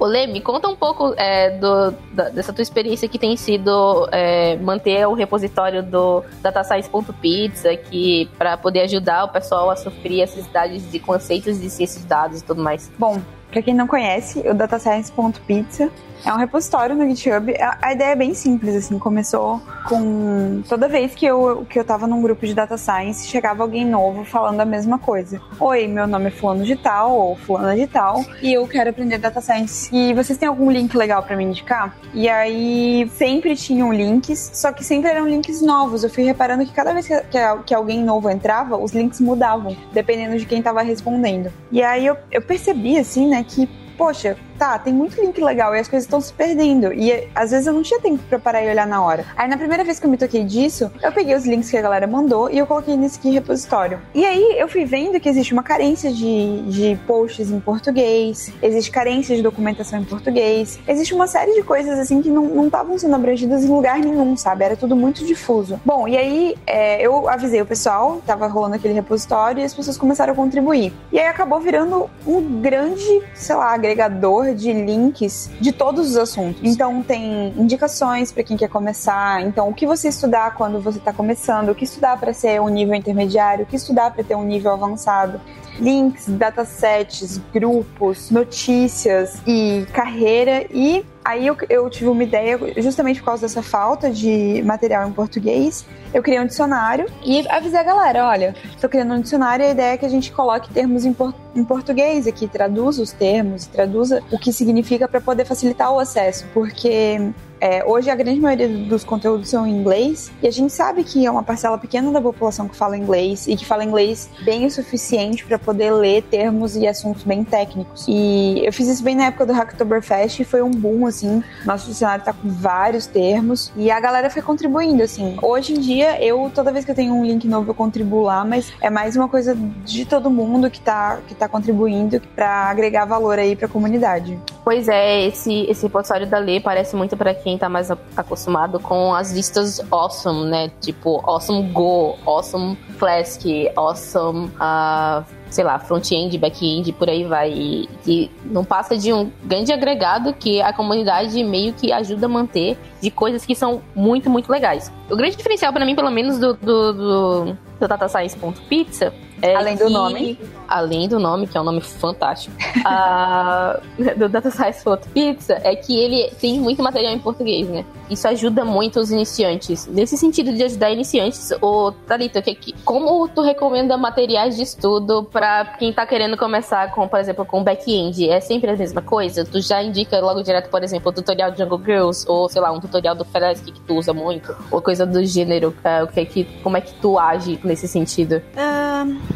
Olê, 0.00 0.28
me 0.28 0.40
conta 0.40 0.68
um 0.68 0.76
pouco 0.76 1.12
é, 1.16 1.50
do, 1.58 1.90
da, 2.12 2.28
dessa 2.28 2.52
tua 2.52 2.62
experiência 2.62 3.08
que 3.08 3.18
tem 3.18 3.36
sido 3.36 4.08
é, 4.12 4.56
manter 4.56 5.04
o 5.08 5.12
repositório 5.12 5.82
do 5.82 6.22
datascience.pizza 6.40 7.72
aqui 7.72 8.30
para 8.38 8.56
poder 8.56 8.82
ajudar 8.82 9.24
o 9.24 9.28
pessoal 9.28 9.68
a 9.70 9.76
sofrer 9.76 10.20
essas 10.20 10.44
cidades 10.44 10.88
de 10.90 11.00
conceitos 11.00 11.60
de 11.60 11.68
ciências 11.68 12.02
de 12.02 12.08
dados 12.08 12.40
e 12.40 12.44
tudo 12.44 12.62
mais. 12.62 12.88
Bom, 12.96 13.20
para 13.50 13.60
quem 13.60 13.74
não 13.74 13.88
conhece, 13.88 14.38
o 14.48 14.54
datascience.pizza 14.54 15.90
é 16.24 16.32
um 16.32 16.36
repositório 16.36 16.94
no 16.94 17.08
GitHub. 17.08 17.54
A, 17.60 17.92
ideia 17.92 18.10
é 18.10 18.16
bem 18.16 18.34
simples, 18.34 18.74
assim, 18.74 18.98
começou 18.98 19.60
com 19.88 20.62
toda 20.68 20.88
vez 20.88 21.14
que 21.14 21.24
eu, 21.26 21.66
que 21.68 21.78
eu 21.78 21.84
tava 21.84 22.06
num 22.06 22.20
grupo 22.20 22.46
de 22.46 22.54
data 22.54 22.76
science, 22.76 23.26
chegava 23.26 23.62
alguém 23.62 23.84
novo 23.84 24.24
falando 24.24 24.60
a 24.60 24.64
mesma 24.64 24.98
coisa. 24.98 25.40
Oi, 25.58 25.86
meu 25.86 26.06
nome 26.06 26.26
é 26.26 26.30
fulano 26.30 26.64
de 26.64 26.76
tal 26.76 27.12
ou 27.12 27.36
fulana 27.36 27.76
de 27.76 27.86
tal 27.86 28.24
e 28.42 28.52
eu 28.52 28.66
quero 28.66 28.90
aprender 28.90 29.18
data 29.18 29.40
science. 29.40 29.88
E 29.94 30.12
vocês 30.14 30.38
têm 30.38 30.48
algum 30.48 30.70
link 30.70 30.96
legal 30.96 31.22
para 31.22 31.36
me 31.36 31.44
indicar? 31.44 31.96
E 32.12 32.28
aí 32.28 33.10
sempre 33.14 33.56
tinham 33.56 33.92
links, 33.92 34.50
só 34.54 34.72
que 34.72 34.84
sempre 34.84 35.10
eram 35.10 35.26
links 35.26 35.62
novos. 35.62 36.04
Eu 36.04 36.10
fui 36.10 36.24
reparando 36.24 36.64
que 36.64 36.72
cada 36.72 36.92
vez 36.92 37.06
que, 37.06 37.18
que, 37.22 37.38
que 37.66 37.74
alguém 37.74 38.02
novo 38.02 38.28
entrava, 38.28 38.76
os 38.76 38.92
links 38.92 39.20
mudavam, 39.20 39.76
dependendo 39.92 40.38
de 40.38 40.46
quem 40.46 40.62
tava 40.62 40.82
respondendo. 40.82 41.52
E 41.70 41.82
aí 41.82 42.06
eu, 42.06 42.16
eu 42.30 42.42
percebi, 42.42 42.98
assim, 42.98 43.28
né, 43.28 43.44
que 43.46 43.68
poxa, 43.98 44.36
tá, 44.58 44.78
tem 44.78 44.92
muito 44.92 45.20
link 45.20 45.40
legal 45.40 45.74
e 45.74 45.78
as 45.78 45.88
coisas 45.88 46.04
estão 46.04 46.20
se 46.20 46.32
perdendo. 46.32 46.92
E 46.92 47.28
às 47.34 47.50
vezes 47.50 47.66
eu 47.66 47.72
não 47.72 47.82
tinha 47.82 48.00
tempo 48.00 48.22
pra 48.28 48.38
parar 48.38 48.62
e 48.64 48.70
olhar 48.70 48.86
na 48.86 49.02
hora. 49.02 49.24
Aí 49.36 49.48
na 49.48 49.56
primeira 49.56 49.84
vez 49.84 50.00
que 50.00 50.06
eu 50.06 50.10
me 50.10 50.16
toquei 50.16 50.44
disso, 50.44 50.90
eu 51.02 51.12
peguei 51.12 51.34
os 51.34 51.46
links 51.46 51.70
que 51.70 51.76
a 51.76 51.82
galera 51.82 52.06
mandou 52.06 52.50
e 52.50 52.58
eu 52.58 52.66
coloquei 52.66 52.96
nesse 52.96 53.18
repositório. 53.30 54.00
E 54.14 54.24
aí 54.24 54.56
eu 54.58 54.68
fui 54.68 54.84
vendo 54.84 55.20
que 55.20 55.28
existe 55.28 55.52
uma 55.52 55.62
carência 55.62 56.12
de, 56.12 56.62
de 56.62 56.98
posts 57.06 57.50
em 57.50 57.60
português, 57.60 58.52
existe 58.62 58.90
carência 58.90 59.36
de 59.36 59.42
documentação 59.42 60.00
em 60.00 60.04
português, 60.04 60.78
existe 60.88 61.14
uma 61.14 61.26
série 61.26 61.54
de 61.54 61.62
coisas 61.62 61.98
assim 61.98 62.20
que 62.20 62.28
não 62.28 62.66
estavam 62.66 62.98
sendo 62.98 63.14
abrangidas 63.14 63.64
em 63.64 63.68
lugar 63.68 63.98
nenhum, 63.98 64.36
sabe? 64.36 64.64
Era 64.64 64.76
tudo 64.76 64.96
muito 64.96 65.24
difuso. 65.24 65.80
Bom, 65.84 66.08
e 66.08 66.16
aí 66.16 66.56
é, 66.66 67.00
eu 67.00 67.28
avisei 67.28 67.60
o 67.60 67.66
pessoal, 67.66 68.20
tava 68.26 68.46
rolando 68.46 68.74
aquele 68.74 68.94
repositório 68.94 69.60
e 69.60 69.64
as 69.64 69.74
pessoas 69.74 69.96
começaram 69.96 70.32
a 70.32 70.36
contribuir. 70.36 70.92
E 71.12 71.18
aí 71.18 71.26
acabou 71.26 71.60
virando 71.60 72.10
um 72.26 72.60
grande, 72.60 73.22
sei 73.34 73.54
lá, 73.54 73.72
agregador 73.72 74.47
de 74.54 74.72
links 74.72 75.50
de 75.60 75.72
todos 75.72 76.10
os 76.10 76.16
assuntos. 76.16 76.60
Então 76.62 77.02
tem 77.02 77.54
indicações 77.56 78.32
para 78.32 78.42
quem 78.42 78.56
quer 78.56 78.68
começar, 78.68 79.42
então 79.42 79.68
o 79.68 79.74
que 79.74 79.86
você 79.86 80.08
estudar 80.08 80.54
quando 80.54 80.80
você 80.80 80.98
está 80.98 81.12
começando, 81.12 81.70
o 81.70 81.74
que 81.74 81.84
estudar 81.84 82.18
para 82.18 82.32
ser 82.32 82.60
um 82.60 82.68
nível 82.68 82.94
intermediário, 82.94 83.64
o 83.64 83.66
que 83.66 83.76
estudar 83.76 84.12
para 84.12 84.24
ter 84.24 84.34
um 84.34 84.44
nível 84.44 84.72
avançado 84.72 85.40
links, 85.78 86.26
datasets, 86.28 87.40
grupos, 87.52 88.30
notícias 88.30 89.40
e 89.46 89.86
carreira 89.92 90.66
e 90.70 91.04
Aí 91.28 91.46
eu, 91.46 91.54
eu, 91.68 91.90
tive 91.90 92.08
uma 92.08 92.24
ideia, 92.24 92.58
justamente 92.78 93.20
por 93.20 93.26
causa 93.26 93.42
dessa 93.42 93.62
falta 93.62 94.10
de 94.10 94.62
material 94.64 95.06
em 95.06 95.12
português, 95.12 95.84
eu 96.14 96.22
criei 96.22 96.40
um 96.40 96.46
dicionário 96.46 97.04
e 97.22 97.46
avisei 97.50 97.78
a 97.78 97.82
galera, 97.82 98.26
olha, 98.26 98.54
estou 98.74 98.88
criando 98.88 99.12
um 99.12 99.20
dicionário 99.20 99.62
e 99.62 99.68
a 99.68 99.70
ideia 99.72 99.92
é 99.92 99.98
que 99.98 100.06
a 100.06 100.08
gente 100.08 100.32
coloque 100.32 100.72
termos 100.72 101.04
em, 101.04 101.12
por, 101.12 101.34
em 101.54 101.62
português 101.62 102.26
aqui, 102.26 102.48
traduza 102.48 103.02
os 103.02 103.12
termos, 103.12 103.66
traduza 103.66 104.22
o 104.32 104.38
que 104.38 104.50
significa 104.54 105.06
para 105.06 105.20
poder 105.20 105.44
facilitar 105.44 105.92
o 105.92 105.98
acesso, 105.98 106.46
porque 106.54 107.20
é, 107.60 107.84
hoje 107.84 108.10
a 108.10 108.14
grande 108.14 108.40
maioria 108.40 108.68
dos 108.68 109.04
conteúdos 109.04 109.48
são 109.48 109.66
em 109.66 109.78
inglês 109.78 110.30
e 110.42 110.46
a 110.46 110.50
gente 110.50 110.72
sabe 110.72 111.04
que 111.04 111.26
é 111.26 111.30
uma 111.30 111.42
parcela 111.42 111.78
pequena 111.78 112.10
da 112.10 112.20
população 112.20 112.68
que 112.68 112.76
fala 112.76 112.96
inglês 112.96 113.46
e 113.46 113.56
que 113.56 113.64
fala 113.64 113.84
inglês 113.84 114.28
bem 114.44 114.66
o 114.66 114.70
suficiente 114.70 115.44
para 115.44 115.58
poder 115.58 115.90
ler 115.92 116.22
termos 116.22 116.76
e 116.76 116.86
assuntos 116.86 117.24
bem 117.24 117.44
técnicos. 117.44 118.06
E 118.08 118.62
eu 118.64 118.72
fiz 118.72 118.88
isso 118.88 119.02
bem 119.02 119.14
na 119.14 119.26
época 119.26 119.46
do 119.46 119.52
Hacktoberfest 119.52 120.40
e 120.40 120.44
foi 120.44 120.62
um 120.62 120.70
boom, 120.70 121.06
assim. 121.06 121.42
Nosso 121.64 121.88
dicionário 121.88 122.24
tá 122.24 122.32
com 122.32 122.48
vários 122.48 123.06
termos 123.06 123.72
e 123.76 123.90
a 123.90 123.98
galera 123.98 124.30
foi 124.30 124.42
contribuindo, 124.42 125.02
assim. 125.02 125.36
Hoje 125.42 125.74
em 125.74 125.80
dia, 125.80 126.22
eu, 126.22 126.50
toda 126.54 126.72
vez 126.72 126.84
que 126.84 126.90
eu 126.90 126.94
tenho 126.94 127.14
um 127.14 127.24
link 127.24 127.46
novo, 127.46 127.70
eu 127.70 127.74
contribuo 127.74 128.22
lá, 128.22 128.44
mas 128.44 128.72
é 128.80 128.90
mais 128.90 129.16
uma 129.16 129.28
coisa 129.28 129.56
de 129.84 130.04
todo 130.04 130.30
mundo 130.30 130.70
que 130.70 130.80
tá, 130.80 131.18
que 131.26 131.34
tá 131.34 131.48
contribuindo 131.48 132.20
para 132.34 132.48
agregar 132.70 133.04
valor 133.04 133.38
aí 133.38 133.56
pra 133.56 133.68
comunidade. 133.68 134.38
Pois 134.64 134.86
é, 134.88 135.26
esse, 135.26 135.62
esse 135.62 135.84
repositório 135.84 136.26
da 136.26 136.38
Lê 136.38 136.60
parece 136.60 136.94
muito 136.94 137.16
para 137.16 137.34
quem 137.34 137.47
tá 137.56 137.68
mais 137.68 137.90
acostumado 138.16 138.80
com 138.80 139.14
as 139.14 139.32
listas 139.32 139.80
awesome, 139.90 140.50
né? 140.50 140.70
Tipo, 140.80 141.22
awesome 141.24 141.70
Go, 141.70 142.18
awesome 142.26 142.76
Flask, 142.98 143.42
awesome, 143.76 144.48
uh, 144.56 145.24
sei 145.48 145.64
lá, 145.64 145.78
front-end, 145.78 146.36
back-end, 146.36 146.92
por 146.92 147.08
aí 147.08 147.24
vai. 147.24 147.52
E, 147.52 147.88
e, 148.06 148.30
não 148.44 148.64
passa 148.64 148.96
de 148.96 149.12
um 149.12 149.30
grande 149.44 149.72
agregado 149.72 150.34
que 150.34 150.60
a 150.60 150.72
comunidade 150.72 151.42
meio 151.44 151.72
que 151.72 151.92
ajuda 151.92 152.26
a 152.26 152.28
manter 152.28 152.76
de 153.00 153.10
coisas 153.10 153.46
que 153.46 153.54
são 153.54 153.80
muito, 153.94 154.28
muito 154.28 154.50
legais. 154.50 154.92
O 155.08 155.16
grande 155.16 155.36
diferencial 155.36 155.72
para 155.72 155.86
mim, 155.86 155.94
pelo 155.94 156.10
menos, 156.10 156.38
do, 156.38 156.54
do, 156.54 156.92
do, 156.92 157.56
do 157.80 157.88
datascience.pizza 157.88 159.12
é 159.42 159.54
além 159.54 159.76
do 159.76 159.90
nome. 159.90 160.38
Além 160.66 161.08
do 161.08 161.18
nome, 161.18 161.46
que 161.46 161.56
é 161.56 161.60
um 161.60 161.64
nome 161.64 161.80
fantástico, 161.80 162.54
a, 162.84 163.80
do 164.16 164.28
Data 164.28 164.50
Science 164.50 164.82
Photo 164.82 165.08
Pizza, 165.08 165.58
é 165.64 165.74
que 165.74 165.98
ele 165.98 166.30
tem 166.40 166.60
muito 166.60 166.82
material 166.82 167.12
em 167.12 167.18
português, 167.18 167.68
né? 167.68 167.84
Isso 168.10 168.26
ajuda 168.26 168.64
muito 168.64 168.98
os 169.00 169.10
iniciantes. 169.10 169.86
Nesse 169.86 170.16
sentido 170.16 170.52
de 170.52 170.62
ajudar 170.64 170.90
iniciantes, 170.90 171.52
o 171.60 171.92
Thalita, 172.06 172.40
que, 172.40 172.54
que, 172.54 172.72
como 172.84 173.28
tu 173.28 173.42
recomenda 173.42 173.96
materiais 173.96 174.56
de 174.56 174.62
estudo 174.62 175.24
para 175.24 175.64
quem 175.78 175.92
tá 175.92 176.06
querendo 176.06 176.36
começar 176.36 176.90
com, 176.92 177.06
por 177.06 177.20
exemplo, 177.20 177.44
com 177.44 177.62
back-end? 177.62 178.28
É 178.28 178.40
sempre 178.40 178.70
a 178.70 178.76
mesma 178.76 179.02
coisa? 179.02 179.44
Tu 179.44 179.60
já 179.60 179.82
indica 179.82 180.20
logo 180.20 180.42
direto, 180.42 180.70
por 180.70 180.82
exemplo, 180.82 181.10
o 181.10 181.14
tutorial 181.14 181.50
de 181.50 181.58
Jungle 181.58 181.80
Girls, 181.84 182.24
ou 182.28 182.48
sei 182.48 182.60
lá, 182.60 182.72
um 182.72 182.80
tutorial 182.80 183.14
do 183.14 183.24
Flask 183.24 183.64
que 183.64 183.80
tu 183.80 183.94
usa 183.94 184.12
muito, 184.12 184.54
ou 184.70 184.80
coisa 184.80 185.04
do 185.04 185.24
gênero. 185.24 185.74
Uh, 185.84 186.04
o 186.04 186.08
que 186.08 186.20
é 186.20 186.24
que, 186.24 186.44
como 186.62 186.76
é 186.76 186.80
que 186.80 186.94
tu 186.94 187.18
age 187.18 187.60
nesse 187.62 187.86
sentido? 187.86 188.42
Um... 188.56 189.27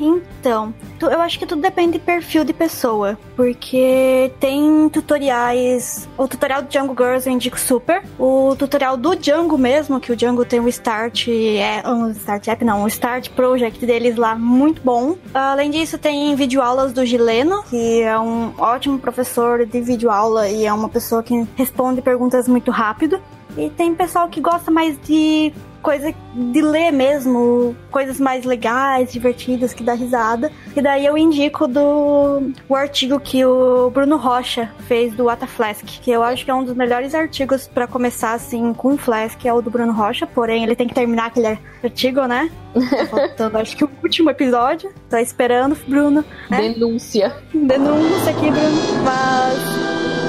Então, 0.00 0.74
eu 1.00 1.20
acho 1.20 1.38
que 1.38 1.46
tudo 1.46 1.62
depende 1.62 1.92
de 1.92 1.98
perfil 1.98 2.44
de 2.44 2.52
pessoa, 2.52 3.18
porque 3.36 4.32
tem 4.40 4.88
tutoriais. 4.88 6.08
O 6.16 6.26
tutorial 6.26 6.62
do 6.62 6.68
Django 6.68 6.94
Girls 6.96 7.26
eu 7.26 7.32
indico 7.32 7.58
super. 7.58 8.02
O 8.18 8.54
tutorial 8.56 8.96
do 8.96 9.14
Django 9.14 9.56
mesmo, 9.56 10.00
que 10.00 10.12
o 10.12 10.16
Django 10.16 10.44
tem 10.44 10.60
o 10.60 10.68
Start, 10.68 11.28
é 11.28 11.82
um 11.88 12.10
Start 12.10 12.48
App, 12.48 12.64
não, 12.64 12.84
o 12.84 12.88
Start 12.88 13.30
Project 13.30 13.84
deles 13.84 14.16
lá, 14.16 14.34
muito 14.34 14.82
bom. 14.82 15.16
Além 15.32 15.70
disso, 15.70 15.98
tem 15.98 16.34
videoaulas 16.34 16.92
do 16.92 17.04
Gileno, 17.04 17.62
que 17.64 18.02
é 18.02 18.18
um 18.18 18.52
ótimo 18.58 18.98
professor 18.98 19.64
de 19.66 19.80
videoaula 19.80 20.48
e 20.48 20.64
é 20.64 20.72
uma 20.72 20.88
pessoa 20.88 21.22
que 21.22 21.46
responde 21.56 22.02
perguntas 22.02 22.48
muito 22.48 22.70
rápido. 22.70 23.20
E 23.56 23.70
tem 23.70 23.94
pessoal 23.94 24.28
que 24.28 24.40
gosta 24.40 24.70
mais 24.70 24.98
de 25.02 25.52
coisa 25.84 26.14
de 26.34 26.62
ler 26.62 26.90
mesmo, 26.90 27.76
coisas 27.90 28.18
mais 28.18 28.46
legais, 28.46 29.12
divertidas, 29.12 29.74
que 29.74 29.84
dá 29.84 29.92
risada. 29.92 30.50
E 30.74 30.80
daí 30.80 31.04
eu 31.04 31.16
indico 31.16 31.68
do 31.68 32.50
o 32.66 32.74
artigo 32.74 33.20
que 33.20 33.44
o 33.44 33.90
Bruno 33.90 34.16
Rocha 34.16 34.72
fez 34.88 35.14
do 35.14 35.28
Ata 35.28 35.46
Flask, 35.46 35.84
que 35.84 36.10
eu 36.10 36.22
acho 36.22 36.42
que 36.42 36.50
é 36.50 36.54
um 36.54 36.64
dos 36.64 36.74
melhores 36.74 37.14
artigos 37.14 37.68
para 37.68 37.86
começar 37.86 38.32
assim 38.32 38.72
com 38.72 38.96
Flask, 38.96 39.44
é 39.44 39.52
o 39.52 39.60
do 39.60 39.70
Bruno 39.70 39.92
Rocha, 39.92 40.26
porém 40.26 40.64
ele 40.64 40.74
tem 40.74 40.88
que 40.88 40.94
terminar 40.94 41.26
aquele 41.26 41.58
artigo, 41.82 42.24
né? 42.24 42.50
Tá 42.72 43.06
faltando 43.06 43.58
acho 43.58 43.76
que 43.76 43.84
o 43.84 43.90
último 44.02 44.30
episódio. 44.30 44.90
Tô 45.10 45.18
esperando, 45.18 45.76
Bruno. 45.86 46.24
Né? 46.48 46.72
Denúncia. 46.72 47.36
Denúncia 47.52 48.30
aqui, 48.30 48.50
Bruno. 48.50 49.04
Mas 49.04 50.23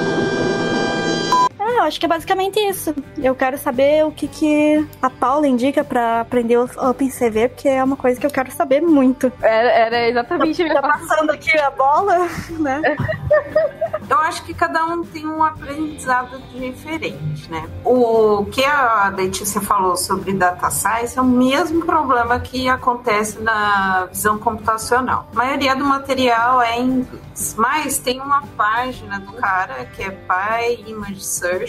acho 1.82 1.98
que 1.98 2.06
é 2.06 2.08
basicamente 2.08 2.58
isso. 2.60 2.94
Eu 3.18 3.34
quero 3.34 3.58
saber 3.58 4.04
o 4.04 4.10
que, 4.10 4.28
que 4.28 4.86
a 5.00 5.10
Paula 5.10 5.46
indica 5.46 5.84
pra 5.84 6.20
aprender 6.20 6.56
o 6.56 6.68
OpenCV, 6.90 7.48
porque 7.48 7.68
é 7.68 7.82
uma 7.82 7.96
coisa 7.96 8.20
que 8.20 8.26
eu 8.26 8.30
quero 8.30 8.50
saber 8.50 8.80
muito. 8.80 9.32
Era, 9.42 9.70
era 9.70 10.08
exatamente 10.08 10.62
a 10.62 10.64
minha 10.64 10.76
Tá 10.76 10.82
passando 10.82 11.30
aqui 11.30 11.56
a 11.58 11.70
bola, 11.70 12.28
né? 12.58 12.82
Eu 14.08 14.18
acho 14.20 14.44
que 14.44 14.54
cada 14.54 14.84
um 14.84 15.04
tem 15.04 15.26
um 15.26 15.42
aprendizado 15.42 16.40
diferente, 16.54 17.50
né? 17.50 17.68
O 17.84 18.44
que 18.44 18.64
a 18.64 19.08
Letícia 19.08 19.60
falou 19.60 19.96
sobre 19.96 20.32
data 20.32 20.70
science 20.70 21.18
é 21.18 21.20
o 21.20 21.24
mesmo 21.24 21.84
problema 21.84 22.38
que 22.38 22.68
acontece 22.68 23.40
na 23.40 24.06
visão 24.06 24.38
computacional. 24.38 25.28
A 25.32 25.36
maioria 25.36 25.74
do 25.74 25.84
material 25.84 26.62
é 26.62 26.78
em 26.78 27.00
inglês, 27.00 27.54
mas 27.58 27.98
tem 27.98 28.20
uma 28.20 28.42
página 28.56 29.18
do 29.18 29.32
cara 29.32 29.86
que 29.86 30.02
é 30.02 30.10
Pi 30.10 30.84
Image 30.86 31.24
Search 31.24 31.65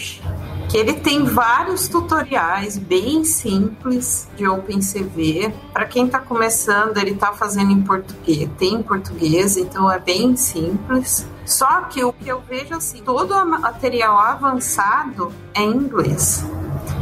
que 0.68 0.76
ele 0.76 0.94
tem 0.94 1.24
vários 1.24 1.88
tutoriais 1.88 2.76
bem 2.76 3.24
simples 3.24 4.28
de 4.36 4.46
OpenCV. 4.46 5.52
Para 5.72 5.86
quem 5.86 6.06
está 6.06 6.18
começando, 6.18 6.98
ele 6.98 7.12
está 7.12 7.32
fazendo 7.32 7.72
em 7.72 7.82
português, 7.82 8.48
tem 8.58 8.74
em 8.74 8.82
português, 8.82 9.56
então 9.56 9.90
é 9.90 9.98
bem 9.98 10.36
simples. 10.36 11.26
Só 11.46 11.82
que 11.82 12.04
o 12.04 12.12
que 12.12 12.28
eu 12.28 12.42
vejo 12.48 12.74
assim, 12.74 13.02
todo 13.02 13.34
o 13.34 13.46
material 13.46 14.18
avançado 14.18 15.32
é 15.54 15.62
em 15.62 15.70
inglês. 15.70 16.44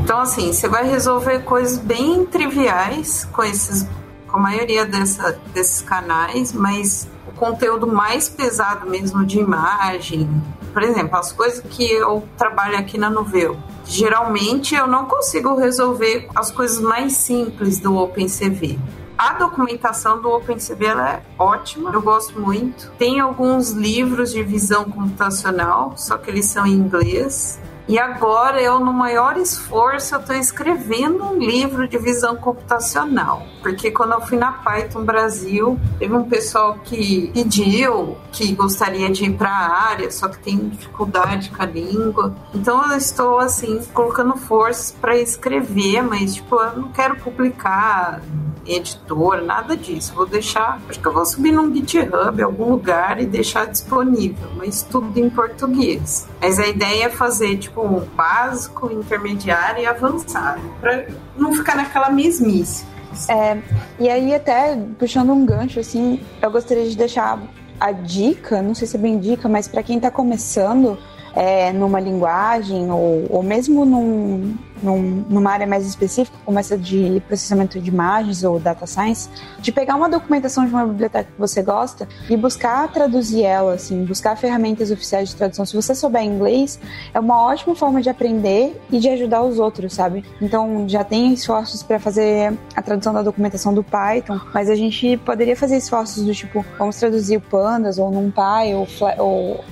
Então 0.02 0.20
assim, 0.20 0.52
você 0.52 0.68
vai 0.68 0.88
resolver 0.88 1.40
coisas 1.40 1.78
bem 1.78 2.24
triviais 2.26 3.24
com 3.32 3.42
esses 3.42 3.86
com 4.26 4.38
a 4.38 4.40
maioria 4.40 4.84
dessa, 4.84 5.38
desses 5.54 5.80
canais, 5.80 6.52
mas 6.52 7.08
o 7.26 7.32
conteúdo 7.32 7.86
mais 7.86 8.28
pesado 8.28 8.88
mesmo 8.88 9.24
de 9.24 9.38
imagem, 9.38 10.28
por 10.76 10.82
exemplo, 10.82 11.16
as 11.16 11.32
coisas 11.32 11.60
que 11.70 11.90
eu 11.90 12.28
trabalho 12.36 12.76
aqui 12.76 12.98
na 12.98 13.08
Noveu, 13.08 13.56
geralmente 13.86 14.74
eu 14.74 14.86
não 14.86 15.06
consigo 15.06 15.54
resolver 15.54 16.28
as 16.34 16.50
coisas 16.50 16.78
mais 16.78 17.14
simples 17.14 17.80
do 17.80 17.96
OpenCV. 17.96 18.78
A 19.16 19.32
documentação 19.32 20.20
do 20.20 20.28
OpenCV 20.28 20.84
é 20.84 21.22
ótima, 21.38 21.90
eu 21.94 22.02
gosto 22.02 22.38
muito. 22.38 22.92
Tem 22.98 23.20
alguns 23.20 23.70
livros 23.70 24.30
de 24.30 24.42
visão 24.42 24.84
computacional, 24.84 25.94
só 25.96 26.18
que 26.18 26.28
eles 26.28 26.44
são 26.44 26.66
em 26.66 26.74
inglês. 26.74 27.58
E 27.88 28.00
agora 28.00 28.60
eu, 28.60 28.80
no 28.80 28.92
maior 28.92 29.36
esforço, 29.36 30.16
estou 30.16 30.34
escrevendo 30.34 31.24
um 31.24 31.38
livro 31.38 31.86
de 31.86 31.96
visão 31.98 32.34
computacional. 32.34 33.46
Porque 33.62 33.92
quando 33.92 34.12
eu 34.12 34.20
fui 34.22 34.36
na 34.36 34.50
Python 34.50 35.04
Brasil, 35.04 35.78
teve 35.98 36.12
um 36.12 36.24
pessoal 36.24 36.78
que 36.82 37.30
pediu 37.32 38.16
que 38.32 38.52
gostaria 38.54 39.08
de 39.08 39.26
ir 39.26 39.34
para 39.34 39.50
a 39.50 39.84
área, 39.88 40.10
só 40.10 40.28
que 40.28 40.38
tem 40.38 40.68
dificuldade 40.68 41.50
com 41.50 41.62
a 41.62 41.66
língua. 41.66 42.34
Então 42.52 42.90
eu 42.90 42.98
estou, 42.98 43.38
assim, 43.38 43.80
colocando 43.94 44.36
forças 44.36 44.90
para 44.90 45.16
escrever, 45.16 46.02
mas, 46.02 46.34
tipo, 46.34 46.56
eu 46.56 46.76
não 46.76 46.88
quero 46.88 47.16
publicar 47.16 48.20
editor, 48.66 49.42
nada 49.42 49.76
disso. 49.76 50.12
Vou 50.14 50.26
deixar, 50.26 50.80
acho 50.88 50.98
que 50.98 51.06
eu 51.06 51.12
vou 51.12 51.24
subir 51.24 51.52
num 51.52 51.72
GitHub, 51.72 52.42
algum 52.42 52.70
lugar 52.70 53.20
e 53.20 53.26
deixar 53.26 53.66
disponível, 53.66 54.48
mas 54.56 54.82
tudo 54.82 55.18
em 55.18 55.30
português. 55.30 56.28
Mas 56.40 56.58
a 56.58 56.66
ideia 56.66 57.04
é 57.04 57.08
fazer 57.08 57.56
tipo 57.56 57.75
um 57.84 58.00
básico, 58.00 58.92
intermediário 58.92 59.82
e 59.82 59.86
avançado, 59.86 60.62
para 60.80 61.06
não 61.36 61.52
ficar 61.52 61.76
naquela 61.76 62.10
mesmice. 62.10 62.84
É, 63.28 63.58
e 63.98 64.08
aí, 64.08 64.34
até 64.34 64.76
puxando 64.98 65.32
um 65.32 65.44
gancho, 65.44 65.80
assim, 65.80 66.20
eu 66.40 66.50
gostaria 66.50 66.88
de 66.88 66.96
deixar 66.96 67.38
a 67.80 67.92
dica, 67.92 68.62
não 68.62 68.74
sei 68.74 68.86
se 68.86 68.96
é 68.96 69.00
bem 69.00 69.18
dica, 69.18 69.48
mas 69.48 69.68
para 69.68 69.82
quem 69.82 69.96
está 69.96 70.10
começando 70.10 70.98
é, 71.34 71.72
numa 71.72 72.00
linguagem 72.00 72.90
ou, 72.90 73.26
ou 73.28 73.42
mesmo 73.42 73.84
num, 73.84 74.56
num, 74.82 75.24
numa 75.28 75.50
área 75.50 75.66
mais 75.66 75.86
específica, 75.86 76.36
como 76.44 76.58
essa 76.58 76.76
de 76.76 77.22
processamento 77.26 77.80
de 77.80 77.88
imagens 77.90 78.44
ou 78.44 78.58
data 78.58 78.86
science, 78.86 79.28
de 79.58 79.72
pegar 79.72 79.96
uma 79.96 80.08
documentação 80.08 80.64
de 80.66 80.72
uma 80.72 80.86
biblioteca 80.86 81.30
que 81.32 81.38
você 81.38 81.62
gosta 81.62 82.08
e 82.28 82.36
buscar 82.36 82.88
traduzir 82.92 83.42
ela, 83.42 83.74
assim, 83.74 84.04
buscar 84.04 84.36
ferramentas 84.36 84.90
oficiais 84.90 85.28
de 85.30 85.36
tradução. 85.36 85.64
Se 85.64 85.74
você 85.74 85.94
souber 85.94 86.22
inglês, 86.22 86.78
é 87.12 87.20
uma 87.20 87.40
ótima 87.40 87.74
forma 87.74 88.00
de 88.02 88.08
aprender 88.08 88.80
e 88.90 88.98
de 88.98 89.08
ajudar 89.08 89.42
os 89.42 89.58
outros, 89.58 89.94
sabe? 89.94 90.24
Então, 90.40 90.88
já 90.88 91.02
tem 91.04 91.32
esforços 91.32 91.82
para 91.82 91.98
fazer 91.98 92.56
a 92.74 92.82
tradução 92.82 93.12
da 93.12 93.22
documentação 93.22 93.72
do 93.72 93.82
Python, 93.82 94.40
mas 94.52 94.68
a 94.68 94.74
gente 94.74 95.16
poderia 95.18 95.56
fazer 95.56 95.76
esforços 95.76 96.24
do 96.24 96.34
tipo, 96.34 96.64
vamos 96.78 96.96
traduzir 96.96 97.36
o 97.36 97.40
Pandas 97.40 97.98
ou 97.98 98.10
NumPy 98.10 98.74
ou, 98.74 98.86
ou, 99.18 99.64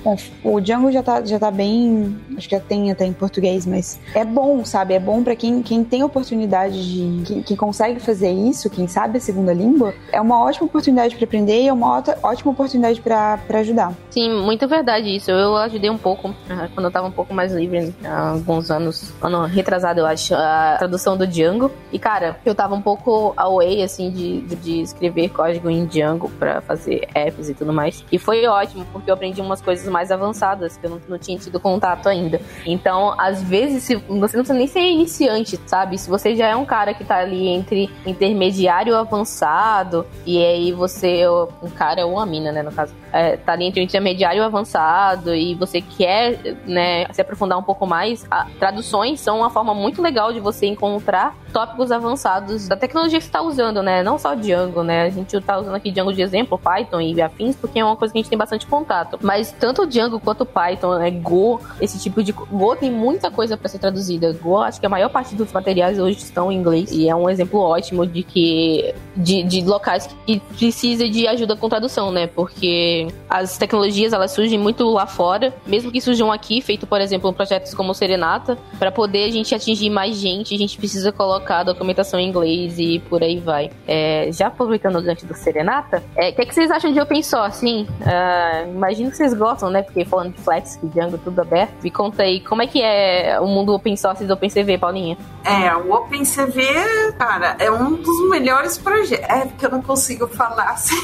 ou 0.43 0.55
o 0.55 0.61
Django 0.61 0.91
já 0.91 1.03
tá, 1.03 1.23
já 1.23 1.39
tá 1.39 1.51
bem, 1.51 2.17
acho 2.37 2.47
que 2.47 2.55
já 2.55 2.61
tem 2.61 2.91
até 2.91 3.05
em 3.05 3.13
português, 3.13 3.65
mas 3.65 3.99
é 4.13 4.23
bom, 4.23 4.63
sabe? 4.65 4.94
É 4.95 4.99
bom 4.99 5.21
para 5.21 5.35
quem, 5.35 5.61
quem 5.61 5.83
tem 5.83 6.03
oportunidade 6.03 6.81
de. 6.89 7.23
Quem, 7.25 7.41
quem 7.41 7.57
consegue 7.57 7.99
fazer 7.99 8.31
isso, 8.31 8.69
quem 8.69 8.87
sabe 8.87 9.17
a 9.17 9.21
segunda 9.21 9.53
língua, 9.53 9.93
é 10.09 10.21
uma 10.21 10.41
ótima 10.41 10.67
oportunidade 10.67 11.15
para 11.17 11.25
aprender 11.25 11.63
e 11.63 11.67
é 11.67 11.73
uma 11.73 11.97
ótima, 11.97 12.17
ótima 12.23 12.51
oportunidade 12.51 13.01
para 13.01 13.39
ajudar. 13.59 13.93
Sim, 14.09 14.41
muito 14.41 14.65
verdade 14.69 15.13
isso. 15.13 15.29
Eu 15.29 15.57
ajudei 15.57 15.89
um 15.89 15.97
pouco, 15.97 16.33
ah, 16.49 16.69
quando 16.73 16.85
eu 16.85 16.91
tava 16.91 17.07
um 17.07 17.11
pouco 17.11 17.33
mais 17.33 17.53
livre, 17.53 17.93
há 18.05 18.29
alguns 18.29 18.71
anos, 18.71 19.13
ano 19.21 19.45
retrasado, 19.45 19.99
eu 19.99 20.05
acho, 20.05 20.33
a 20.33 20.75
tradução 20.79 21.17
do 21.17 21.27
Django. 21.27 21.69
E, 21.91 21.99
cara, 21.99 22.37
eu 22.45 22.55
tava 22.55 22.73
um 22.73 22.81
pouco 22.81 23.33
away, 23.35 23.83
assim, 23.83 24.09
de, 24.11 24.41
de, 24.55 24.81
escrever 24.81 25.27
código 25.29 25.69
em 25.69 25.85
Django 25.85 26.29
pra 26.39 26.61
fazer 26.61 27.05
apps 27.13 27.49
e 27.49 27.53
tudo 27.53 27.73
mais. 27.73 28.05
E 28.09 28.17
foi 28.17 28.45
ótimo, 28.45 28.85
porque 28.93 29.09
eu 29.09 29.13
aprendi 29.13 29.41
umas 29.41 29.61
coisas 29.61 29.87
mais 29.89 30.09
avançadas 30.09 30.77
que 30.77 30.85
eu 30.85 30.91
não, 30.91 31.01
não 31.09 31.17
tinha 31.17 31.37
tido 31.37 31.59
contato 31.59 32.07
ainda. 32.07 32.39
Então, 32.65 33.13
às 33.19 33.43
vezes, 33.43 33.83
se, 33.83 33.95
você 33.95 34.37
não 34.37 34.43
precisa 34.43 34.53
nem 34.53 34.67
ser 34.67 34.84
iniciante, 34.91 35.59
sabe? 35.65 35.97
Se 35.97 36.09
você 36.09 36.35
já 36.35 36.47
é 36.47 36.55
um 36.55 36.65
cara 36.65 36.93
que 36.93 37.03
tá 37.03 37.17
ali 37.17 37.47
entre 37.47 37.89
intermediário 38.05 38.95
avançado, 38.95 40.05
e 40.25 40.43
aí 40.43 40.71
você, 40.71 41.27
um 41.27 41.69
cara 41.69 42.05
ou 42.05 42.13
uma 42.13 42.25
mina, 42.25 42.51
né, 42.51 42.63
no 42.63 42.71
caso, 42.71 42.93
é, 43.11 43.37
tá 43.37 43.53
ali 43.53 43.65
entre 43.65 43.81
o 43.81 43.83
intermediário 43.83 44.43
avançado, 44.43 45.33
e 45.33 45.55
você 45.55 45.81
quer, 45.81 46.57
né, 46.65 47.05
se 47.11 47.21
aprofundar 47.21 47.57
um 47.57 47.63
pouco 47.63 47.85
mais, 47.85 48.25
a, 48.29 48.47
traduções 48.59 49.19
são 49.19 49.39
uma 49.39 49.49
forma 49.49 49.73
muito 49.73 50.01
legal 50.01 50.31
de 50.31 50.39
você 50.39 50.65
encontrar 50.67 51.35
tópicos 51.55 51.89
avançados 51.89 52.67
da 52.67 52.75
tecnologia 52.75 53.17
que 53.17 53.23
você 53.23 53.31
tá 53.31 53.41
usando, 53.41 53.81
né? 53.81 54.03
Não 54.03 54.19
só 54.19 54.35
Django, 54.35 54.83
né? 54.83 55.03
A 55.03 55.09
gente 55.09 55.39
tá 55.39 55.57
usando 55.57 55.73
aqui 55.73 55.89
Django 55.89 56.11
de 56.11 56.21
exemplo, 56.21 56.59
Python 56.59 56.99
e 56.99 57.21
afins, 57.21 57.55
porque 57.55 57.79
é 57.79 57.85
uma 57.85 57.95
coisa 57.95 58.11
que 58.11 58.19
a 58.19 58.21
gente 58.21 58.29
tem 58.29 58.37
bastante 58.37 58.67
contato. 58.67 59.17
Mas 59.21 59.53
tanto 59.53 59.87
Django 59.87 60.19
quanto 60.19 60.45
Python, 60.45 60.97
né, 60.97 61.09
Go, 61.11 61.61
esse 61.79 61.97
tipo 61.97 62.21
de... 62.21 62.33
Go 62.33 62.75
tem 62.75 62.91
muita 62.91 63.31
coisa 63.31 63.55
para 63.55 63.69
ser 63.69 63.79
traduzida. 63.79 64.33
Go, 64.33 64.57
acho 64.75 64.79
que 64.81 64.85
a 64.85 64.89
maior 64.89 65.09
parte 65.09 65.35
dos 65.35 65.51
materiais 65.51 65.97
hoje 65.97 66.17
estão 66.17 66.51
em 66.51 66.57
inglês, 66.57 66.91
e 66.91 67.07
é 67.09 67.15
um 67.15 67.29
exemplo 67.29 67.59
ótimo 67.59 68.05
de 68.05 68.23
que... 68.23 68.93
de, 69.15 69.43
de 69.43 69.61
locais 69.61 70.07
que 70.25 70.39
precisa 70.57 71.07
de 71.07 71.27
ajuda 71.27 71.55
com 71.55 71.69
tradução, 71.69 72.11
né? 72.11 72.27
Porque 72.27 73.07
as 73.29 73.57
tecnologias, 73.57 74.11
elas 74.11 74.31
surgem 74.31 74.59
muito 74.59 74.83
lá 74.89 75.07
fora, 75.07 75.53
mesmo 75.65 75.91
que 75.91 76.01
surjam 76.01 76.31
aqui, 76.31 76.61
feito, 76.61 76.85
por 76.85 76.99
exemplo, 76.99 77.31
projetos 77.31 77.73
como 77.73 77.93
Serenata, 77.93 78.57
para 78.77 78.91
poder 78.91 79.25
a 79.25 79.31
gente 79.31 79.55
atingir 79.55 79.89
mais 79.89 80.17
gente, 80.17 80.53
a 80.53 80.57
gente 80.57 80.77
precisa 80.77 81.11
colocar 81.11 81.63
documentação 81.63 82.19
em 82.19 82.27
inglês 82.27 82.77
e 82.77 82.99
por 83.09 83.23
aí 83.23 83.39
vai. 83.39 83.71
É, 83.87 84.29
já 84.31 84.47
aproveitando 84.47 84.97
o 84.97 85.01
gancho 85.01 85.25
do 85.25 85.33
Serenata, 85.33 86.03
é, 86.15 86.29
o 86.29 86.33
que, 86.35 86.41
é 86.41 86.45
que 86.45 86.53
vocês 86.53 86.69
acham 86.69 86.91
de 86.91 86.99
open 86.99 87.23
source, 87.23 87.65
hein? 87.65 87.87
Ah, 88.05 88.65
imagino 88.67 89.09
que 89.09 89.17
vocês 89.17 89.33
gostam, 89.33 89.69
né? 89.69 89.81
Porque 89.81 90.03
falando 90.03 90.33
de 90.33 90.41
Flex, 90.41 90.75
que 90.75 90.87
Django, 90.87 91.17
tudo 91.17 91.39
aberto. 91.39 91.73
Me 91.81 91.91
conta 91.91 92.23
aí, 92.23 92.39
como 92.39 92.61
é 92.61 92.67
que 92.67 92.81
é 92.81 93.39
o 93.39 93.47
mundo 93.47 93.73
open 93.73 93.95
source 93.95 94.25
do 94.25 94.33
OpenCV, 94.33 94.64
Paulinha? 94.79 95.17
É, 95.43 95.75
o 95.75 95.91
OpenCV, 95.91 97.13
cara, 97.17 97.55
é 97.59 97.71
um 97.71 97.93
dos 97.93 98.29
melhores 98.29 98.77
projetos. 98.77 99.25
É 99.29 99.45
porque 99.45 99.65
eu 99.65 99.71
não 99.71 99.81
consigo 99.81 100.27
falar 100.27 100.69
assim. 100.71 100.95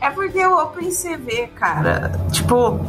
é 0.00 0.10
porque 0.10 0.44
o 0.46 0.58
OpenCV, 0.62 1.48
cara, 1.54 2.12
tipo, 2.30 2.80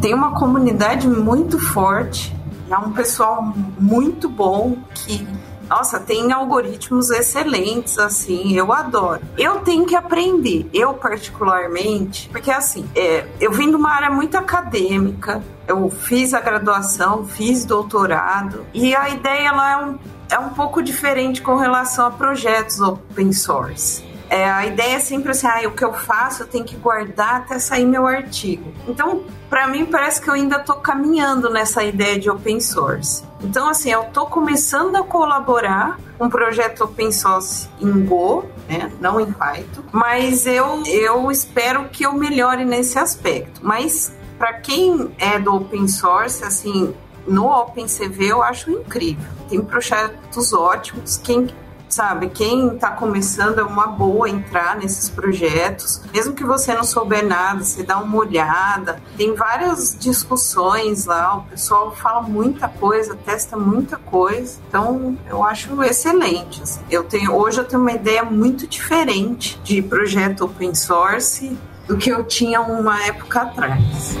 tem 0.00 0.14
uma 0.14 0.38
comunidade 0.38 1.06
muito 1.06 1.58
forte. 1.58 2.34
É 2.70 2.78
um 2.78 2.92
pessoal 2.92 3.52
muito 3.78 4.28
bom 4.28 4.76
que 4.94 5.26
nossa, 5.70 6.00
tem 6.00 6.32
algoritmos 6.32 7.10
excelentes, 7.10 7.96
assim, 7.96 8.54
eu 8.56 8.72
adoro. 8.72 9.22
Eu 9.38 9.60
tenho 9.60 9.86
que 9.86 9.94
aprender, 9.94 10.68
eu 10.74 10.94
particularmente, 10.94 12.28
porque 12.28 12.50
assim, 12.50 12.90
é, 12.96 13.24
eu 13.40 13.52
vim 13.52 13.70
de 13.70 13.76
uma 13.76 13.90
área 13.90 14.10
muito 14.10 14.36
acadêmica, 14.36 15.40
eu 15.68 15.88
fiz 15.88 16.34
a 16.34 16.40
graduação, 16.40 17.24
fiz 17.24 17.64
doutorado, 17.64 18.66
e 18.74 18.96
a 18.96 19.10
ideia 19.10 19.48
ela 19.48 19.70
é 19.70 19.76
um, 19.76 19.98
é 20.28 20.38
um 20.40 20.48
pouco 20.48 20.82
diferente 20.82 21.40
com 21.40 21.54
relação 21.54 22.04
a 22.04 22.10
projetos 22.10 22.80
open 22.80 23.32
source. 23.32 24.09
É, 24.30 24.48
a 24.48 24.64
ideia 24.64 24.94
é 24.94 25.00
sempre 25.00 25.32
assim, 25.32 25.48
ah, 25.48 25.60
o 25.66 25.72
que 25.72 25.84
eu 25.84 25.92
faço 25.92 26.44
eu 26.44 26.46
tenho 26.46 26.64
que 26.64 26.76
guardar 26.76 27.40
até 27.40 27.58
sair 27.58 27.84
meu 27.84 28.06
artigo. 28.06 28.72
Então, 28.86 29.24
para 29.50 29.66
mim 29.66 29.84
parece 29.84 30.20
que 30.22 30.30
eu 30.30 30.34
ainda 30.34 30.58
estou 30.58 30.76
caminhando 30.76 31.50
nessa 31.50 31.82
ideia 31.82 32.16
de 32.16 32.30
open 32.30 32.60
source. 32.60 33.24
Então, 33.42 33.68
assim, 33.68 33.90
eu 33.90 34.02
estou 34.02 34.26
começando 34.26 34.94
a 34.94 35.02
colaborar 35.02 35.98
com 36.16 36.26
um 36.26 36.30
projeto 36.30 36.84
open 36.84 37.10
source 37.10 37.68
em 37.80 38.06
Go, 38.06 38.44
né, 38.68 38.92
não 39.00 39.20
em 39.20 39.32
Python, 39.32 39.82
mas 39.90 40.46
eu, 40.46 40.80
eu 40.86 41.28
espero 41.28 41.88
que 41.88 42.06
eu 42.06 42.12
melhore 42.12 42.64
nesse 42.64 43.00
aspecto. 43.00 43.60
Mas 43.64 44.12
para 44.38 44.52
quem 44.52 45.12
é 45.18 45.40
do 45.40 45.56
open 45.56 45.88
source, 45.88 46.44
assim, 46.44 46.94
no 47.26 47.46
OpenCV 47.46 48.26
eu 48.26 48.42
acho 48.42 48.70
incrível. 48.70 49.28
Tem 49.48 49.60
projetos 49.60 50.52
ótimos. 50.52 51.16
Quem 51.16 51.48
sabe, 51.94 52.28
quem 52.30 52.74
está 52.74 52.90
começando 52.90 53.58
é 53.58 53.62
uma 53.62 53.86
boa 53.86 54.28
entrar 54.28 54.76
nesses 54.76 55.08
projetos. 55.08 56.02
Mesmo 56.12 56.34
que 56.34 56.44
você 56.44 56.74
não 56.74 56.84
souber 56.84 57.26
nada, 57.26 57.62
você 57.62 57.82
dá 57.82 57.98
uma 57.98 58.16
olhada. 58.16 59.00
Tem 59.16 59.34
várias 59.34 59.96
discussões 59.98 61.04
lá, 61.04 61.38
o 61.38 61.42
pessoal 61.42 61.94
fala 61.94 62.22
muita 62.22 62.68
coisa, 62.68 63.16
testa 63.16 63.56
muita 63.56 63.96
coisa. 63.96 64.58
Então, 64.68 65.16
eu 65.28 65.44
acho 65.44 65.82
excelente. 65.82 66.62
assim. 66.62 66.80
Eu 66.90 67.04
tenho, 67.04 67.34
hoje 67.34 67.58
eu 67.58 67.64
tenho 67.64 67.82
uma 67.82 67.92
ideia 67.92 68.22
muito 68.24 68.66
diferente 68.66 69.60
de 69.62 69.82
projeto 69.82 70.44
open 70.44 70.74
source 70.74 71.58
do 71.86 71.96
que 71.96 72.10
eu 72.10 72.24
tinha 72.24 72.60
uma 72.60 73.02
época 73.04 73.42
atrás. 73.42 74.16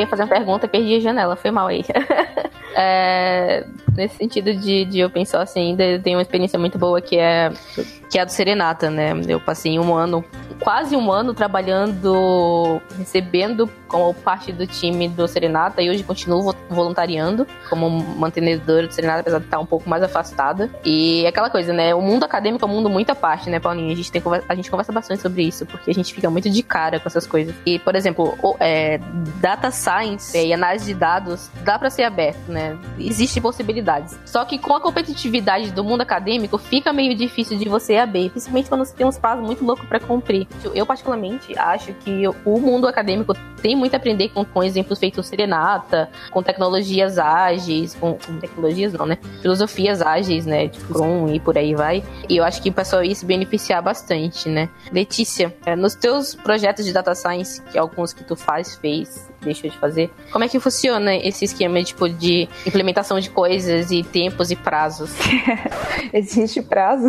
Ia 0.00 0.06
fazer 0.06 0.22
uma 0.22 0.28
pergunta, 0.28 0.66
perdi 0.66 0.96
a 0.96 1.00
janela, 1.00 1.36
foi 1.36 1.50
mal 1.50 1.66
aí. 1.66 1.84
É, 2.72 3.66
nesse 3.96 4.16
sentido 4.16 4.54
de, 4.54 4.84
de 4.84 5.04
open 5.04 5.24
source 5.24 5.58
ainda, 5.58 5.82
eu 5.82 6.00
tenho 6.00 6.16
uma 6.16 6.22
experiência 6.22 6.56
muito 6.56 6.78
boa 6.78 7.00
que 7.00 7.18
é, 7.18 7.52
que 8.08 8.16
é 8.16 8.22
a 8.22 8.24
do 8.24 8.30
Serenata, 8.30 8.88
né? 8.88 9.10
Eu 9.28 9.40
passei 9.40 9.76
um 9.76 9.92
ano, 9.92 10.24
quase 10.60 10.94
um 10.96 11.10
ano 11.10 11.32
trabalhando, 11.34 12.80
recebendo 12.98 13.68
como 13.88 14.14
parte 14.14 14.52
do 14.52 14.66
time 14.66 15.08
do 15.08 15.26
Serenata 15.26 15.82
e 15.82 15.90
hoje 15.90 16.02
continuo 16.04 16.42
vo- 16.42 16.54
voluntariando 16.68 17.46
como 17.68 17.88
mantenedora 17.90 18.86
do 18.86 18.92
Serenata, 18.92 19.20
apesar 19.20 19.38
de 19.38 19.44
estar 19.46 19.58
um 19.58 19.66
pouco 19.66 19.88
mais 19.88 20.02
afastada. 20.02 20.70
E 20.84 21.24
é 21.24 21.28
aquela 21.28 21.50
coisa, 21.50 21.72
né? 21.72 21.94
O 21.94 22.00
mundo 22.00 22.24
acadêmico 22.24 22.64
é 22.64 22.68
um 22.68 22.70
mundo 22.70 22.88
muito 22.88 23.10
à 23.10 23.14
parte, 23.14 23.50
né, 23.50 23.58
Paulinha? 23.58 23.92
A 23.92 23.96
gente, 23.96 24.12
tem, 24.12 24.22
a 24.48 24.54
gente 24.54 24.70
conversa 24.70 24.92
bastante 24.92 25.20
sobre 25.22 25.42
isso, 25.42 25.66
porque 25.66 25.90
a 25.90 25.94
gente 25.94 26.14
fica 26.14 26.30
muito 26.30 26.48
de 26.48 26.62
cara 26.62 27.00
com 27.00 27.08
essas 27.08 27.26
coisas. 27.26 27.54
E, 27.66 27.78
por 27.80 27.96
exemplo, 27.96 28.36
o- 28.42 28.54
é, 28.60 28.98
data 29.40 29.70
science 29.70 30.36
e 30.38 30.52
análise 30.52 30.84
de 30.86 30.94
dados 30.94 31.50
dá 31.64 31.78
para 31.78 31.90
ser 31.90 32.04
aberto, 32.04 32.48
né? 32.48 32.78
Existem 32.98 33.42
possibilidades. 33.42 34.16
Só 34.24 34.44
que 34.44 34.58
com 34.58 34.74
a 34.76 34.80
competitividade 34.80 35.70
do 35.72 35.82
mundo 35.82 36.02
acadêmico, 36.02 36.58
fica 36.58 36.92
meio 36.92 37.14
difícil 37.16 37.58
de 37.58 37.68
você 37.68 37.96
abrir, 37.96 38.30
principalmente 38.30 38.68
quando 38.68 38.84
você 38.84 38.94
tem 38.94 39.06
uns 39.06 39.18
prazos 39.18 39.44
muito 39.44 39.64
loucos 39.64 39.86
para 39.88 39.98
cumprir. 39.98 40.46
Eu, 40.74 40.84
particularmente, 40.84 41.58
acho 41.58 41.92
que 41.94 42.24
o 42.44 42.58
mundo 42.58 42.86
acadêmico 42.86 43.34
tem 43.62 43.76
muito 43.76 43.94
a 43.94 43.96
aprender 43.96 44.28
com, 44.30 44.44
com 44.44 44.62
exemplos 44.62 44.98
feitos 44.98 45.26
Serenata, 45.26 46.10
com 46.30 46.42
tecnologias 46.42 47.18
ágeis, 47.18 47.94
com, 47.94 48.14
com 48.14 48.38
tecnologias 48.38 48.92
não, 48.92 49.06
né? 49.06 49.18
Filosofias 49.40 50.02
ágeis, 50.02 50.46
né? 50.46 50.68
Tipo 50.68 50.90
Scrum 50.90 51.28
e 51.28 51.40
por 51.40 51.56
aí 51.56 51.74
vai. 51.74 52.02
E 52.28 52.36
eu 52.36 52.44
acho 52.44 52.62
que 52.62 52.70
o 52.70 52.72
pessoal 52.72 53.04
ia 53.04 53.14
se 53.14 53.24
beneficiar 53.24 53.82
bastante, 53.82 54.48
né? 54.48 54.68
Letícia, 54.92 55.54
é, 55.64 55.76
nos 55.76 55.94
teus 55.94 56.34
projetos 56.34 56.84
de 56.84 56.92
data 56.92 57.14
science, 57.14 57.62
que 57.70 57.78
alguns 57.78 58.12
que 58.12 58.24
tu 58.24 58.36
faz, 58.36 58.76
fez, 58.76 59.30
deixou 59.42 59.70
de 59.70 59.78
fazer, 59.78 60.10
como 60.32 60.44
é 60.44 60.48
que 60.48 60.58
funciona 60.60 61.14
esse 61.14 61.44
esquema 61.44 61.82
tipo, 61.82 62.08
de 62.08 62.48
implementação 62.66 63.18
de 63.18 63.30
coisas 63.30 63.90
e 63.90 64.02
tempos 64.02 64.50
e 64.50 64.56
prazos? 64.56 65.10
Existe 66.12 66.62
prazo? 66.62 67.08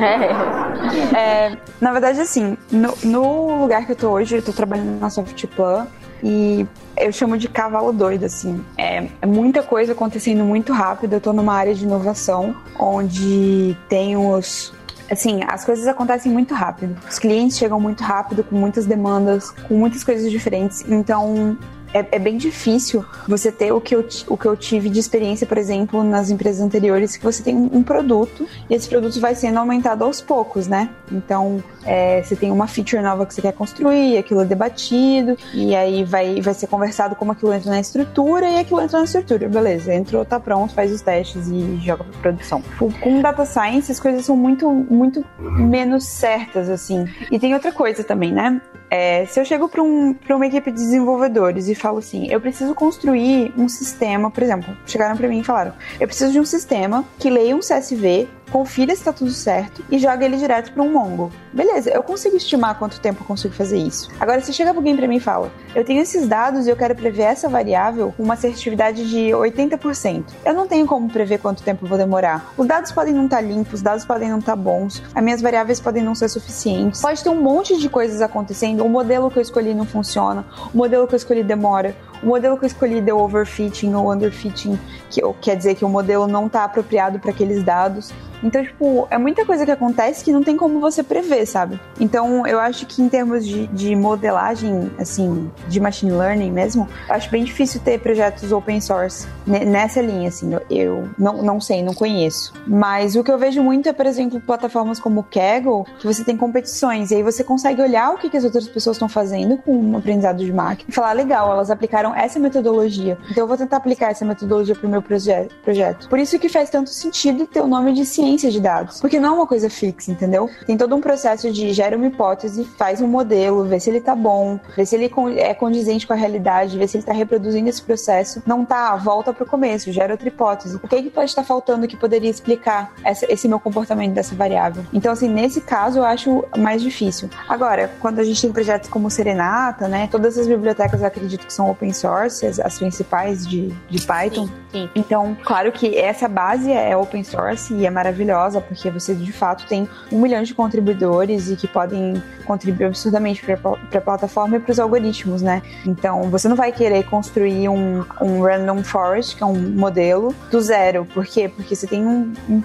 É. 0.00 1.18
É, 1.18 1.56
na 1.80 1.92
verdade, 1.92 2.20
assim, 2.20 2.56
no, 2.70 2.94
no 3.04 3.60
lugar 3.62 3.86
que 3.86 3.92
eu 3.92 3.96
tô 3.96 4.10
hoje, 4.10 4.36
eu 4.36 4.42
tô 4.42 4.52
trabalhando 4.52 4.98
na 5.00 5.10
Softplan 5.10 5.86
e 6.22 6.66
eu 6.96 7.12
chamo 7.12 7.38
de 7.38 7.48
cavalo 7.48 7.92
doido, 7.92 8.24
assim. 8.24 8.62
É, 8.76 9.06
é 9.22 9.26
muita 9.26 9.62
coisa 9.62 9.92
acontecendo 9.92 10.44
muito 10.44 10.72
rápido. 10.72 11.14
Eu 11.14 11.20
tô 11.20 11.32
numa 11.32 11.54
área 11.54 11.74
de 11.74 11.84
inovação 11.84 12.54
onde 12.78 13.76
tem 13.88 14.16
os. 14.16 14.72
Assim, 15.10 15.40
as 15.46 15.64
coisas 15.64 15.86
acontecem 15.88 16.30
muito 16.30 16.54
rápido. 16.54 16.96
Os 17.08 17.18
clientes 17.18 17.58
chegam 17.58 17.80
muito 17.80 18.02
rápido, 18.04 18.44
com 18.44 18.54
muitas 18.54 18.86
demandas, 18.86 19.50
com 19.50 19.74
muitas 19.74 20.04
coisas 20.04 20.30
diferentes. 20.30 20.84
Então, 20.88 21.58
é, 21.92 22.06
é 22.12 22.18
bem 22.18 22.36
difícil 22.36 23.04
você 23.26 23.50
ter 23.50 23.72
o 23.72 23.80
que, 23.80 23.94
eu, 23.94 24.06
o 24.28 24.36
que 24.36 24.46
eu 24.46 24.56
tive 24.56 24.88
de 24.88 24.98
experiência, 24.98 25.46
por 25.46 25.58
exemplo, 25.58 26.02
nas 26.02 26.30
empresas 26.30 26.60
anteriores, 26.60 27.16
que 27.16 27.24
você 27.24 27.42
tem 27.42 27.56
um 27.56 27.82
produto 27.82 28.46
e 28.68 28.74
esse 28.74 28.88
produto 28.88 29.18
vai 29.20 29.34
sendo 29.34 29.58
aumentado 29.58 30.04
aos 30.04 30.20
poucos, 30.20 30.66
né? 30.66 30.90
Então, 31.10 31.62
é, 31.84 32.22
você 32.22 32.36
tem 32.36 32.50
uma 32.50 32.66
feature 32.66 33.02
nova 33.02 33.26
que 33.26 33.34
você 33.34 33.42
quer 33.42 33.52
construir, 33.52 34.18
aquilo 34.18 34.40
é 34.40 34.44
debatido, 34.44 35.36
e 35.52 35.74
aí 35.74 36.04
vai, 36.04 36.40
vai 36.40 36.54
ser 36.54 36.66
conversado 36.66 37.16
como 37.16 37.32
aquilo 37.32 37.52
entra 37.52 37.70
na 37.70 37.80
estrutura, 37.80 38.48
e 38.48 38.58
aquilo 38.58 38.80
entra 38.80 38.98
na 38.98 39.04
estrutura, 39.04 39.48
beleza, 39.48 39.92
entrou, 39.92 40.24
tá 40.24 40.38
pronto, 40.38 40.74
faz 40.74 40.92
os 40.92 41.00
testes 41.00 41.48
e 41.48 41.78
joga 41.78 42.04
pra 42.04 42.20
produção. 42.20 42.62
Com 43.00 43.20
data 43.20 43.44
science, 43.44 43.90
as 43.90 44.00
coisas 44.00 44.24
são 44.24 44.36
muito, 44.36 44.70
muito 44.70 45.24
menos 45.38 46.04
certas, 46.04 46.68
assim. 46.68 47.06
E 47.30 47.38
tem 47.38 47.54
outra 47.54 47.72
coisa 47.72 48.04
também, 48.04 48.32
né? 48.32 48.60
É, 48.90 49.24
se 49.26 49.38
eu 49.38 49.44
chego 49.44 49.68
para 49.68 49.82
um, 49.82 50.16
uma 50.28 50.46
equipe 50.46 50.70
de 50.72 50.76
desenvolvedores 50.76 51.68
e 51.68 51.74
falo 51.76 51.98
assim, 51.98 52.26
eu 52.28 52.40
preciso 52.40 52.74
construir 52.74 53.52
um 53.56 53.68
sistema, 53.68 54.30
por 54.30 54.42
exemplo, 54.42 54.76
chegaram 54.84 55.16
para 55.16 55.28
mim 55.28 55.38
e 55.38 55.44
falaram, 55.44 55.72
eu 56.00 56.08
preciso 56.08 56.32
de 56.32 56.40
um 56.40 56.44
sistema 56.44 57.04
que 57.16 57.30
leia 57.30 57.54
um 57.54 57.60
CSV, 57.60 58.28
confira 58.50 58.94
se 58.94 59.00
está 59.00 59.12
tudo 59.12 59.30
certo 59.30 59.84
e 59.90 59.98
joga 59.98 60.24
ele 60.24 60.36
direto 60.36 60.72
para 60.72 60.82
um 60.82 60.92
Mongo. 60.92 61.30
Beleza, 61.52 61.90
eu 61.90 62.02
consigo 62.02 62.36
estimar 62.36 62.78
quanto 62.78 63.00
tempo 63.00 63.22
eu 63.22 63.26
consigo 63.26 63.54
fazer 63.54 63.78
isso. 63.78 64.10
Agora, 64.18 64.40
se 64.40 64.52
chega 64.52 64.70
alguém 64.70 64.96
para 64.96 65.08
mim 65.08 65.16
e 65.16 65.20
fala, 65.20 65.50
eu 65.74 65.84
tenho 65.84 66.02
esses 66.02 66.26
dados 66.26 66.66
e 66.66 66.70
eu 66.70 66.76
quero 66.76 66.94
prever 66.94 67.22
essa 67.22 67.48
variável 67.48 68.12
com 68.16 68.22
uma 68.22 68.34
assertividade 68.34 69.08
de 69.08 69.30
80%. 69.30 70.24
Eu 70.44 70.54
não 70.54 70.66
tenho 70.66 70.86
como 70.86 71.08
prever 71.08 71.38
quanto 71.38 71.62
tempo 71.62 71.84
eu 71.84 71.88
vou 71.88 71.98
demorar. 71.98 72.52
Os 72.56 72.66
dados 72.66 72.92
podem 72.92 73.14
não 73.14 73.24
estar 73.24 73.40
limpos, 73.40 73.74
os 73.74 73.82
dados 73.82 74.04
podem 74.04 74.28
não 74.28 74.38
estar 74.38 74.56
bons, 74.56 75.02
as 75.14 75.22
minhas 75.22 75.40
variáveis 75.40 75.80
podem 75.80 76.02
não 76.02 76.14
ser 76.14 76.28
suficientes. 76.28 77.00
Pode 77.00 77.22
ter 77.22 77.30
um 77.30 77.40
monte 77.40 77.78
de 77.78 77.88
coisas 77.88 78.20
acontecendo. 78.20 78.84
O 78.84 78.88
modelo 78.88 79.30
que 79.30 79.38
eu 79.38 79.42
escolhi 79.42 79.74
não 79.74 79.84
funciona, 79.84 80.44
o 80.72 80.76
modelo 80.76 81.06
que 81.06 81.14
eu 81.14 81.18
escolhi 81.18 81.42
demora, 81.42 81.94
o 82.22 82.26
modelo 82.26 82.56
que 82.58 82.64
eu 82.64 82.66
escolhi 82.66 83.00
deu 83.00 83.18
overfitting 83.18 83.94
ou 83.94 84.12
underfitting, 84.12 84.78
que 85.08 85.22
quer 85.40 85.56
dizer 85.56 85.74
que 85.74 85.84
o 85.84 85.88
modelo 85.88 86.26
não 86.26 86.46
está 86.46 86.64
apropriado 86.64 87.18
para 87.18 87.30
aqueles 87.30 87.62
dados. 87.62 88.12
Então, 88.42 88.62
tipo, 88.62 89.06
é 89.10 89.18
muita 89.18 89.44
coisa 89.44 89.64
que 89.64 89.70
acontece 89.70 90.24
que 90.24 90.32
não 90.32 90.42
tem 90.42 90.56
como 90.56 90.80
você 90.80 91.02
prever, 91.02 91.46
sabe? 91.46 91.78
Então, 91.98 92.46
eu 92.46 92.58
acho 92.58 92.86
que 92.86 93.02
em 93.02 93.08
termos 93.08 93.44
de, 93.46 93.66
de 93.68 93.94
modelagem, 93.96 94.90
assim, 94.98 95.50
de 95.68 95.80
machine 95.80 96.12
learning 96.12 96.50
mesmo, 96.50 96.88
acho 97.08 97.30
bem 97.30 97.44
difícil 97.44 97.80
ter 97.80 97.98
projetos 98.00 98.52
open 98.52 98.80
source 98.80 99.26
ne- 99.46 99.64
nessa 99.64 100.00
linha, 100.00 100.28
assim. 100.28 100.52
Eu, 100.52 100.60
eu 100.70 101.08
não, 101.18 101.42
não 101.42 101.60
sei, 101.60 101.82
não 101.82 101.94
conheço. 101.94 102.52
Mas 102.66 103.16
o 103.16 103.24
que 103.24 103.30
eu 103.30 103.38
vejo 103.38 103.62
muito 103.62 103.88
é, 103.88 103.92
por 103.92 104.06
exemplo, 104.06 104.40
plataformas 104.40 104.98
como 104.98 105.20
o 105.20 105.24
Kaggle, 105.24 105.84
que 105.98 106.06
você 106.06 106.24
tem 106.24 106.36
competições, 106.36 107.10
e 107.10 107.16
aí 107.16 107.22
você 107.22 107.42
consegue 107.44 107.82
olhar 107.82 108.10
o 108.12 108.18
que, 108.18 108.30
que 108.30 108.36
as 108.36 108.44
outras 108.44 108.66
pessoas 108.68 108.96
estão 108.96 109.08
fazendo 109.08 109.56
com 109.58 109.76
um 109.76 109.96
aprendizado 109.96 110.38
de 110.44 110.52
máquina 110.52 110.88
e 110.88 110.92
falar, 110.92 111.12
legal, 111.12 111.50
elas 111.52 111.70
aplicaram 111.70 112.14
essa 112.14 112.38
metodologia, 112.38 113.18
então 113.30 113.44
eu 113.44 113.46
vou 113.48 113.56
tentar 113.56 113.76
aplicar 113.78 114.10
essa 114.10 114.24
metodologia 114.24 114.74
para 114.74 114.86
o 114.86 114.90
meu 114.90 115.02
proje- 115.02 115.48
projeto. 115.62 116.08
Por 116.08 116.18
isso 116.18 116.38
que 116.38 116.48
faz 116.48 116.70
tanto 116.70 116.90
sentido 116.90 117.46
ter 117.46 117.60
o 117.60 117.66
nome 117.66 117.92
de 117.92 118.04
ciência 118.04 118.29
de 118.36 118.60
dados, 118.60 119.00
porque 119.00 119.18
não 119.18 119.28
é 119.28 119.32
uma 119.32 119.46
coisa 119.46 119.68
fixa, 119.70 120.10
entendeu? 120.10 120.48
Tem 120.66 120.76
todo 120.76 120.94
um 120.94 121.00
processo 121.00 121.50
de 121.52 121.72
gera 121.72 121.96
uma 121.96 122.06
hipótese, 122.06 122.64
faz 122.64 123.00
um 123.00 123.06
modelo, 123.08 123.64
vê 123.64 123.78
se 123.80 123.90
ele 123.90 124.00
tá 124.00 124.14
bom, 124.14 124.58
vê 124.76 124.84
se 124.86 124.94
ele 124.96 125.10
é 125.38 125.54
condizente 125.54 126.06
com 126.06 126.12
a 126.12 126.16
realidade, 126.16 126.78
vê 126.78 126.86
se 126.86 126.96
ele 126.96 127.04
tá 127.04 127.12
reproduzindo 127.12 127.68
esse 127.68 127.82
processo. 127.82 128.42
Não 128.46 128.64
tá, 128.64 128.94
volta 128.96 129.32
pro 129.32 129.46
começo, 129.46 129.92
gera 129.92 130.12
outra 130.14 130.28
hipótese. 130.28 130.76
O 130.82 130.88
que, 130.88 130.96
é 130.96 131.02
que 131.02 131.10
pode 131.10 131.30
estar 131.30 131.42
faltando 131.42 131.86
que 131.88 131.96
poderia 131.96 132.30
explicar 132.30 132.92
essa- 133.04 133.26
esse 133.32 133.48
meu 133.48 133.58
comportamento 133.60 134.12
dessa 134.12 134.34
variável? 134.34 134.84
Então, 134.92 135.12
assim, 135.12 135.28
nesse 135.28 135.60
caso 135.60 135.98
eu 135.98 136.04
acho 136.04 136.44
mais 136.56 136.82
difícil. 136.82 137.28
Agora, 137.48 137.90
quando 138.00 138.18
a 138.18 138.24
gente 138.24 138.40
tem 138.40 138.52
projetos 138.52 138.88
como 138.88 139.10
Serenata, 139.10 139.88
né? 139.88 140.08
Todas 140.10 140.36
as 140.38 140.46
bibliotecas 140.46 141.00
eu 141.00 141.06
acredito 141.06 141.46
que 141.46 141.52
são 141.52 141.70
open 141.70 141.92
source, 141.92 142.46
as, 142.46 142.58
as 142.60 142.78
principais 142.78 143.46
de, 143.46 143.68
de 143.88 144.00
Python. 144.02 144.48
Sim. 144.72 144.88
Então, 144.94 145.36
claro 145.44 145.72
que 145.72 145.96
essa 145.98 146.28
base 146.28 146.70
é 146.70 146.96
open 146.96 147.24
source 147.24 147.72
e 147.74 147.86
é 147.86 147.90
maravilhosa, 147.90 148.19
porque 148.60 148.90
você 148.90 149.14
de 149.14 149.32
fato 149.32 149.66
tem 149.66 149.88
um 150.10 150.20
milhão 150.20 150.42
de 150.42 150.54
contribuidores 150.54 151.50
e 151.50 151.56
que 151.56 151.68
podem 151.68 152.22
contribuir 152.44 152.86
absurdamente 152.86 153.42
para 153.42 153.98
a 153.98 154.00
plataforma 154.00 154.56
e 154.56 154.60
para 154.60 154.72
os 154.72 154.80
algoritmos, 154.80 155.42
né? 155.42 155.62
Então, 155.86 156.22
você 156.24 156.48
não 156.48 156.56
vai 156.56 156.72
querer 156.72 157.04
construir 157.04 157.68
um, 157.68 158.04
um 158.20 158.42
random 158.42 158.82
forest, 158.82 159.36
que 159.36 159.42
é 159.42 159.46
um 159.46 159.54
modelo, 159.54 160.34
do 160.50 160.60
zero. 160.60 161.04
Por 161.04 161.24
quê? 161.26 161.48
Porque 161.48 161.76
você 161.76 161.86
tem 161.86 162.04
um, 162.04 162.32
um 162.48 162.62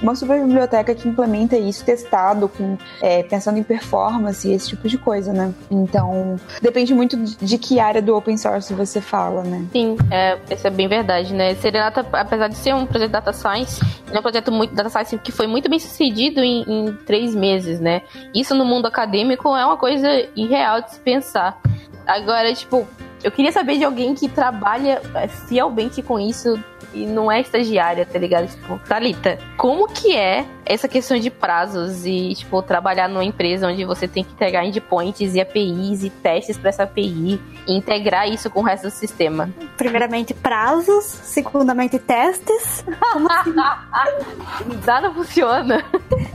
uma 0.00 0.14
super 0.14 0.40
biblioteca 0.40 0.94
que 0.94 1.08
implementa 1.08 1.56
isso 1.56 1.84
testado, 1.84 2.48
com, 2.48 2.76
é, 3.00 3.22
pensando 3.22 3.58
em 3.58 3.62
performance 3.62 4.48
e 4.48 4.52
esse 4.52 4.68
tipo 4.68 4.88
de 4.88 4.98
coisa, 4.98 5.32
né? 5.32 5.52
Então, 5.70 6.36
depende 6.62 6.94
muito 6.94 7.16
de 7.16 7.58
que 7.58 7.80
área 7.80 8.00
do 8.00 8.16
open 8.16 8.36
source 8.36 8.72
você 8.72 9.00
fala, 9.00 9.42
né? 9.42 9.66
Sim, 9.72 9.96
é, 10.10 10.38
isso 10.50 10.66
é 10.66 10.70
bem 10.70 10.88
verdade, 10.88 11.34
né? 11.34 11.54
Serenata, 11.56 12.06
apesar 12.12 12.48
de 12.48 12.56
ser 12.56 12.74
um 12.74 12.86
projeto 12.86 13.08
de 13.08 13.12
data 13.12 13.32
science, 13.32 13.80
é 14.12 14.18
um 14.18 14.22
projeto 14.22 14.52
muito 14.52 14.74
data 14.74 14.88
que 15.22 15.32
foi 15.32 15.46
muito 15.46 15.68
bem 15.68 15.78
sucedido 15.78 16.40
em, 16.40 16.62
em 16.62 16.92
três 17.06 17.34
meses, 17.34 17.80
né? 17.80 18.02
Isso 18.34 18.54
no 18.54 18.64
mundo 18.64 18.86
acadêmico 18.86 19.48
é 19.56 19.64
uma 19.64 19.76
coisa 19.76 20.08
irreal 20.36 20.82
de 20.82 20.92
se 20.92 21.00
pensar. 21.00 21.60
Agora, 22.06 22.52
tipo, 22.54 22.86
eu 23.22 23.30
queria 23.32 23.50
saber 23.50 23.78
de 23.78 23.84
alguém 23.84 24.14
que 24.14 24.28
trabalha 24.28 25.00
é, 25.14 25.26
fielmente 25.26 26.02
com 26.02 26.20
isso 26.20 26.62
e 26.94 27.06
não 27.06 27.30
é 27.30 27.40
estagiária, 27.40 28.06
tá 28.06 28.18
ligado? 28.18 28.48
Tipo, 28.48 28.78
Thalita, 28.88 29.38
como 29.56 29.88
que 29.88 30.16
é 30.16 30.46
essa 30.64 30.88
questão 30.88 31.18
de 31.18 31.30
prazos 31.30 32.06
e, 32.06 32.34
tipo, 32.34 32.62
trabalhar 32.62 33.08
numa 33.08 33.24
empresa 33.24 33.68
onde 33.68 33.84
você 33.84 34.08
tem 34.08 34.24
que 34.24 34.32
entregar 34.32 34.64
endpoints 34.64 35.34
e 35.34 35.40
APIs 35.40 36.04
e 36.04 36.10
testes 36.10 36.56
para 36.56 36.70
essa 36.70 36.84
API 36.84 37.40
e 37.66 37.76
integrar 37.76 38.28
isso 38.28 38.48
com 38.48 38.60
o 38.60 38.62
resto 38.62 38.84
do 38.84 38.90
sistema? 38.90 39.50
Primeiramente, 39.76 40.32
prazos. 40.32 41.04
Segundamente, 41.04 41.98
testes. 41.98 42.84
Nada 44.86 45.12
funciona. 45.12 45.84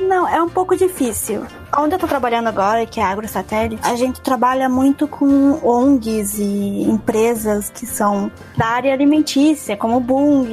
Não, 0.00 0.26
é 0.26 0.42
um 0.42 0.48
pouco 0.48 0.76
difícil. 0.76 1.44
Onde 1.76 1.94
eu 1.94 1.98
tô 1.98 2.06
trabalhando 2.06 2.48
agora, 2.48 2.86
que 2.86 3.00
é 3.00 3.02
a 3.02 3.08
AgroSatélite, 3.08 3.82
a 3.84 3.94
gente 3.94 4.20
trabalha 4.20 4.68
muito 4.68 5.06
com 5.06 5.58
ONGs 5.62 6.38
e 6.38 6.82
empresas 6.82 7.70
que 7.70 7.86
são 7.86 8.30
da 8.56 8.66
área 8.66 8.92
alimentícia, 8.92 9.76
como 9.76 10.00
Bung, 10.00 10.48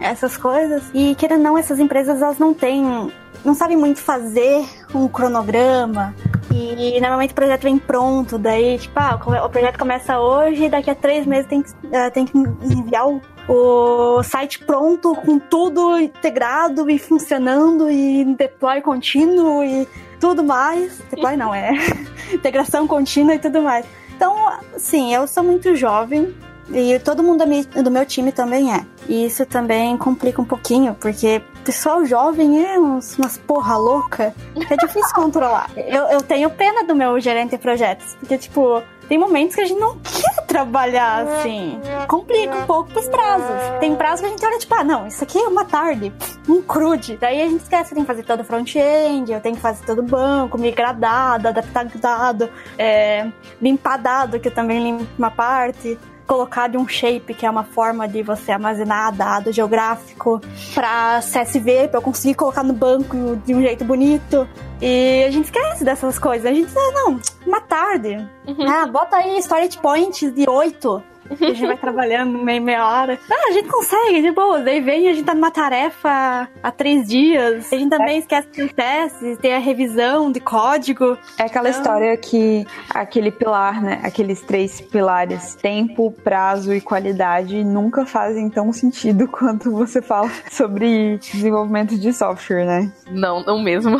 essas 0.00 0.36
coisas. 0.36 0.82
E 0.92 1.14
querendo 1.14 1.38
ou 1.38 1.44
não, 1.44 1.58
essas 1.58 1.78
empresas 1.78 2.20
elas 2.20 2.38
não 2.38 2.52
têm. 2.52 3.12
não 3.44 3.54
sabem 3.54 3.76
muito 3.76 4.00
fazer 4.00 4.64
um 4.94 5.06
cronograma. 5.08 6.14
E 6.52 7.00
normalmente 7.00 7.30
o 7.30 7.34
projeto 7.34 7.62
vem 7.62 7.78
pronto, 7.78 8.36
daí, 8.36 8.76
tipo, 8.78 8.98
ah, 8.98 9.18
o 9.44 9.48
projeto 9.48 9.78
começa 9.78 10.18
hoje 10.18 10.64
e 10.64 10.68
daqui 10.68 10.90
a 10.90 10.94
três 10.96 11.24
meses 11.24 11.46
tem 11.46 11.62
que, 11.62 11.70
eh, 11.92 12.10
tem 12.10 12.26
que 12.26 12.36
enviar 12.36 13.06
o, 13.08 13.22
o 13.52 14.22
site 14.22 14.60
pronto, 14.60 15.12
com 15.16 15.38
tudo 15.38 15.98
integrado 15.98 16.88
e 16.88 16.98
funcionando, 17.00 17.90
e 17.90 18.24
deploy 18.36 18.80
contínuo 18.80 19.64
e 19.64 19.88
tudo 20.20 20.44
mais. 20.44 20.98
Deploy 21.10 21.36
não, 21.36 21.52
é 21.52 21.72
integração 22.32 22.86
contínua 22.86 23.34
e 23.34 23.38
tudo 23.40 23.60
mais. 23.60 23.84
Então, 24.14 24.36
sim, 24.76 25.12
eu 25.12 25.26
sou 25.26 25.42
muito 25.42 25.74
jovem 25.74 26.32
e 26.72 27.00
todo 27.00 27.24
mundo 27.24 27.44
do 27.82 27.90
meu 27.90 28.06
time 28.06 28.30
também 28.30 28.72
é. 28.72 28.86
E 29.08 29.26
isso 29.26 29.44
também 29.44 29.96
complica 29.96 30.40
um 30.40 30.44
pouquinho, 30.44 30.94
porque 30.94 31.42
pessoal 31.64 32.04
jovem 32.04 32.64
é 32.64 32.78
uns, 32.78 33.18
umas 33.18 33.36
porra 33.36 33.76
louca 33.76 34.32
é 34.70 34.76
difícil 34.76 35.10
controlar. 35.12 35.70
Eu, 35.76 36.04
eu 36.04 36.22
tenho 36.22 36.48
pena 36.50 36.84
do 36.84 36.94
meu 36.94 37.18
gerente 37.18 37.50
de 37.50 37.58
projetos, 37.58 38.14
porque, 38.20 38.38
tipo, 38.38 38.80
tem 39.10 39.18
momentos 39.18 39.56
que 39.56 39.60
a 39.60 39.64
gente 39.64 39.80
não 39.80 39.98
quer 39.98 40.46
trabalhar 40.46 41.26
assim. 41.26 41.80
Complica 42.06 42.56
um 42.58 42.64
pouco 42.64 42.92
pros 42.92 43.08
prazos. 43.08 43.80
Tem 43.80 43.96
prazos 43.96 44.20
que 44.20 44.26
a 44.26 44.28
gente 44.28 44.46
olha, 44.46 44.56
tipo, 44.56 44.72
ah, 44.72 44.84
não, 44.84 45.04
isso 45.08 45.24
aqui 45.24 45.36
é 45.36 45.48
uma 45.48 45.64
tarde, 45.64 46.12
um 46.48 46.62
crude. 46.62 47.18
Daí 47.20 47.42
a 47.42 47.48
gente 47.48 47.62
esquece 47.62 47.88
que 47.88 47.96
tem 47.96 48.04
que 48.04 48.06
fazer 48.06 48.22
todo 48.22 48.42
o 48.42 48.44
front-end, 48.44 49.32
eu 49.32 49.40
tenho 49.40 49.56
que 49.56 49.60
fazer 49.60 49.84
todo 49.84 49.98
o 49.98 50.04
banco, 50.04 50.56
migrar 50.56 50.96
dado, 50.96 51.48
adaptar 51.48 51.86
dado, 51.86 52.48
é, 52.78 53.28
limpar 53.60 53.96
dado, 53.98 54.38
que 54.38 54.46
eu 54.46 54.54
também 54.54 54.80
limpo 54.80 55.04
uma 55.18 55.32
parte 55.32 55.98
colocar 56.30 56.68
de 56.68 56.78
um 56.78 56.86
shape, 56.86 57.34
que 57.34 57.44
é 57.44 57.50
uma 57.50 57.64
forma 57.64 58.06
de 58.06 58.22
você 58.22 58.52
armazenar 58.52 59.12
dado 59.12 59.50
geográfico, 59.50 60.40
para 60.72 61.18
CSV, 61.18 61.88
para 61.88 61.98
eu 61.98 62.02
conseguir 62.02 62.34
colocar 62.34 62.62
no 62.62 62.72
banco 62.72 63.34
de 63.44 63.52
um 63.52 63.60
jeito 63.60 63.84
bonito. 63.84 64.46
E 64.80 65.24
a 65.26 65.30
gente 65.32 65.46
esquece 65.46 65.84
dessas 65.84 66.20
coisas. 66.20 66.46
A 66.46 66.54
gente, 66.54 66.70
ah, 66.72 66.92
não, 66.94 67.20
uma 67.44 67.60
tarde. 67.60 68.24
Ah, 68.64 68.86
bota 68.86 69.16
aí 69.16 69.38
storage 69.42 69.76
points 69.78 70.32
de 70.32 70.48
8. 70.48 71.02
A 71.40 71.46
gente 71.46 71.66
vai 71.66 71.76
trabalhando 71.76 72.38
meia, 72.38 72.60
meia 72.60 72.86
hora. 72.86 73.18
Ah, 73.30 73.48
a 73.48 73.52
gente 73.52 73.68
consegue, 73.68 74.20
de 74.20 74.30
boa. 74.32 74.60
Daí 74.60 74.80
vem 74.80 75.08
a 75.08 75.12
gente 75.12 75.24
tá 75.24 75.34
numa 75.34 75.50
tarefa 75.50 76.48
há 76.62 76.70
três 76.72 77.06
dias. 77.06 77.72
A 77.72 77.76
gente 77.76 77.90
também 77.90 78.18
esquece 78.18 78.48
dos 78.48 78.72
testes, 78.72 79.38
tem 79.38 79.54
a 79.54 79.58
revisão 79.58 80.30
de 80.32 80.40
código. 80.40 81.16
É 81.38 81.44
aquela 81.44 81.68
história 81.68 82.16
que 82.16 82.66
aquele 82.90 83.30
pilar, 83.30 83.80
né? 83.80 84.00
Aqueles 84.02 84.40
três 84.40 84.80
pilares, 84.80 85.54
tempo, 85.54 86.10
prazo 86.24 86.74
e 86.74 86.80
qualidade, 86.80 87.62
nunca 87.62 88.04
fazem 88.04 88.50
tão 88.50 88.72
sentido 88.72 89.26
quanto 89.28 89.70
você 89.70 90.02
fala 90.02 90.30
sobre 90.50 91.18
desenvolvimento 91.18 91.96
de 91.96 92.12
software, 92.12 92.64
né? 92.64 92.92
Não, 93.10 93.42
não 93.44 93.62
mesmo. 93.62 93.98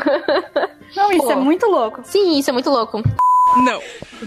Não, 0.97 1.13
isso 1.13 1.23
Pô. 1.23 1.33
é 1.33 1.37
muito 1.37 1.67
louco. 1.67 2.01
Sim, 2.05 2.39
isso 2.39 2.51
é 2.51 2.53
muito 2.53 2.69
louco. 2.69 3.01
Não, 3.65 3.81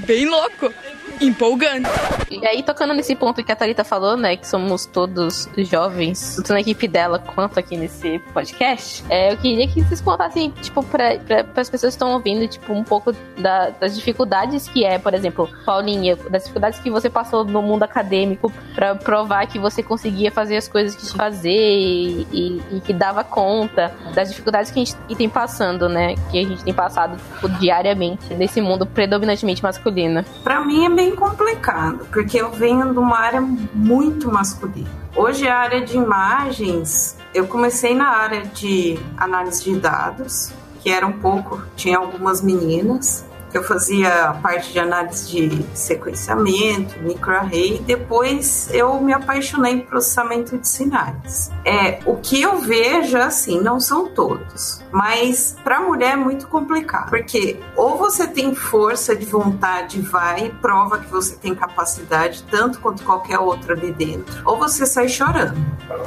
bem 0.06 0.26
louco. 0.26 0.74
Empolgante. 1.22 1.90
E 2.32 2.46
aí, 2.48 2.64
tocando 2.64 2.94
nesse 2.94 3.16
ponto 3.16 3.44
que 3.44 3.52
a 3.52 3.56
Thalita 3.56 3.84
falou, 3.84 4.18
né, 4.18 4.36
que 4.36 4.48
somos 4.48 4.86
todos 4.86 5.48
jovens, 5.58 6.36
tanto 6.38 6.54
na 6.54 6.62
equipe 6.62 6.88
dela 6.88 7.20
quanto 7.20 7.60
aqui 7.60 7.78
nesse 7.78 8.20
podcast, 8.34 9.04
é, 9.10 9.32
eu 9.34 9.38
queria 9.38 9.68
que 9.68 9.82
vocês 9.84 10.02
contassem, 10.02 10.50
tipo, 10.62 10.84
pra, 10.84 11.18
pra, 11.20 11.46
as 11.62 11.70
pessoas 11.70 11.94
que 11.94 11.96
estão 11.96 12.14
ouvindo, 12.14 12.48
tipo, 12.48 12.74
um 12.74 12.84
pouco 12.84 13.14
da- 13.38 13.70
das 13.72 13.96
dificuldades 13.96 14.68
que 14.68 14.84
é, 14.84 14.98
por 14.98 15.14
exemplo, 15.14 15.50
Paulinha, 15.66 16.16
das 16.30 16.44
dificuldades 16.44 16.80
que 16.80 16.90
você 16.90 17.10
passou 17.10 17.44
no 17.46 17.62
mundo 17.62 17.84
acadêmico 17.84 18.52
pra 18.74 18.96
provar 18.96 19.46
que 19.48 19.60
você 19.60 19.84
conseguia 19.84 20.32
fazer 20.32 20.58
as 20.58 20.68
coisas 20.68 20.96
que 20.96 21.16
fazer 21.18 21.50
e, 21.52 22.28
e- 22.32 22.62
e 22.74 22.82
que 22.82 22.94
dava 22.94 23.24
conta, 23.24 23.94
das 24.14 24.30
dificuldades 24.30 24.72
que 24.72 24.80
a 24.82 24.84
gente 24.86 24.96
tem 25.16 25.30
passando, 25.30 25.88
né, 25.88 26.16
que 26.32 26.40
a 26.40 26.44
gente 26.44 26.64
tem 26.64 26.74
passado 26.74 27.18
tipo, 27.36 27.50
diariamente 27.60 28.34
nesse 28.34 28.60
mundo 28.62 28.86
predominantemente 28.86 29.62
masculino. 29.62 30.24
Pra 30.44 30.64
mim 30.66 30.86
é 30.86 30.90
bem 31.04 31.14
complicado, 31.14 32.08
porque 32.14 32.38
eu 32.38 32.50
venho 32.50 32.94
de 32.94 32.98
uma 32.98 33.20
área 33.20 33.42
muito 33.42 34.32
masculina. 34.32 34.90
Hoje 35.14 35.46
a 35.46 35.58
área 35.58 35.82
de 35.82 35.98
imagens, 35.98 37.18
eu 37.34 37.46
comecei 37.46 37.94
na 37.94 38.08
área 38.08 38.44
de 38.46 38.98
análise 39.18 39.66
de 39.66 39.76
dados, 39.76 40.54
que 40.80 40.90
era 40.90 41.06
um 41.06 41.20
pouco, 41.20 41.62
tinha 41.76 41.98
algumas 41.98 42.42
meninas, 42.42 43.26
eu 43.54 43.64
fazia 43.64 44.36
parte 44.42 44.72
de 44.72 44.80
análise 44.80 45.32
de 45.32 45.66
sequenciamento, 45.78 47.00
microarray, 47.02 47.78
e 47.78 47.80
depois 47.80 48.70
eu 48.72 49.00
me 49.00 49.14
apaixonei 49.14 49.82
por 49.82 49.94
processamento 49.94 50.58
de 50.58 50.68
sinais. 50.68 51.52
É, 51.64 52.00
o 52.06 52.18
que 52.18 52.42
eu 52.42 52.60
vejo 52.60 53.18
assim, 53.18 53.62
não 53.62 53.80
são 53.80 54.08
todos, 54.08 54.82
mas 54.92 55.56
para 55.64 55.80
mulher 55.80 56.14
é 56.14 56.16
muito 56.16 56.48
complicado, 56.48 57.10
porque 57.10 57.60
ou 57.76 57.98
você 57.98 58.28
tem 58.28 58.56
força 58.56 59.16
de 59.16 59.26
vontade, 59.26 60.02
vai 60.02 60.48
e 60.48 60.50
prova 60.50 60.98
que 60.98 61.10
você 61.10 61.36
tem 61.36 61.54
capacidade 61.54 62.44
tanto 62.50 62.80
quanto 62.80 63.04
qualquer 63.04 63.40
outro 63.40 63.74
ali 63.74 63.92
dentro, 63.92 64.42
ou 64.46 64.58
você 64.58 64.86
sai 64.86 65.08
chorando. 65.08 65.58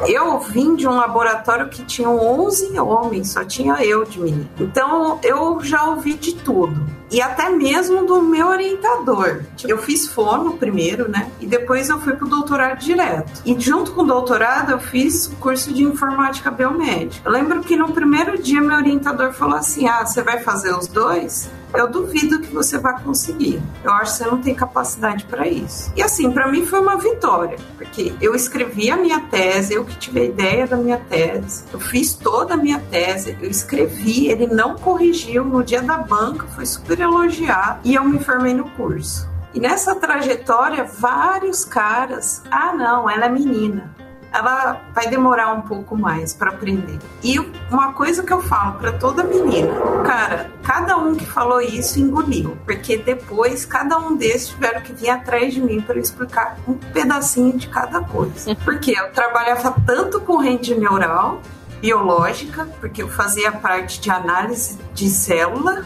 Eu 0.07 0.39
vim 0.41 0.75
de 0.75 0.87
um 0.87 0.97
laboratório 0.97 1.69
que 1.69 1.85
tinha 1.85 2.09
11 2.09 2.79
homens, 2.79 3.31
só 3.31 3.45
tinha 3.45 3.85
eu 3.85 4.05
de 4.05 4.21
menino. 4.21 4.49
Então 4.59 5.19
eu 5.23 5.61
já 5.63 5.85
ouvi 5.85 6.15
de 6.15 6.35
tudo. 6.35 6.87
E 7.11 7.21
até 7.21 7.49
mesmo 7.49 8.05
do 8.05 8.21
meu 8.21 8.49
orientador. 8.49 9.43
Eu 9.65 9.79
fiz 9.79 10.09
fono 10.09 10.57
primeiro, 10.57 11.09
né? 11.09 11.31
E 11.41 11.47
depois 11.47 11.89
eu 11.89 12.01
fui 12.01 12.15
pro 12.15 12.27
doutorado 12.27 12.79
direto. 12.79 13.43
E 13.45 13.59
junto 13.59 13.93
com 13.93 14.03
o 14.03 14.07
doutorado 14.07 14.73
eu 14.73 14.81
fiz 14.81 15.29
curso 15.39 15.73
de 15.73 15.85
informática 15.85 16.51
biomédica. 16.51 17.29
Eu 17.29 17.33
lembro 17.33 17.61
que 17.61 17.77
no 17.77 17.93
primeiro 17.93 18.41
dia 18.43 18.61
meu 18.61 18.77
orientador 18.77 19.33
falou 19.33 19.57
assim: 19.57 19.87
"Ah, 19.87 20.05
você 20.05 20.23
vai 20.23 20.41
fazer 20.41 20.75
os 20.75 20.89
dois?" 20.89 21.49
Eu 21.77 21.89
duvido 21.89 22.41
que 22.41 22.53
você 22.53 22.79
vai 22.79 22.99
conseguir. 23.03 23.61
Eu 23.85 23.93
acho 23.93 24.13
que 24.13 24.19
você 24.19 24.31
não 24.31 24.41
tem 24.41 24.55
capacidade 24.55 25.25
para 25.27 25.47
isso. 25.47 25.93
E 25.95 26.03
assim, 26.03 26.31
para 26.31 26.49
mim 26.51 26.65
foi 26.65 26.81
uma 26.81 26.97
vitória, 26.97 27.59
porque 27.77 28.15
eu 28.21 28.35
escrevi 28.35 28.91
a 28.91 28.97
minha 28.97 29.21
tese, 29.21 29.75
eu 29.75 29.85
que 29.85 29.95
tive 29.97 30.21
a 30.21 30.25
ideia 30.25 30.67
da 30.67 30.77
minha 30.77 30.97
tese, 30.97 31.65
eu 31.73 31.79
fiz 31.79 32.15
toda 32.15 32.55
a 32.55 32.57
minha 32.57 32.79
tese, 32.79 33.37
eu 33.43 33.51
escrevi, 33.51 34.29
ele 34.29 34.47
não 34.47 34.77
corrigiu 34.77 35.45
no 35.45 35.63
dia 35.63 35.83
da 35.83 35.99
banca, 35.99 36.47
foi 36.49 36.65
super 36.65 36.99
elogiado 36.99 37.81
e 37.85 37.95
eu 37.95 38.05
me 38.05 38.19
formei 38.19 38.55
no 38.55 38.71
curso. 38.71 39.29
E 39.53 39.61
nessa 39.61 39.95
trajetória, 39.95 40.85
vários 40.85 41.65
caras, 41.65 42.43
ah, 42.51 42.73
não, 42.73 43.09
ela 43.09 43.27
é 43.27 43.29
menina 43.29 43.96
ela 44.37 44.83
vai 44.95 45.09
demorar 45.09 45.53
um 45.55 45.63
pouco 45.63 45.97
mais 45.97 46.35
para 46.35 46.51
aprender. 46.51 46.99
E 47.23 47.39
uma 47.71 47.93
coisa 47.93 48.23
que 48.23 48.33
eu 48.33 48.43
falo 48.43 48.75
para 48.75 48.93
toda 48.93 49.25
menina, 49.25 49.73
cara, 50.05 50.51
cada 50.63 50.97
um 50.99 51.15
que 51.15 51.25
falou 51.25 51.61
isso 51.61 51.99
engoliu, 51.99 52.57
porque 52.65 52.99
depois 52.99 53.65
cada 53.65 53.99
um 53.99 54.17
desses 54.17 54.49
tiveram 54.49 54.81
que 54.83 54.93
vir 54.93 55.11
atrás 55.11 55.55
de 55.55 55.61
mim 55.61 55.81
para 55.81 55.99
explicar 55.99 56.59
um 56.69 56.75
pedacinho 56.75 57.57
de 57.57 57.69
cada 57.69 58.01
coisa. 58.01 58.55
Porque 58.65 58.91
eu 58.91 59.11
trabalhava 59.13 59.75
tanto 59.87 60.21
com 60.21 60.39
rede 60.39 60.75
neural, 60.75 61.41
biológica, 61.81 62.69
porque 62.81 63.03
eu 63.03 63.09
fazia 63.09 63.53
parte 63.53 64.01
de 64.01 64.11
análise 64.11 64.79
de 64.93 65.09
célula 65.09 65.85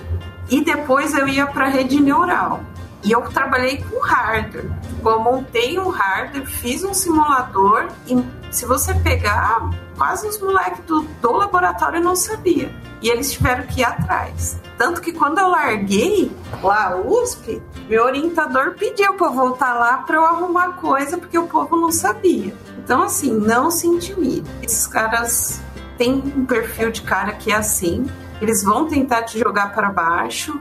e 0.49 0.65
depois 0.65 1.15
eu 1.15 1.29
ia 1.29 1.47
para 1.47 1.67
rede 1.67 2.01
neural. 2.01 2.61
E 3.03 3.13
eu 3.13 3.23
trabalhei 3.23 3.83
com 3.83 4.01
hardware. 4.01 4.71
Eu 5.05 5.21
montei 5.21 5.79
um 5.79 5.89
hardware, 5.89 6.47
fiz 6.47 6.85
um 6.85 6.93
simulador 6.93 7.89
e 8.07 8.23
se 8.51 8.67
você 8.67 8.93
pegar, 8.95 9.71
quase 9.97 10.27
os 10.27 10.39
moleques 10.41 10.85
do, 10.85 11.03
do 11.03 11.33
laboratório 11.33 12.01
não 12.01 12.17
sabia. 12.17 12.75
E 13.01 13.09
eles 13.09 13.33
tiveram 13.33 13.67
que 13.67 13.81
ir 13.81 13.85
atrás. 13.85 14.61
Tanto 14.77 15.01
que 15.01 15.13
quando 15.13 15.39
eu 15.39 15.49
larguei 15.49 16.31
lá 16.63 16.97
USP, 16.97 17.63
meu 17.89 18.05
orientador 18.05 18.75
pediu 18.75 19.15
para 19.15 19.29
eu 19.29 19.33
voltar 19.33 19.75
lá 19.75 19.99
para 19.99 20.17
eu 20.17 20.25
arrumar 20.25 20.73
coisa, 20.73 21.17
porque 21.17 21.39
o 21.39 21.47
povo 21.47 21.77
não 21.77 21.91
sabia. 21.91 22.55
Então, 22.79 23.03
assim, 23.03 23.31
não 23.33 23.71
se 23.71 23.87
intimide. 23.87 24.51
Esses 24.63 24.87
caras 24.87 25.63
têm 25.97 26.15
um 26.37 26.45
perfil 26.45 26.91
de 26.91 27.03
cara 27.03 27.33
que 27.33 27.53
é 27.53 27.57
assim. 27.57 28.07
Eles 28.41 28.63
vão 28.63 28.89
tentar 28.89 29.23
te 29.23 29.39
jogar 29.39 29.73
para 29.75 29.91
baixo, 29.91 30.59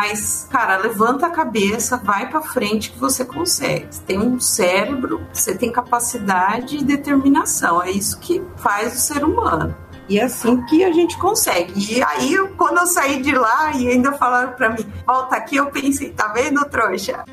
Mas, 0.00 0.48
cara, 0.50 0.76
levanta 0.76 1.28
a 1.28 1.30
cabeça, 1.30 1.96
vai 1.96 2.28
pra 2.28 2.40
frente 2.40 2.90
que 2.90 2.98
você 2.98 3.24
consegue. 3.24 3.86
Você 3.88 4.02
tem 4.02 4.18
um 4.18 4.40
cérebro, 4.40 5.24
você 5.32 5.56
tem 5.56 5.70
capacidade 5.70 6.78
e 6.78 6.84
determinação. 6.84 7.80
É 7.80 7.92
isso 7.92 8.18
que 8.18 8.42
faz 8.56 8.92
o 8.92 8.98
ser 8.98 9.22
humano. 9.22 9.72
E 10.08 10.18
é 10.18 10.24
assim 10.24 10.60
que 10.66 10.82
a 10.84 10.90
gente 10.90 11.16
consegue. 11.16 11.96
E 11.96 12.02
aí, 12.02 12.36
quando 12.56 12.78
eu 12.78 12.86
saí 12.88 13.22
de 13.22 13.36
lá 13.36 13.70
e 13.76 13.88
ainda 13.88 14.10
falaram 14.14 14.52
pra 14.54 14.70
mim, 14.70 14.84
volta 15.06 15.36
aqui, 15.36 15.56
eu 15.56 15.70
pensei, 15.70 16.10
tá 16.10 16.26
vendo, 16.28 16.64
trouxa? 16.64 17.24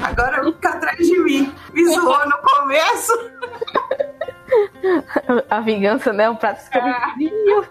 Agora 0.00 0.44
fica 0.44 0.68
atrás 0.68 0.98
de 0.98 1.18
mim. 1.18 1.52
Me 1.72 1.92
zoou 1.92 2.24
no 2.24 2.38
começo. 2.38 3.30
A 5.50 5.60
vingança, 5.60 6.12
né? 6.12 6.30
Um 6.30 6.36
prato 6.36 6.62
escondidinho. 6.62 7.64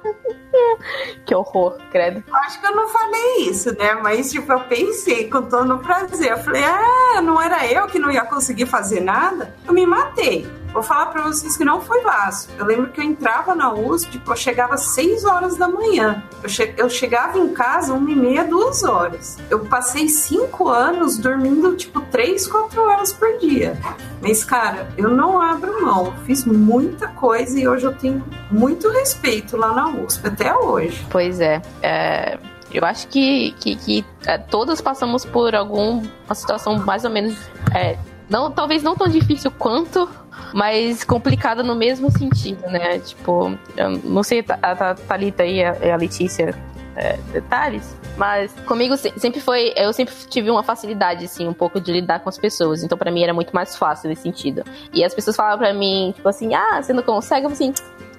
que 1.26 1.36
horror, 1.36 1.78
credo. 1.92 2.24
Acho 2.46 2.60
que 2.60 2.66
eu 2.66 2.76
não 2.76 2.88
falei 2.88 3.50
isso, 3.50 3.76
né? 3.78 3.94
Mas, 3.96 4.32
tipo, 4.32 4.52
eu 4.52 4.62
pensei 4.62 5.30
com 5.30 5.44
todo 5.44 5.80
prazer. 5.80 6.32
Eu 6.32 6.38
falei, 6.39 6.64
ah, 6.64 7.22
não 7.22 7.41
era 7.41 7.66
eu 7.68 7.88
que 7.88 7.99
não 7.99 8.12
ia 8.12 8.26
conseguir 8.26 8.66
fazer 8.66 8.99
nada? 8.99 9.54
Eu 9.66 9.74
me 9.74 9.86
matei. 9.86 10.47
Vou 10.74 10.82
falar 10.82 11.05
pra 11.07 11.21
vocês 11.21 11.55
que 11.55 11.63
não 11.63 11.80
foi 11.80 12.01
fácil. 12.01 12.49
Eu 12.57 12.65
lembro 12.65 12.91
que 12.91 12.99
eu 12.99 13.05
entrava 13.05 13.53
na 13.53 13.71
USP, 13.74 14.13
tipo, 14.13 14.32
eu 14.32 14.36
chegava 14.36 14.74
às 14.74 14.93
6 14.95 15.24
horas 15.24 15.55
da 15.55 15.67
manhã. 15.67 16.24
Eu, 16.41 16.49
che 16.49 16.74
eu 16.76 16.89
chegava 16.89 17.38
em 17.38 17.53
casa 17.53 17.93
uma 17.93 18.09
e 18.09 18.15
meia, 18.15 18.43
duas 18.43 18.84
horas. 18.84 19.38
Eu 19.49 19.59
passei 19.65 20.09
cinco 20.09 20.67
anos 20.67 21.17
dormindo, 21.17 21.76
tipo, 21.76 22.01
3, 22.01 22.47
4 22.47 22.82
horas 22.82 23.13
por 23.13 23.38
dia. 23.38 23.78
Mas, 24.19 24.43
cara, 24.43 24.89
eu 24.97 25.09
não 25.09 25.39
abro 25.39 25.84
mão. 25.84 26.13
Fiz 26.26 26.43
muita 26.43 27.07
coisa 27.09 27.59
e 27.59 27.67
hoje 27.67 27.86
eu 27.86 27.93
tenho 27.93 28.24
muito 28.49 28.89
respeito 28.89 29.55
lá 29.55 29.74
na 29.74 29.89
USP, 29.89 30.28
até 30.28 30.55
hoje. 30.55 31.05
Pois 31.09 31.39
é. 31.39 31.61
é... 31.82 32.39
Eu 32.74 32.84
acho 32.84 33.07
que, 33.09 33.51
que, 33.59 33.76
que 33.76 34.05
é, 34.26 34.36
todas 34.39 34.82
passamos 34.82 35.24
por 35.24 35.53
alguma 35.53 36.01
situação 36.34 36.80
mais 36.80 37.05
ou 37.05 37.11
menos. 37.11 37.38
É, 37.71 37.99
não, 38.28 38.49
talvez 38.49 38.82
não 38.82 38.95
tão 38.95 39.07
difícil 39.07 39.51
quanto, 39.51 40.09
mas 40.53 41.03
complicada 41.03 41.63
no 41.63 41.75
mesmo 41.75 42.11
sentido, 42.11 42.61
né? 42.69 42.99
Tipo, 42.99 43.57
não 44.03 44.23
sei 44.23 44.43
a, 44.61 44.71
a 44.71 44.95
Thalita 44.95 45.45
e 45.45 45.63
a, 45.63 45.71
Letícia 45.95 46.53
é, 46.95 47.17
detalhes, 47.31 47.95
mas 48.17 48.53
comigo 48.67 48.95
se- 48.95 49.11
sempre 49.17 49.41
foi, 49.41 49.73
eu 49.75 49.91
sempre 49.91 50.13
tive 50.29 50.51
uma 50.51 50.61
facilidade 50.61 51.25
assim, 51.25 51.47
um 51.47 51.53
pouco 51.53 51.81
de 51.81 51.91
lidar 51.91 52.19
com 52.19 52.29
as 52.29 52.38
pessoas, 52.38 52.84
então 52.84 52.95
pra 52.95 53.09
mim 53.11 53.23
era 53.23 53.34
muito 53.34 53.51
mais 53.53 53.75
fácil 53.75 54.09
nesse 54.09 54.21
sentido. 54.21 54.63
E 54.93 55.03
as 55.03 55.13
pessoas 55.13 55.36
falavam 55.36 55.57
pra 55.57 55.73
mim, 55.73 56.13
tipo 56.15 56.29
assim, 56.29 56.53
ah, 56.53 56.79
você 56.81 56.93
não 56.93 57.01
consegue? 57.01 57.47
Eu 57.47 57.51
assim, 57.51 57.73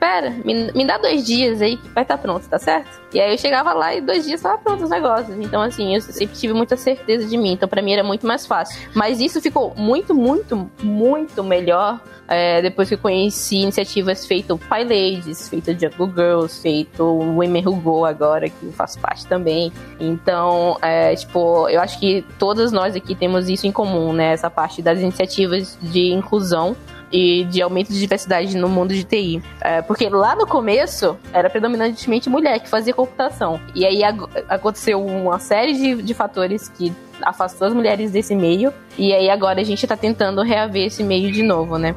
espera, 0.05 0.30
me, 0.44 0.70
me 0.72 0.86
dá 0.86 0.98
dois 0.98 1.24
dias 1.24 1.62
aí 1.62 1.76
que 1.76 1.88
vai 1.88 2.05
estar 2.05 2.18
pronto, 2.18 2.46
tá 2.48 2.59
certo? 2.59 3.00
E 3.12 3.20
aí 3.20 3.32
eu 3.32 3.38
chegava 3.38 3.72
lá 3.72 3.94
e 3.94 4.00
dois 4.00 4.24
dias 4.24 4.40
tava 4.42 4.59
pronto 4.59 4.84
os 4.84 4.90
negócios. 4.90 5.36
Então 5.38 5.62
assim, 5.62 5.94
eu 5.94 6.00
sempre 6.00 6.36
tive 6.36 6.52
muita 6.52 6.76
certeza 6.76 7.26
de 7.26 7.36
mim, 7.36 7.52
então 7.52 7.68
pra 7.68 7.80
mim 7.80 7.92
era 7.92 8.05
muito 8.05 8.26
mais 8.26 8.46
fácil. 8.46 8.78
Mas 8.94 9.20
isso 9.20 9.40
ficou 9.40 9.74
muito, 9.74 10.14
muito, 10.14 10.70
muito 10.82 11.42
melhor 11.42 12.00
é, 12.26 12.62
depois 12.62 12.88
que 12.88 12.94
eu 12.94 12.98
conheci 12.98 13.57
iniciativas 13.57 14.26
feito 14.26 14.59
Pie 14.59 14.82
Ladies, 14.82 15.48
feito 15.48 15.72
Jungle 15.72 16.11
Girls, 16.14 16.61
feito 16.61 17.05
Women 17.05 17.66
Who 17.66 17.76
Go 17.76 18.05
agora, 18.05 18.48
que 18.48 18.64
eu 18.64 18.72
faço 18.72 18.98
parte 18.98 19.26
também. 19.26 19.72
Então, 20.00 20.78
é, 20.80 21.14
tipo, 21.14 21.68
eu 21.68 21.80
acho 21.80 21.98
que 22.00 22.24
todas 22.38 22.72
nós 22.72 22.96
aqui 22.96 23.14
temos 23.14 23.48
isso 23.48 23.66
em 23.66 23.72
comum, 23.72 24.12
né? 24.12 24.32
Essa 24.32 24.48
parte 24.48 24.80
das 24.80 25.00
iniciativas 25.00 25.78
de 25.82 26.12
inclusão 26.12 26.74
e 27.16 27.44
de 27.44 27.62
aumento 27.62 27.92
de 27.92 28.00
diversidade 28.00 28.56
no 28.56 28.68
mundo 28.68 28.92
de 28.92 29.04
TI. 29.04 29.40
É, 29.60 29.80
porque 29.82 30.08
lá 30.08 30.34
no 30.34 30.48
começo 30.48 31.16
era 31.32 31.48
predominantemente 31.48 32.28
mulher 32.28 32.58
que 32.58 32.68
fazia 32.68 32.92
computação. 32.92 33.60
E 33.72 33.86
aí 33.86 34.02
ag- 34.02 34.26
aconteceu 34.48 35.00
uma 35.06 35.38
série 35.38 35.74
de, 35.74 36.02
de 36.02 36.12
fatores 36.12 36.68
que 36.68 36.92
afastou 37.22 37.68
as 37.68 37.72
mulheres 37.72 38.10
desse 38.10 38.34
meio. 38.34 38.74
E 38.98 39.12
aí 39.14 39.30
agora 39.30 39.60
a 39.60 39.64
gente 39.64 39.86
tá 39.86 39.96
tentando 39.96 40.42
reaver 40.42 40.86
esse 40.86 41.04
meio 41.04 41.30
de 41.30 41.44
novo, 41.44 41.78
né? 41.78 41.94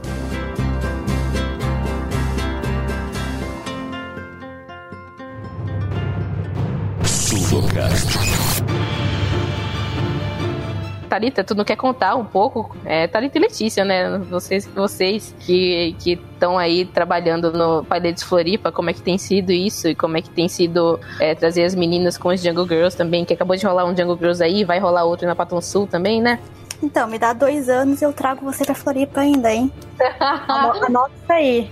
Thalita, 11.17 11.43
tu 11.43 11.55
não 11.55 11.65
quer 11.65 11.75
contar 11.75 12.15
um 12.15 12.23
pouco? 12.23 12.75
É, 12.85 13.07
Thalita 13.07 13.39
e 13.39 13.41
Letícia, 13.41 13.83
né? 13.83 14.19
Vocês, 14.29 14.67
vocês 14.67 15.33
que 15.39 15.95
estão 16.05 16.59
aí 16.59 16.85
trabalhando 16.85 17.51
no 17.51 17.83
Pailetes 17.83 18.21
Floripa, 18.21 18.71
como 18.71 18.91
é 18.91 18.93
que 18.93 19.01
tem 19.01 19.17
sido 19.17 19.51
isso? 19.51 19.87
E 19.87 19.95
como 19.95 20.15
é 20.15 20.21
que 20.21 20.29
tem 20.29 20.47
sido 20.47 20.99
é, 21.19 21.33
trazer 21.33 21.63
as 21.63 21.73
meninas 21.73 22.19
com 22.19 22.29
os 22.29 22.39
Jungle 22.39 22.67
Girls 22.67 22.95
também? 22.95 23.25
Que 23.25 23.33
acabou 23.33 23.55
de 23.55 23.65
rolar 23.65 23.85
um 23.85 23.97
Jungle 23.97 24.15
Girls 24.15 24.43
aí, 24.43 24.63
vai 24.63 24.77
rolar 24.77 25.05
outro 25.05 25.25
na 25.25 25.35
Paton 25.35 25.59
Sul 25.59 25.87
também, 25.87 26.21
né? 26.21 26.39
Então, 26.83 27.07
me 27.07 27.17
dá 27.17 27.33
dois 27.33 27.67
anos 27.67 27.99
e 27.99 28.05
eu 28.05 28.13
trago 28.13 28.45
você 28.45 28.63
pra 28.63 28.75
Floripa 28.75 29.21
ainda, 29.21 29.51
hein? 29.51 29.71
Ano- 30.47 30.85
Anota 30.85 31.11
isso 31.23 31.31
aí. 31.33 31.71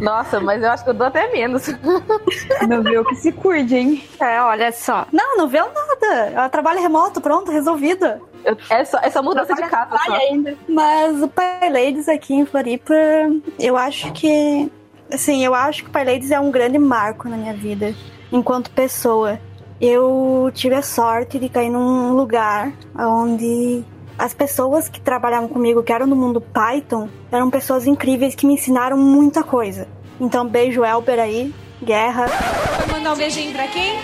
Nossa, 0.00 0.40
mas 0.40 0.62
eu 0.62 0.70
acho 0.70 0.84
que 0.84 0.90
eu 0.90 0.94
dou 0.94 1.06
até 1.06 1.30
menos. 1.32 1.66
Não 2.68 2.82
viu 2.82 3.04
que 3.04 3.14
se 3.16 3.32
cuide, 3.32 3.76
hein? 3.76 4.04
É, 4.20 4.40
olha 4.42 4.70
só. 4.72 5.06
Não, 5.12 5.36
não 5.36 5.48
viu 5.48 5.64
nada. 5.66 6.14
Ela 6.32 6.48
trabalha 6.48 6.80
remoto, 6.80 7.20
pronto, 7.20 7.50
resolvido. 7.50 8.06
Eu- 8.44 8.56
é, 8.70 8.84
só, 8.84 8.98
é 9.02 9.10
só 9.10 9.22
mudança 9.22 9.54
de 9.54 9.62
casa 9.62 9.98
só. 10.04 10.12
ainda. 10.14 10.56
Mas 10.68 11.22
o 11.22 11.28
Pai 11.28 11.68
Ladies 11.70 12.08
aqui 12.08 12.34
em 12.34 12.46
Floripa, 12.46 12.94
eu 13.58 13.76
acho 13.76 14.12
que. 14.12 14.70
Assim, 15.12 15.44
eu 15.44 15.54
acho 15.54 15.82
que 15.82 15.88
o 15.88 15.92
Pai 15.92 16.04
Ladies 16.04 16.30
é 16.30 16.38
um 16.38 16.50
grande 16.50 16.78
marco 16.78 17.28
na 17.28 17.36
minha 17.36 17.52
vida, 17.54 17.94
enquanto 18.30 18.70
pessoa. 18.70 19.38
Eu 19.80 20.50
tive 20.54 20.74
a 20.74 20.82
sorte 20.82 21.38
de 21.38 21.48
cair 21.48 21.70
num 21.70 22.12
lugar 22.12 22.72
onde 22.96 23.82
as 24.20 24.34
pessoas 24.34 24.86
que 24.86 25.00
trabalhavam 25.00 25.48
comigo, 25.48 25.82
que 25.82 25.90
eram 25.90 26.06
do 26.06 26.14
mundo 26.14 26.42
Python, 26.42 27.08
eram 27.32 27.48
pessoas 27.48 27.86
incríveis 27.86 28.34
que 28.34 28.46
me 28.46 28.52
ensinaram 28.52 28.96
muita 28.96 29.42
coisa. 29.42 29.88
Então, 30.20 30.46
beijo, 30.46 30.84
Elber 30.84 31.18
aí, 31.18 31.54
guerra. 31.82 32.26
Mandar 32.92 33.14
um 33.14 33.16
beijinho 33.16 33.50
pra 33.52 33.66
quem? 33.68 33.98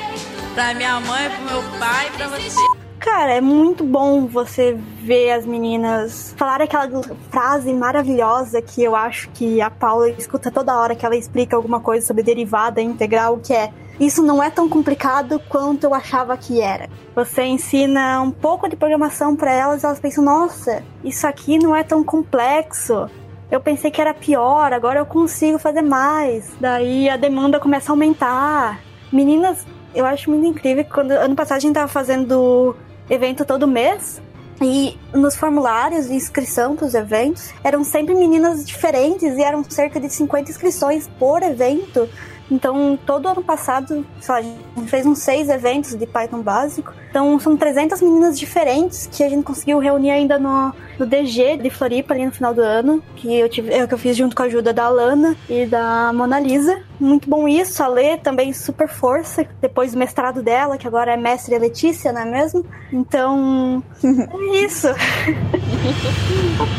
Pra 0.55 0.73
minha 0.73 0.99
mãe, 1.01 1.29
pro 1.29 1.45
meu 1.45 1.63
pai 1.79 2.07
e 2.09 2.11
pra 2.13 2.29
você. 2.29 2.59
Cara, 2.99 3.35
é 3.35 3.43
muito 3.43 3.85
bom 3.85 4.27
você 4.27 4.73
ver 5.03 5.33
as 5.33 5.45
meninas 5.45 6.35
falar 6.37 6.63
aquela 6.63 6.89
frase 7.31 7.73
maravilhosa 7.75 8.63
que 8.63 8.83
eu 8.83 8.97
acho 8.97 9.29
que 9.35 9.61
a 9.61 9.71
Paula 9.71 10.09
escuta 10.09 10.51
toda 10.51 10.77
hora 10.77 10.97
que 10.97 11.05
ela 11.05 11.15
explica 11.15 11.55
alguma 11.55 11.79
coisa 11.79 12.07
sobre 12.07 12.23
derivada 12.23 12.81
integral, 12.81 13.39
que 13.39 13.53
é 13.53 13.71
isso 13.99 14.23
não 14.23 14.43
é 14.43 14.51
tão 14.51 14.69
complicado 14.69 15.41
quanto 15.49 15.85
eu 15.85 15.95
achava 15.95 16.37
que 16.37 16.61
era. 16.61 16.89
Você 17.15 17.45
ensina 17.45 18.21
um 18.21 18.31
pouco 18.31 18.69
de 18.69 18.77
programação 18.77 19.35
para 19.35 19.53
elas 19.53 19.85
elas 19.85 19.99
pensam, 19.99 20.23
nossa, 20.23 20.83
isso 21.03 21.27
aqui 21.27 21.59
não 21.59 21.75
é 21.75 21.83
tão 21.83 22.05
complexo. 22.05 23.09
Eu 23.51 23.61
pensei 23.61 23.91
que 23.91 24.01
era 24.01 24.13
pior, 24.13 24.73
agora 24.73 24.99
eu 24.99 25.07
consigo 25.07 25.59
fazer 25.59 25.83
mais. 25.83 26.53
Daí 26.61 27.09
a 27.09 27.17
demanda 27.17 27.61
começa 27.61 27.91
a 27.91 27.93
aumentar. 27.93 28.81
Meninas, 29.13 29.65
eu 29.95 30.05
acho 30.05 30.31
muito 30.31 30.47
incrível 30.47 30.85
quando 30.93 31.13
ano 31.13 31.35
passado 31.35 31.59
a 31.59 31.61
gente 31.61 31.75
tava 31.75 31.89
fazendo 31.89 32.77
evento 33.09 33.45
todo 33.45 33.67
mês. 33.67 34.21
E 34.61 34.99
nos 35.13 35.37
formulários 35.37 36.09
de 36.09 36.15
inscrição 36.15 36.77
para 36.77 36.87
os 36.87 36.95
eventos 36.95 37.53
eram 37.63 37.85
sempre 37.85 38.15
meninas 38.15 38.67
diferentes 38.67 39.37
e 39.37 39.43
eram 39.43 39.63
cerca 39.69 40.01
de 40.01 40.09
50 40.09 40.51
inscrições 40.51 41.09
por 41.19 41.43
evento. 41.43 42.09
Então, 42.51 42.99
todo 43.05 43.29
ano 43.29 43.43
passado, 43.43 44.07
sei 44.21 44.35
lá, 44.35 44.41
a 44.41 44.43
gente 44.43 44.91
fez 44.91 45.05
uns 45.05 45.19
seis 45.19 45.49
eventos 45.49 45.95
de 45.95 46.07
Python 46.07 46.41
básico. 46.41 46.93
Então, 47.11 47.39
são 47.41 47.57
300 47.57 48.01
meninas 48.01 48.39
diferentes 48.39 49.09
que 49.11 49.25
a 49.25 49.29
gente 49.29 49.43
conseguiu 49.43 49.79
reunir 49.79 50.11
ainda 50.11 50.39
no, 50.39 50.73
no 50.99 51.07
DG 51.07 51.57
de 51.57 51.71
Floripa 51.71 52.15
ali 52.15 52.27
no 52.27 52.33
final 52.33 52.55
do 52.55 52.61
ano, 52.61 53.03
que 53.17 53.35
eu, 53.35 53.49
tive, 53.49 53.73
é, 53.73 53.87
que 53.87 53.95
eu 53.95 53.99
fiz 53.99 54.17
junto 54.17 54.37
com 54.37 54.43
a 54.43 54.47
ajuda 54.47 54.73
da 54.73 54.85
Alana 54.85 55.37
e 55.49 55.67
da 55.67 56.13
Mona 56.13 56.39
Lisa. 56.39 56.83
Muito 57.01 57.29
bom 57.29 57.49
isso. 57.49 57.83
A 57.83 57.89
Lê 57.89 58.17
também 58.17 58.53
super 58.53 58.89
força, 58.89 59.47
depois 59.61 59.93
do 59.93 59.99
mestrado 59.99 60.43
dela, 60.43 60.79
que 60.79 60.87
agora 60.87 61.13
é 61.13 61.17
mestre 61.17 61.59
Letícia, 61.59 62.13
não 62.13 62.21
é 62.21 62.25
mesmo? 62.25 62.65
Então, 62.93 63.83
é 64.05 64.65
isso. 64.65 64.89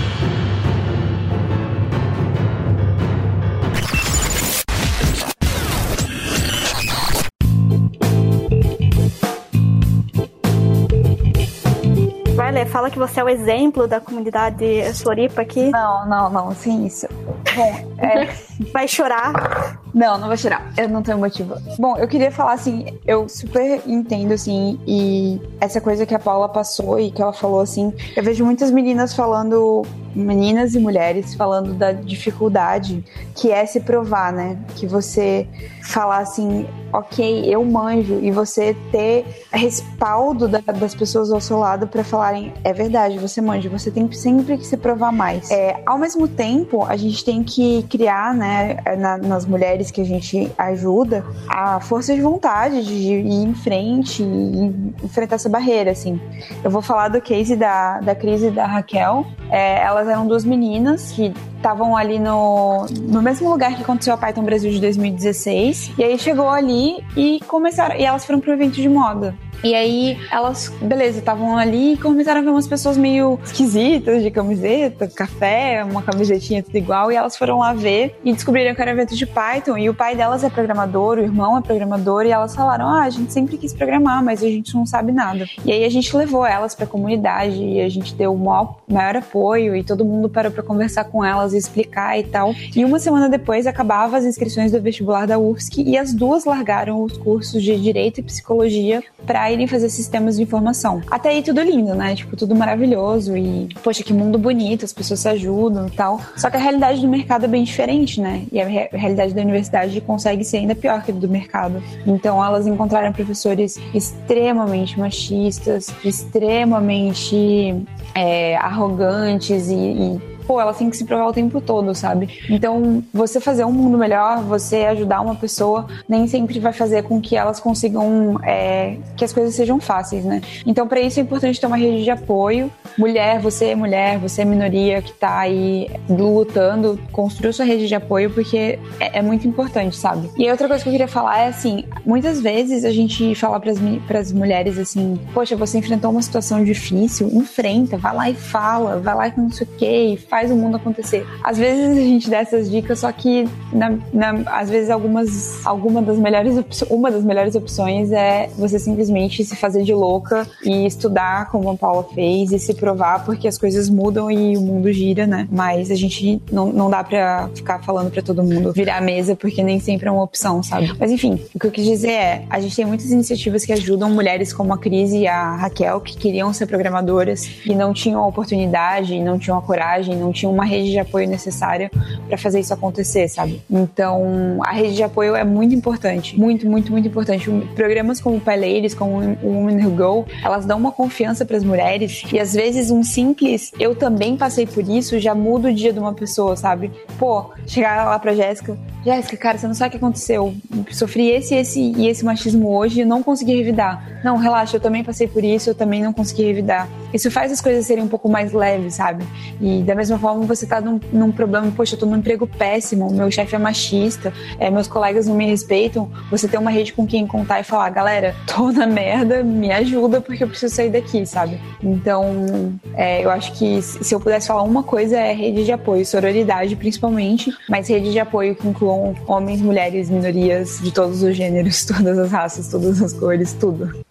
Lê, 12.57 12.65
fala 12.65 12.89
que 12.89 12.97
você 12.97 13.19
é 13.19 13.23
o 13.23 13.29
exemplo 13.29 13.87
da 13.87 13.99
comunidade 13.99 14.65
Floripa 14.95 15.43
aqui. 15.43 15.69
Não, 15.69 16.09
não, 16.09 16.27
não, 16.27 16.55
sem 16.55 16.87
isso. 16.87 17.07
Bom, 17.55 17.95
é, 17.99 18.25
Vai 18.73 18.87
chorar. 18.87 19.79
Não, 19.97 20.15
não 20.19 20.27
vou 20.27 20.37
tirar. 20.37 20.71
Eu 20.77 20.87
não 20.87 21.01
tenho 21.01 21.17
motivo. 21.17 21.55
Bom, 21.79 21.97
eu 21.97 22.07
queria 22.07 22.29
falar 22.31 22.53
assim, 22.53 22.85
eu 23.05 23.27
super 23.27 23.81
entendo, 23.87 24.31
assim, 24.31 24.79
e 24.85 25.41
essa 25.59 25.81
coisa 25.81 26.05
que 26.05 26.13
a 26.13 26.19
Paula 26.19 26.47
passou 26.47 26.99
e 26.99 27.09
que 27.09 27.19
ela 27.19 27.33
falou, 27.33 27.59
assim, 27.61 27.91
eu 28.15 28.21
vejo 28.23 28.45
muitas 28.45 28.69
meninas 28.69 29.15
falando 29.15 29.81
meninas 30.15 30.73
e 30.73 30.79
mulheres 30.79 31.35
falando 31.35 31.73
da 31.75 31.91
dificuldade 31.91 33.03
que 33.35 33.51
é 33.51 33.65
se 33.67 33.79
provar, 33.79 34.33
né? 34.33 34.57
Que 34.75 34.87
você 34.87 35.47
falar 35.83 36.17
assim, 36.19 36.65
ok, 36.91 37.45
eu 37.53 37.63
manjo, 37.63 38.19
e 38.21 38.31
você 38.31 38.75
ter 38.91 39.45
respaldo 39.51 40.47
da- 40.47 40.59
das 40.59 40.95
pessoas 40.95 41.31
ao 41.31 41.39
seu 41.39 41.59
lado 41.59 41.87
para 41.87 42.03
falarem, 42.03 42.51
é 42.63 42.73
verdade, 42.73 43.19
você 43.19 43.39
manja, 43.41 43.69
você 43.69 43.91
tem 43.91 44.11
sempre 44.11 44.57
que 44.57 44.65
se 44.65 44.75
provar 44.75 45.11
mais. 45.11 45.51
É, 45.51 45.79
ao 45.85 45.97
mesmo 45.99 46.27
tempo, 46.27 46.83
a 46.83 46.95
gente 46.97 47.23
tem 47.23 47.43
que 47.43 47.83
criar, 47.83 48.33
né, 48.33 48.77
na- 48.97 49.17
nas 49.19 49.45
mulheres 49.45 49.86
que 49.91 50.01
a 50.01 50.05
gente 50.05 50.51
ajuda, 50.57 51.25
a 51.47 51.79
força 51.79 52.13
de 52.13 52.21
vontade 52.21 52.83
de 52.85 52.93
ir 52.93 53.25
em 53.25 53.53
frente 53.53 54.23
e 54.23 55.03
enfrentar 55.03 55.35
essa 55.35 55.49
barreira, 55.49 55.91
assim. 55.91 56.19
Eu 56.63 56.71
vou 56.71 56.81
falar 56.81 57.09
do 57.09 57.21
case 57.21 57.55
da, 57.55 57.99
da 57.99 58.15
Cris 58.15 58.43
e 58.43 58.51
da 58.51 58.65
Raquel. 58.65 59.25
É, 59.49 59.81
elas 59.81 60.07
eram 60.07 60.27
duas 60.27 60.43
meninas 60.43 61.11
que 61.11 61.33
estavam 61.55 61.95
ali 61.95 62.19
no, 62.19 62.85
no 63.01 63.21
mesmo 63.21 63.49
lugar 63.49 63.75
que 63.75 63.81
aconteceu 63.81 64.13
a 64.13 64.17
Python 64.17 64.43
Brasil 64.43 64.71
de 64.71 64.79
2016. 64.79 65.91
E 65.97 66.03
aí 66.03 66.17
chegou 66.17 66.49
ali 66.49 67.03
e 67.15 67.39
começaram. 67.47 67.95
E 67.95 68.03
elas 68.03 68.25
foram 68.25 68.39
pro 68.39 68.53
evento 68.53 68.75
de 68.75 68.89
moda. 68.89 69.35
E 69.63 69.73
aí 69.73 70.17
elas, 70.31 70.69
beleza, 70.81 71.19
estavam 71.19 71.57
ali 71.57 71.93
e 71.93 71.97
começaram 71.97 72.41
a 72.41 72.43
ver 72.43 72.49
umas 72.49 72.67
pessoas 72.67 72.97
meio 72.97 73.39
esquisitas 73.43 74.21
de 74.21 74.29
camiseta, 74.29 75.07
café, 75.07 75.83
uma 75.83 76.01
camisetinha 76.01 76.61
tudo 76.61 76.77
igual. 76.77 77.11
E 77.11 77.15
elas 77.15 77.35
foram 77.35 77.59
lá 77.59 77.73
ver 77.73 78.15
e 78.23 78.31
descobriram 78.31 78.75
que 78.75 78.81
era 78.81 78.91
evento 78.91 79.15
de 79.15 79.25
Python. 79.25 79.77
E 79.77 79.89
o 79.89 79.93
pai 79.93 80.15
delas 80.15 80.43
é 80.43 80.49
programador, 80.49 81.17
o 81.17 81.21
irmão 81.21 81.57
é 81.57 81.61
programador. 81.61 82.25
E 82.25 82.31
elas 82.31 82.55
falaram: 82.55 82.87
Ah, 82.87 83.03
a 83.03 83.09
gente 83.09 83.33
sempre 83.33 83.57
quis 83.57 83.73
programar, 83.73 84.23
mas 84.23 84.43
a 84.43 84.47
gente 84.47 84.73
não 84.75 84.85
sabe 84.85 85.11
nada. 85.11 85.45
E 85.65 85.71
aí 85.71 85.83
a 85.83 85.89
gente 85.89 86.15
levou 86.15 86.45
elas 86.45 86.75
pra 86.75 86.85
comunidade 86.85 87.57
e 87.61 87.81
a 87.81 87.89
gente 87.89 88.13
deu 88.13 88.33
o 88.33 88.37
maior, 88.37 88.77
maior 88.87 89.17
apoio. 89.17 89.75
E 89.75 89.83
todo 89.83 90.05
mundo 90.05 90.29
parou 90.29 90.51
pra 90.51 90.63
conversar 90.63 91.05
com 91.05 91.25
elas 91.25 91.53
e 91.53 91.57
explicar 91.57 92.17
e 92.19 92.23
tal. 92.23 92.53
E 92.75 92.85
uma 92.85 92.99
semana 92.99 93.27
depois 93.27 93.65
acabava 93.65 94.17
as 94.17 94.25
inscrições 94.25 94.71
do 94.71 94.81
vestibular 94.81 95.25
da 95.25 95.39
UFSC 95.39 95.83
e 95.83 95.97
as 95.97 96.13
duas 96.13 96.45
largaram 96.45 97.03
os 97.03 97.17
cursos 97.17 97.61
de 97.63 97.75
Direito 97.79 98.19
e 98.19 98.23
Psicologia 98.23 99.03
irem 99.51 99.67
fazer 99.67 99.89
sistemas 99.89 100.37
de 100.37 100.43
informação. 100.43 101.01
Até 101.09 101.29
aí 101.29 101.41
tudo 101.43 101.61
lindo, 101.61 101.93
né? 101.95 102.15
Tipo, 102.15 102.35
tudo 102.35 102.55
maravilhoso 102.55 103.35
e, 103.37 103.69
poxa, 103.83 104.03
que 104.03 104.13
mundo 104.13 104.37
bonito, 104.37 104.85
as 104.85 104.93
pessoas 104.93 105.19
se 105.19 105.29
ajudam 105.29 105.87
e 105.87 105.91
tal. 105.91 106.19
Só 106.35 106.49
que 106.49 106.57
a 106.57 106.59
realidade 106.59 107.01
do 107.01 107.07
mercado 107.07 107.45
é 107.45 107.47
bem 107.47 107.63
diferente, 107.63 108.19
né? 108.21 108.43
E 108.51 108.59
a 108.61 108.65
re- 108.65 108.89
realidade 108.91 109.33
da 109.33 109.41
universidade 109.41 109.99
consegue 110.01 110.43
ser 110.43 110.57
ainda 110.57 110.75
pior 110.75 111.03
que 111.03 111.11
a 111.11 111.13
do 111.13 111.27
mercado. 111.27 111.81
Então 112.05 112.43
elas 112.43 112.67
encontraram 112.67 113.11
professores 113.13 113.79
extremamente 113.93 114.99
machistas, 114.99 115.93
extremamente 116.03 117.85
é, 118.15 118.55
arrogantes 118.57 119.69
e, 119.69 119.75
e 119.75 120.36
pô, 120.47 120.59
elas 120.61 120.77
têm 120.77 120.89
que 120.89 120.95
se 120.97 121.03
provar 121.03 121.27
o 121.27 121.33
tempo 121.33 121.59
todo, 121.59 121.93
sabe? 121.93 122.29
Então, 122.49 123.03
você 123.13 123.39
fazer 123.39 123.65
um 123.65 123.71
mundo 123.71 123.97
melhor, 123.97 124.41
você 124.43 124.85
ajudar 124.85 125.21
uma 125.21 125.35
pessoa, 125.35 125.85
nem 126.07 126.25
sempre 126.27 126.59
vai 126.59 126.71
fazer 126.73 127.03
com 127.03 127.19
que 127.19 127.35
elas 127.35 127.59
consigam 127.59 128.39
é, 128.43 128.97
que 129.15 129.25
as 129.25 129.33
coisas 129.33 129.53
sejam 129.53 129.79
fáceis, 129.79 130.23
né? 130.23 130.41
Então, 130.65 130.87
para 130.87 130.99
isso 131.01 131.19
é 131.19 131.23
importante 131.23 131.59
ter 131.59 131.67
uma 131.67 131.77
rede 131.77 132.03
de 132.03 132.09
apoio. 132.09 132.71
Mulher, 132.97 133.39
você 133.39 133.65
é 133.67 133.75
mulher, 133.75 134.17
você 134.17 134.41
é 134.41 134.45
minoria 134.45 135.01
que 135.01 135.11
tá 135.13 135.39
aí 135.39 135.89
lutando, 136.09 136.99
construiu 137.11 137.51
sua 137.53 137.65
rede 137.65 137.87
de 137.87 137.95
apoio 137.95 138.29
porque 138.31 138.79
é, 138.99 139.19
é 139.19 139.21
muito 139.21 139.47
importante, 139.47 139.95
sabe? 139.95 140.29
E 140.37 140.49
outra 140.49 140.67
coisa 140.67 140.81
que 140.83 140.89
eu 140.89 140.93
queria 140.93 141.07
falar 141.07 141.39
é 141.39 141.47
assim, 141.47 141.83
muitas 142.05 142.39
vezes 142.39 142.85
a 142.85 142.91
gente 142.91 143.35
fala 143.35 143.61
mi- 143.79 143.99
pras 144.07 144.31
mulheres 144.31 144.77
assim, 144.77 145.19
poxa, 145.33 145.55
você 145.55 145.77
enfrentou 145.77 146.11
uma 146.11 146.21
situação 146.21 146.63
difícil, 146.63 147.27
enfrenta, 147.31 147.97
vai 147.97 148.15
lá 148.15 148.29
e 148.29 148.33
fala, 148.35 148.99
vai 148.99 149.15
lá 149.15 149.27
e 149.27 149.33
não 149.37 149.51
sei 149.51 149.67
o 149.67 149.77
que, 149.77 150.13
e 150.13 150.17
faz 150.38 150.51
o 150.51 150.55
mundo 150.55 150.77
acontecer. 150.77 151.25
Às 151.43 151.57
vezes 151.57 151.97
a 151.97 152.01
gente 152.01 152.29
dá 152.29 152.38
essas 152.38 152.69
dicas, 152.69 152.99
só 152.99 153.11
que 153.11 153.47
na, 153.73 153.97
na- 154.13 154.43
às 154.59 154.69
vezes 154.69 154.91
algumas, 154.91 155.65
alguma 155.65 155.99
das 155.99 156.17
melhores 156.19 156.55
uma 156.91 157.09
das 157.09 157.23
melhores 157.23 157.55
opções 157.55 158.11
é 158.11 158.49
você 158.55 158.77
simplesmente 158.77 159.43
se 159.43 159.55
fazer 159.55 159.81
de 159.83 159.93
louca 159.95 160.45
e 160.63 160.85
estudar 160.85 161.49
como 161.49 161.69
a 161.71 161.75
Paula 161.75 162.03
fez 162.13 162.51
e 162.51 162.59
se 162.59 162.75
provar, 162.75 163.25
porque 163.25 163.47
as 163.47 163.57
coisas 163.57 163.89
mudam 163.89 164.29
e 164.29 164.55
o 164.55 164.61
mundo 164.61 164.91
gira, 164.93 165.25
né? 165.25 165.47
Mas 165.51 165.89
a 165.89 165.95
gente 165.95 166.39
não, 166.51 166.67
não 166.67 166.88
dá 166.89 167.03
pra 167.03 167.49
ficar 167.55 167.81
falando 167.83 168.11
pra 168.11 168.21
todo 168.21 168.43
mundo 168.43 168.71
virar 168.71 168.97
a 168.97 169.01
mesa, 169.01 169.35
porque 169.35 169.63
nem 169.63 169.79
sempre 169.79 170.07
é 170.07 170.11
uma 170.11 170.21
opção, 170.23 170.61
sabe? 170.61 170.93
Mas 170.99 171.09
enfim, 171.11 171.39
o 171.55 171.59
que 171.59 171.65
eu 171.65 171.71
quis 171.71 171.85
dizer 171.85 172.11
é, 172.11 172.43
a 172.49 172.59
gente 172.59 172.75
tem 172.75 172.85
muitas 172.85 173.09
iniciativas 173.09 173.65
que 173.65 173.73
ajudam 173.73 174.09
mulheres 174.11 174.53
como 174.53 174.71
a 174.73 174.77
Cris 174.77 175.11
e 175.13 175.25
a 175.25 175.55
Raquel, 175.55 175.99
que 176.01 176.15
queriam 176.15 176.53
ser 176.53 176.67
programadoras 176.67 177.49
e 177.65 177.73
não 177.73 177.91
tinham 177.91 178.21
a 178.23 178.27
oportunidade, 178.27 179.19
não 179.19 179.39
tinham 179.39 179.57
a 179.57 179.61
coragem, 179.61 180.15
não 180.15 180.26
tinham 180.32 180.53
uma 180.53 180.65
rede 180.65 180.91
de 180.91 180.99
apoio 180.99 181.28
necessária 181.28 181.91
pra 182.28 182.38
fazer 182.38 182.59
isso 182.59 182.73
acontecer, 182.73 183.28
sabe? 183.28 183.61
Então, 183.69 184.59
a 184.63 184.71
rede 184.71 184.95
de 184.95 185.03
apoio 185.03 185.36
é 185.36 185.43
muito 185.43 185.73
importante, 185.73 186.38
muito, 186.38 186.69
muito, 186.69 186.91
muito 186.91 187.07
importante. 187.07 187.49
Programas 187.75 188.21
como 188.21 188.38
o 188.38 188.41
Ladies, 188.45 188.93
como 188.93 189.17
o 189.41 189.47
Women 189.47 189.86
Who 189.86 189.91
Go, 189.91 190.25
elas 190.43 190.65
dão 190.65 190.78
uma 190.78 190.91
confiança 190.91 191.45
pras 191.45 191.63
mulheres 191.63 192.23
e 192.32 192.39
às 192.39 192.53
vezes 192.53 192.91
um 192.91 193.03
simples 193.03 193.71
eu 193.80 193.95
também 193.95 194.38
passei 194.38 194.65
por 194.65 194.88
isso 194.88 195.19
já 195.19 195.34
muda 195.34 195.69
o 195.69 195.73
dia 195.73 195.93
de 195.93 195.99
uma 195.99 196.13
pessoa, 196.13 196.55
sabe? 196.55 196.91
Pô, 197.17 197.51
chegar 197.65 198.05
lá 198.05 198.17
pra 198.19 198.34
Jéssica, 198.34 198.78
Jéssica, 199.07 199.38
cara, 199.38 199.57
você 199.57 199.67
não 199.67 199.73
sabe 199.73 199.88
o 199.88 199.91
que 199.91 199.97
aconteceu. 200.05 200.53
Sofri 200.91 201.30
esse, 201.30 201.55
esse 201.55 201.80
e 201.80 202.09
esse 202.09 202.25
machismo 202.25 202.75
hoje 202.75 203.01
e 203.01 203.05
não 203.05 203.23
consegui 203.23 203.55
revidar. 203.55 204.19
Não, 204.21 204.36
relaxa, 204.36 204.75
eu 204.75 204.82
também 204.82 205.01
passei 205.01 205.28
por 205.28 205.45
isso, 205.45 205.69
eu 205.69 205.75
também 205.75 206.03
não 206.03 206.11
consegui 206.11 206.43
revidar. 206.43 206.89
Isso 207.13 207.32
faz 207.32 207.49
as 207.49 207.61
coisas 207.61 207.86
serem 207.86 208.03
um 208.03 208.07
pouco 208.09 208.28
mais 208.28 208.51
leves, 208.51 208.95
sabe? 208.95 209.25
E 209.61 209.82
da 209.82 209.95
mesma 209.95 210.16
forma 210.18 210.45
você 210.45 210.65
tá 210.65 210.82
num, 210.82 210.99
num 211.11 211.32
problema, 211.32 211.72
poxa, 211.76 211.95
eu 211.95 211.99
tô 211.99 212.05
num 212.05 212.18
emprego 212.18 212.47
péssimo, 212.47 213.11
meu 213.11 213.30
chefe 213.32 213.55
é 213.55 213.59
machista, 213.59 214.34
é, 214.59 214.70
meus 214.70 214.88
colegas 214.88 215.28
não 215.28 215.36
me 215.36 215.45
respeitam. 215.45 216.09
Você 216.30 216.47
ter 216.47 216.57
uma 216.57 216.72
rede 216.72 216.93
com 216.93 217.05
quem 217.05 217.26
contar 217.28 217.59
e 217.59 217.63
falar, 217.63 217.89
galera, 217.89 218.36
tô 218.45 218.72
na 218.72 218.88
merda, 218.88 219.43
me 219.43 219.72
ajuda 219.72 220.22
porque 220.22 220.43
eu 220.43 220.47
preciso 220.47 220.74
sair 220.74 220.89
daqui, 220.89 221.26
sabe? 221.26 221.59
Então, 221.82 222.74
é, 222.93 223.24
eu 223.24 223.30
acho 223.30 223.53
que 223.53 223.82
se 223.82 224.13
eu 224.13 224.20
pudesse 224.20 224.47
falar 224.47 224.63
uma 224.63 224.84
coisa 224.84 225.18
é 225.18 225.34
rede 225.34 225.65
de 225.65 225.72
apoio, 225.72 226.05
sororidade 226.05 226.76
principalmente, 226.76 227.51
mas 227.70 227.88
rede 227.88 228.11
de 228.11 228.20
apoio 228.20 228.55
que 228.55 228.68
incluam 228.68 229.15
homens, 229.28 229.61
mulheres, 229.61 230.09
minorias 230.09 230.80
de 230.82 230.91
todos 230.91 231.22
os 231.24 231.36
gêneros, 231.36 231.84
todas 231.86 232.18
as 232.18 232.32
raças, 232.32 232.68
todas 232.70 233.01
as 233.01 233.13
cores, 233.13 233.53
tudo. 233.53 234.06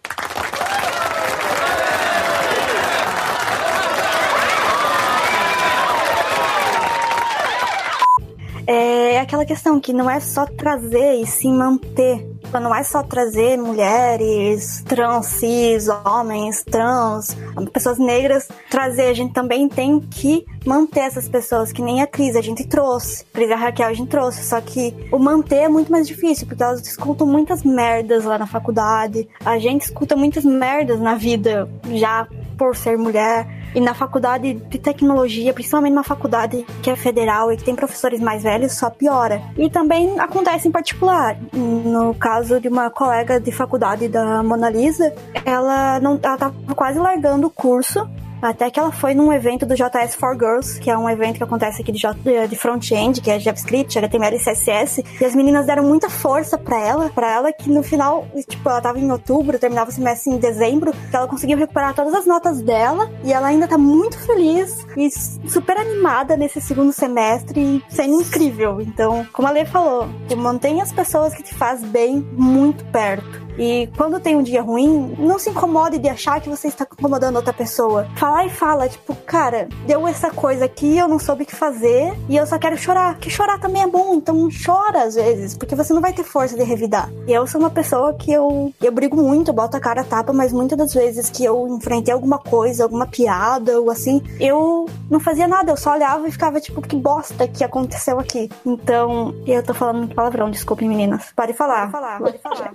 Aquela 9.37 9.45
questão 9.45 9.79
que 9.79 9.93
não 9.93 10.09
é 10.09 10.19
só 10.19 10.45
trazer 10.45 11.21
e 11.21 11.27
sim 11.27 11.53
manter. 11.53 12.25
Não 12.53 12.73
é 12.73 12.81
só 12.81 13.03
trazer 13.03 13.57
mulheres, 13.57 14.81
trans, 14.87 15.25
cis, 15.27 15.87
homens, 16.05 16.63
trans, 16.63 17.35
pessoas 17.71 17.99
negras. 17.99 18.47
Trazer, 18.69 19.07
a 19.09 19.13
gente 19.13 19.33
também 19.33 19.67
tem 19.67 19.99
que 19.99 20.45
manter 20.65 21.01
essas 21.01 21.27
pessoas, 21.27 21.71
que 21.71 21.81
nem 21.81 22.01
a 22.01 22.07
Cris, 22.07 22.35
a 22.35 22.41
gente 22.41 22.65
trouxe. 22.65 23.25
A 23.31 23.35
Cris 23.35 23.49
e 23.49 23.53
a 23.53 23.57
Raquel 23.57 23.87
a 23.87 23.93
gente 23.93 24.09
trouxe. 24.09 24.43
Só 24.43 24.59
que 24.61 24.93
o 25.11 25.19
manter 25.19 25.63
é 25.63 25.67
muito 25.67 25.91
mais 25.91 26.07
difícil, 26.07 26.47
porque 26.47 26.63
elas 26.63 26.85
escutam 26.87 27.27
muitas 27.27 27.63
merdas 27.63 28.23
lá 28.23 28.37
na 28.37 28.47
faculdade. 28.47 29.27
A 29.45 29.59
gente 29.59 29.83
escuta 29.83 30.15
muitas 30.15 30.45
merdas 30.45 30.99
na 30.99 31.15
vida 31.15 31.69
já 31.93 32.27
por 32.57 32.75
ser 32.75 32.97
mulher. 32.97 33.47
E 33.75 33.79
na 33.79 33.93
faculdade 33.93 34.53
de 34.53 34.79
tecnologia, 34.79 35.53
principalmente 35.53 35.93
numa 35.93 36.03
faculdade 36.03 36.65
que 36.81 36.89
é 36.89 36.95
federal 36.95 37.51
e 37.51 37.57
que 37.57 37.63
tem 37.63 37.75
professores 37.75 38.19
mais 38.19 38.43
velhos, 38.43 38.73
só 38.73 38.89
piora. 38.89 39.41
E 39.57 39.69
também 39.69 40.19
acontece 40.19 40.67
em 40.67 40.71
particular. 40.71 41.37
No 41.53 42.15
caso 42.15 42.59
de 42.59 42.67
uma 42.67 42.89
colega 42.89 43.39
de 43.39 43.51
faculdade 43.51 44.07
da 44.07 44.41
Mona 44.41 44.69
Lisa, 44.69 45.13
ela 45.45 45.99
não 45.99 46.19
ela 46.23 46.37
tava 46.37 46.53
quase 46.75 46.99
largando 46.99 47.47
o 47.47 47.49
curso 47.49 48.07
até 48.41 48.69
que 48.69 48.79
ela 48.79 48.91
foi 48.91 49.13
num 49.13 49.31
evento 49.31 49.65
do 49.65 49.75
JS 49.75 50.15
for 50.15 50.33
Girls, 50.33 50.79
que 50.79 50.89
é 50.89 50.97
um 50.97 51.09
evento 51.09 51.37
que 51.37 51.43
acontece 51.43 51.81
aqui 51.81 51.91
de, 51.91 51.99
J- 51.99 52.47
de 52.47 52.55
front-end, 52.55 53.21
que 53.21 53.31
é 53.31 53.39
JavaScript, 53.39 53.97
HTML 53.97 54.35
e 54.35 54.39
CSS. 54.39 55.03
E 55.19 55.25
as 55.25 55.35
meninas 55.35 55.65
deram 55.65 55.83
muita 55.83 56.09
força 56.09 56.57
pra 56.57 56.79
ela, 56.79 57.09
pra 57.09 57.31
ela 57.31 57.53
que 57.53 57.69
no 57.69 57.81
final, 57.83 58.27
tipo, 58.47 58.67
ela 58.69 58.81
tava 58.81 58.99
em 58.99 59.11
outubro, 59.11 59.57
terminava 59.59 59.89
o 59.89 59.93
semestre 59.93 60.31
em 60.33 60.37
dezembro, 60.37 60.91
que 60.91 61.15
ela 61.15 61.27
conseguiu 61.27 61.57
recuperar 61.57 61.93
todas 61.93 62.13
as 62.13 62.25
notas 62.25 62.61
dela 62.61 63.09
e 63.23 63.31
ela 63.33 63.47
ainda 63.47 63.67
tá 63.67 63.77
muito 63.77 64.17
feliz 64.25 64.85
e 64.95 65.09
super 65.49 65.77
animada 65.77 66.35
nesse 66.37 66.61
segundo 66.61 66.91
semestre 66.93 67.59
e 67.59 67.83
sendo 67.93 68.21
incrível. 68.21 68.81
Então, 68.81 69.25
como 69.33 69.47
a 69.47 69.51
Lê 69.51 69.65
falou, 69.65 70.07
mantenha 70.37 70.83
as 70.83 70.91
pessoas 70.91 71.33
que 71.33 71.43
te 71.43 71.53
faz 71.55 71.81
bem 71.83 72.25
muito 72.33 72.85
perto. 72.85 73.46
E 73.57 73.89
quando 73.97 74.19
tem 74.19 74.35
um 74.35 74.43
dia 74.43 74.61
ruim, 74.61 75.15
não 75.17 75.39
se 75.39 75.49
incomode 75.49 75.97
de 75.97 76.07
achar 76.07 76.39
que 76.39 76.49
você 76.49 76.67
está 76.67 76.85
incomodando 76.89 77.37
outra 77.37 77.53
pessoa. 77.53 78.07
Falar 78.15 78.45
e 78.45 78.49
fala, 78.49 78.87
tipo, 78.87 79.15
cara, 79.25 79.67
deu 79.85 80.07
essa 80.07 80.29
coisa 80.29 80.65
aqui, 80.65 80.97
eu 80.97 81.07
não 81.07 81.19
soube 81.19 81.43
o 81.43 81.45
que 81.45 81.55
fazer 81.55 82.13
e 82.29 82.35
eu 82.35 82.45
só 82.45 82.57
quero 82.57 82.77
chorar. 82.77 83.17
Que 83.17 83.29
chorar 83.29 83.59
também 83.59 83.83
é 83.83 83.87
bom, 83.87 84.15
então 84.15 84.47
chora 84.65 85.03
às 85.03 85.15
vezes, 85.15 85.55
porque 85.55 85.75
você 85.75 85.93
não 85.93 86.01
vai 86.01 86.13
ter 86.13 86.23
força 86.23 86.55
de 86.55 86.63
revidar. 86.63 87.11
E 87.27 87.33
eu 87.33 87.47
sou 87.47 87.59
uma 87.59 87.69
pessoa 87.69 88.13
que 88.13 88.31
eu, 88.31 88.73
eu 88.81 88.91
brigo 88.91 89.15
muito, 89.15 89.49
eu 89.49 89.53
boto 89.53 89.75
a 89.75 89.79
cara 89.79 90.01
a 90.01 90.03
tapa, 90.03 90.31
mas 90.31 90.53
muitas 90.53 90.77
das 90.77 90.93
vezes 90.93 91.29
que 91.29 91.43
eu 91.43 91.67
enfrentei 91.67 92.13
alguma 92.13 92.37
coisa, 92.37 92.83
alguma 92.83 93.07
piada 93.07 93.79
ou 93.79 93.89
assim, 93.89 94.21
eu 94.39 94.87
não 95.09 95.19
fazia 95.19 95.47
nada, 95.47 95.71
eu 95.71 95.77
só 95.77 95.93
olhava 95.93 96.27
e 96.27 96.31
ficava 96.31 96.59
tipo, 96.59 96.81
que 96.81 96.95
bosta 96.95 97.47
que 97.47 97.63
aconteceu 97.63 98.19
aqui. 98.19 98.49
Então, 98.65 99.33
eu 99.45 99.63
tô 99.63 99.73
falando 99.73 99.97
muito 99.97 100.15
palavrão, 100.15 100.49
desculpem 100.49 100.87
meninas. 100.87 101.31
Pode 101.35 101.53
falar. 101.53 101.91
Pode 101.91 101.91
falar, 101.91 102.19
pode 102.19 102.37
falar. 102.39 102.73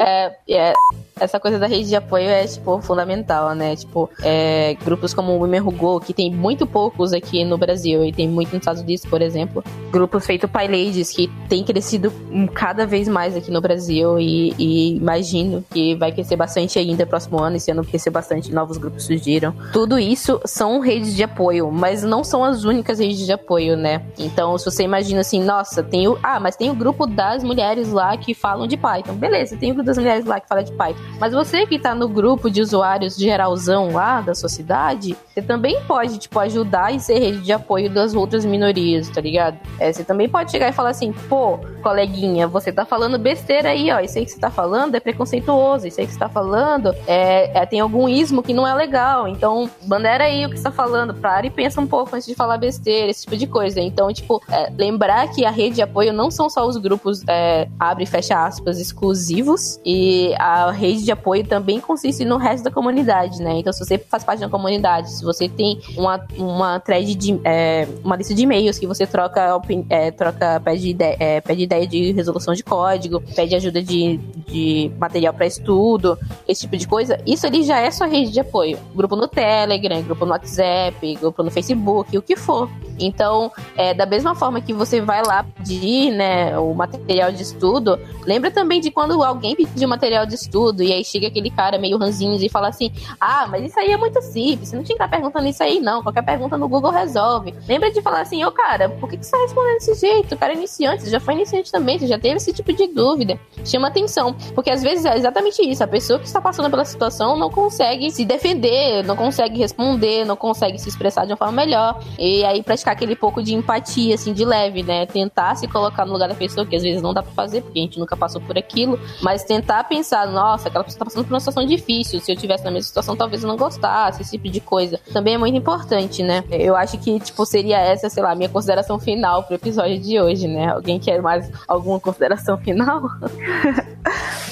É, 0.00 0.36
é, 0.48 0.72
essa 1.20 1.38
coisa 1.38 1.58
da 1.58 1.66
rede 1.66 1.88
de 1.88 1.96
apoio 1.96 2.28
é, 2.28 2.46
tipo, 2.46 2.80
fundamental, 2.80 3.54
né? 3.54 3.76
Tipo, 3.76 4.10
é, 4.22 4.74
grupos 4.84 5.14
como 5.14 5.32
o 5.32 5.38
Women 5.40 5.60
Who 5.60 5.72
Go, 5.72 6.00
que 6.00 6.14
tem 6.14 6.34
muito 6.34 6.66
poucos 6.66 7.12
aqui 7.12 7.44
no 7.44 7.58
Brasil 7.58 8.04
e 8.04 8.12
tem 8.12 8.28
muito 8.28 8.48
nos 8.48 8.60
Estados 8.60 8.82
Unidos, 8.82 9.04
por 9.04 9.22
exemplo. 9.22 9.62
Grupos 9.90 10.26
feitos 10.26 10.50
Pai 10.50 10.66
Ladies, 10.66 11.10
que 11.10 11.28
tem 11.48 11.62
crescido 11.62 12.12
cada 12.54 12.86
vez 12.86 13.06
mais 13.06 13.36
aqui 13.36 13.50
no 13.50 13.60
Brasil 13.60 14.18
e, 14.18 14.54
e 14.58 14.96
imagino 14.96 15.64
que 15.70 15.94
vai 15.94 16.10
crescer 16.10 16.36
bastante 16.36 16.78
ainda 16.78 17.04
no 17.04 17.10
próximo 17.10 17.38
ano. 17.38 17.56
Esse 17.56 17.70
ano 17.70 17.84
crescer 17.84 18.10
bastante, 18.10 18.52
novos 18.52 18.78
grupos 18.78 19.04
surgiram. 19.04 19.54
Tudo 19.72 19.98
isso 19.98 20.40
são 20.44 20.80
redes 20.80 21.14
de 21.14 21.19
apoio, 21.24 21.70
mas 21.70 22.02
não 22.02 22.22
são 22.24 22.44
as 22.44 22.64
únicas 22.64 22.98
redes 22.98 23.24
de 23.24 23.32
apoio, 23.32 23.76
né? 23.76 24.02
Então, 24.18 24.56
se 24.58 24.64
você 24.64 24.82
imagina 24.82 25.20
assim, 25.20 25.42
nossa, 25.42 25.82
tem 25.82 26.08
o. 26.08 26.18
Ah, 26.22 26.38
mas 26.40 26.56
tem 26.56 26.70
o 26.70 26.74
grupo 26.74 27.06
das 27.06 27.42
mulheres 27.42 27.92
lá 27.92 28.16
que 28.16 28.34
falam 28.34 28.66
de 28.66 28.76
Python. 28.76 29.14
Beleza, 29.14 29.56
tem 29.56 29.70
o 29.70 29.74
grupo 29.74 29.86
das 29.86 29.98
mulheres 29.98 30.24
lá 30.24 30.40
que 30.40 30.48
fala 30.48 30.62
de 30.62 30.72
Python. 30.72 31.00
Mas 31.18 31.32
você 31.32 31.66
que 31.66 31.78
tá 31.78 31.94
no 31.94 32.08
grupo 32.08 32.50
de 32.50 32.60
usuários 32.60 33.16
geralzão 33.16 33.92
lá 33.92 34.20
da 34.20 34.34
sua 34.34 34.48
cidade, 34.48 35.16
você 35.32 35.42
também 35.42 35.80
pode, 35.82 36.18
tipo, 36.18 36.38
ajudar 36.38 36.94
e 36.94 37.00
ser 37.00 37.18
rede 37.18 37.40
de 37.40 37.52
apoio 37.52 37.90
das 37.90 38.14
outras 38.14 38.44
minorias, 38.44 39.08
tá 39.08 39.20
ligado? 39.20 39.58
É, 39.78 39.92
você 39.92 40.04
também 40.04 40.28
pode 40.28 40.50
chegar 40.50 40.68
e 40.68 40.72
falar 40.72 40.90
assim, 40.90 41.12
pô, 41.28 41.58
coleguinha, 41.82 42.46
você 42.46 42.72
tá 42.72 42.84
falando 42.84 43.18
besteira 43.18 43.70
aí, 43.70 43.90
ó. 43.90 44.00
Isso 44.00 44.18
aí 44.18 44.24
que 44.24 44.30
você 44.32 44.38
tá 44.40 44.50
falando 44.50 44.94
é 44.94 45.00
preconceituoso, 45.00 45.86
isso 45.86 46.00
aí 46.00 46.06
que 46.06 46.12
você 46.12 46.18
tá 46.18 46.28
falando 46.28 46.94
é, 47.06 47.58
é- 47.58 47.66
tem 47.66 47.80
algum 47.80 48.08
ismo 48.08 48.42
que 48.42 48.52
não 48.52 48.66
é 48.66 48.74
legal. 48.74 49.28
Então, 49.28 49.70
bandeira 49.82 50.24
aí 50.24 50.44
o 50.44 50.50
que 50.50 50.56
você 50.56 50.64
tá 50.64 50.72
falando, 50.72 51.09
para 51.14 51.46
e 51.46 51.50
pensa 51.50 51.80
um 51.80 51.86
pouco 51.86 52.14
antes 52.14 52.26
de 52.26 52.34
falar 52.34 52.58
besteira, 52.58 53.10
esse 53.10 53.22
tipo 53.22 53.36
de 53.36 53.46
coisa. 53.46 53.80
Então, 53.80 54.12
tipo, 54.12 54.42
é, 54.50 54.70
lembrar 54.76 55.28
que 55.28 55.44
a 55.44 55.50
rede 55.50 55.76
de 55.76 55.82
apoio 55.82 56.12
não 56.12 56.30
são 56.30 56.48
só 56.50 56.66
os 56.66 56.76
grupos, 56.76 57.22
é, 57.28 57.68
abre 57.78 58.04
e 58.04 58.06
fecha 58.06 58.44
aspas, 58.44 58.78
exclusivos, 58.78 59.78
e 59.84 60.34
a 60.38 60.70
rede 60.70 61.04
de 61.04 61.12
apoio 61.12 61.46
também 61.46 61.80
consiste 61.80 62.24
no 62.24 62.36
resto 62.36 62.64
da 62.64 62.70
comunidade, 62.70 63.42
né? 63.42 63.54
Então, 63.58 63.72
se 63.72 63.84
você 63.84 63.98
faz 63.98 64.24
parte 64.24 64.38
de 64.40 64.44
uma 64.44 64.50
comunidade, 64.50 65.10
se 65.10 65.24
você 65.24 65.48
tem 65.48 65.80
uma, 65.96 66.24
uma 66.36 66.80
thread 66.80 67.14
de. 67.14 67.40
é, 67.44 67.86
uma 68.04 68.16
lista 68.16 68.34
de 68.34 68.42
e-mails 68.42 68.78
que 68.78 68.86
você 68.86 69.06
troca, 69.06 69.60
é, 69.88 70.10
troca 70.10 70.60
pede, 70.64 70.90
ide- 70.90 71.16
é, 71.18 71.40
pede 71.40 71.62
ideia 71.62 71.86
de 71.86 72.12
resolução 72.12 72.54
de 72.54 72.62
código, 72.62 73.20
pede 73.34 73.54
ajuda 73.54 73.82
de, 73.82 74.16
de 74.46 74.90
material 74.98 75.34
para 75.34 75.46
estudo, 75.46 76.18
esse 76.46 76.62
tipo 76.62 76.76
de 76.76 76.86
coisa, 76.86 77.18
isso 77.26 77.46
ali 77.46 77.62
já 77.62 77.78
é 77.80 77.90
sua 77.90 78.06
rede 78.06 78.30
de 78.32 78.40
apoio. 78.40 78.78
Grupo 78.94 79.16
no 79.16 79.26
Telegram, 79.28 80.02
grupo 80.02 80.24
no 80.24 80.32
WhatsApp, 80.32 80.99
grupo 81.18 81.42
no 81.42 81.50
Facebook, 81.50 82.16
o 82.16 82.22
que 82.22 82.36
for. 82.36 82.68
Então, 82.98 83.50
é, 83.76 83.94
da 83.94 84.06
mesma 84.06 84.34
forma 84.34 84.60
que 84.60 84.72
você 84.72 85.00
vai 85.00 85.22
lá 85.24 85.42
pedir 85.42 86.10
né, 86.12 86.58
o 86.58 86.74
material 86.74 87.32
de 87.32 87.42
estudo, 87.42 87.98
lembra 88.24 88.50
também 88.50 88.80
de 88.80 88.90
quando 88.90 89.22
alguém 89.22 89.56
pediu 89.56 89.88
material 89.88 90.26
de 90.26 90.34
estudo 90.34 90.82
e 90.82 90.92
aí 90.92 91.04
chega 91.04 91.28
aquele 91.28 91.50
cara 91.50 91.78
meio 91.78 91.96
ranzinho 91.96 92.36
e 92.40 92.48
fala 92.48 92.68
assim: 92.68 92.92
Ah, 93.20 93.46
mas 93.48 93.64
isso 93.64 93.78
aí 93.78 93.90
é 93.90 93.96
muito 93.96 94.20
simples, 94.22 94.68
você 94.68 94.76
não 94.76 94.82
tinha 94.82 94.96
que 94.96 95.02
estar 95.02 95.08
perguntando 95.08 95.46
isso 95.48 95.62
aí, 95.62 95.80
não. 95.80 96.02
Qualquer 96.02 96.22
pergunta 96.22 96.58
no 96.58 96.68
Google 96.68 96.90
resolve. 96.90 97.54
Lembra 97.66 97.90
de 97.90 98.02
falar 98.02 98.20
assim: 98.20 98.44
Ô 98.44 98.52
cara, 98.52 98.88
por 98.88 99.08
que, 99.08 99.16
que 99.16 99.24
você 99.24 99.32
tá 99.32 99.38
respondendo 99.38 99.74
desse 99.74 99.94
jeito? 99.94 100.34
O 100.34 100.38
cara 100.38 100.52
é 100.52 100.56
iniciante, 100.56 101.04
você 101.04 101.10
já 101.10 101.20
foi 101.20 101.34
iniciante 101.34 101.72
também, 101.72 101.98
você 101.98 102.06
já 102.06 102.18
teve 102.18 102.36
esse 102.36 102.52
tipo 102.52 102.72
de 102.72 102.86
dúvida. 102.88 103.38
Chama 103.64 103.88
atenção, 103.88 104.34
porque 104.54 104.70
às 104.70 104.82
vezes 104.82 105.04
é 105.04 105.16
exatamente 105.16 105.62
isso: 105.62 105.82
a 105.82 105.86
pessoa 105.86 106.18
que 106.18 106.26
está 106.26 106.40
passando 106.40 106.70
pela 106.70 106.84
situação 106.84 107.36
não 107.36 107.50
consegue 107.50 108.10
se 108.10 108.24
defender, 108.24 109.04
não 109.04 109.16
consegue 109.16 109.58
responder, 109.58 110.24
não 110.24 110.36
consegue 110.36 110.78
se 110.78 110.89
expressar 110.90 111.24
de 111.24 111.32
uma 111.32 111.36
forma 111.36 111.52
melhor. 111.52 112.00
E 112.18 112.44
aí 112.44 112.62
praticar 112.62 112.94
aquele 112.94 113.16
pouco 113.16 113.42
de 113.42 113.54
empatia, 113.54 114.14
assim, 114.14 114.32
de 114.32 114.44
leve, 114.44 114.82
né? 114.82 115.06
Tentar 115.06 115.54
se 115.56 115.66
colocar 115.66 116.04
no 116.04 116.12
lugar 116.12 116.28
da 116.28 116.34
pessoa, 116.34 116.66
que 116.66 116.76
às 116.76 116.82
vezes 116.82 117.02
não 117.02 117.14
dá 117.14 117.22
pra 117.22 117.32
fazer, 117.32 117.62
porque 117.62 117.78
a 117.78 117.82
gente 117.82 117.98
nunca 117.98 118.16
passou 118.16 118.40
por 118.40 118.56
aquilo, 118.58 118.98
mas 119.22 119.44
tentar 119.44 119.84
pensar, 119.84 120.26
nossa, 120.26 120.68
aquela 120.68 120.84
pessoa 120.84 120.98
tá 121.00 121.04
passando 121.04 121.24
por 121.24 121.32
uma 121.32 121.40
situação 121.40 121.64
difícil. 121.66 122.20
Se 122.20 122.32
eu 122.32 122.36
tivesse 122.36 122.64
na 122.64 122.70
mesma 122.70 122.86
situação, 122.86 123.16
talvez 123.16 123.42
eu 123.42 123.48
não 123.48 123.56
gostasse, 123.56 124.22
esse 124.22 124.32
tipo 124.32 124.48
de 124.48 124.60
coisa. 124.60 125.00
Também 125.12 125.34
é 125.34 125.38
muito 125.38 125.56
importante, 125.56 126.22
né? 126.22 126.44
Eu 126.50 126.76
acho 126.76 126.98
que, 126.98 127.18
tipo, 127.20 127.44
seria 127.46 127.78
essa, 127.78 128.08
sei 128.08 128.22
lá, 128.22 128.34
minha 128.34 128.48
consideração 128.48 128.98
final 128.98 129.44
pro 129.44 129.54
episódio 129.54 129.98
de 129.98 130.20
hoje, 130.20 130.46
né? 130.46 130.70
Alguém 130.72 130.98
quer 130.98 131.20
mais 131.22 131.50
alguma 131.66 131.98
consideração 132.00 132.58
final? 132.58 133.02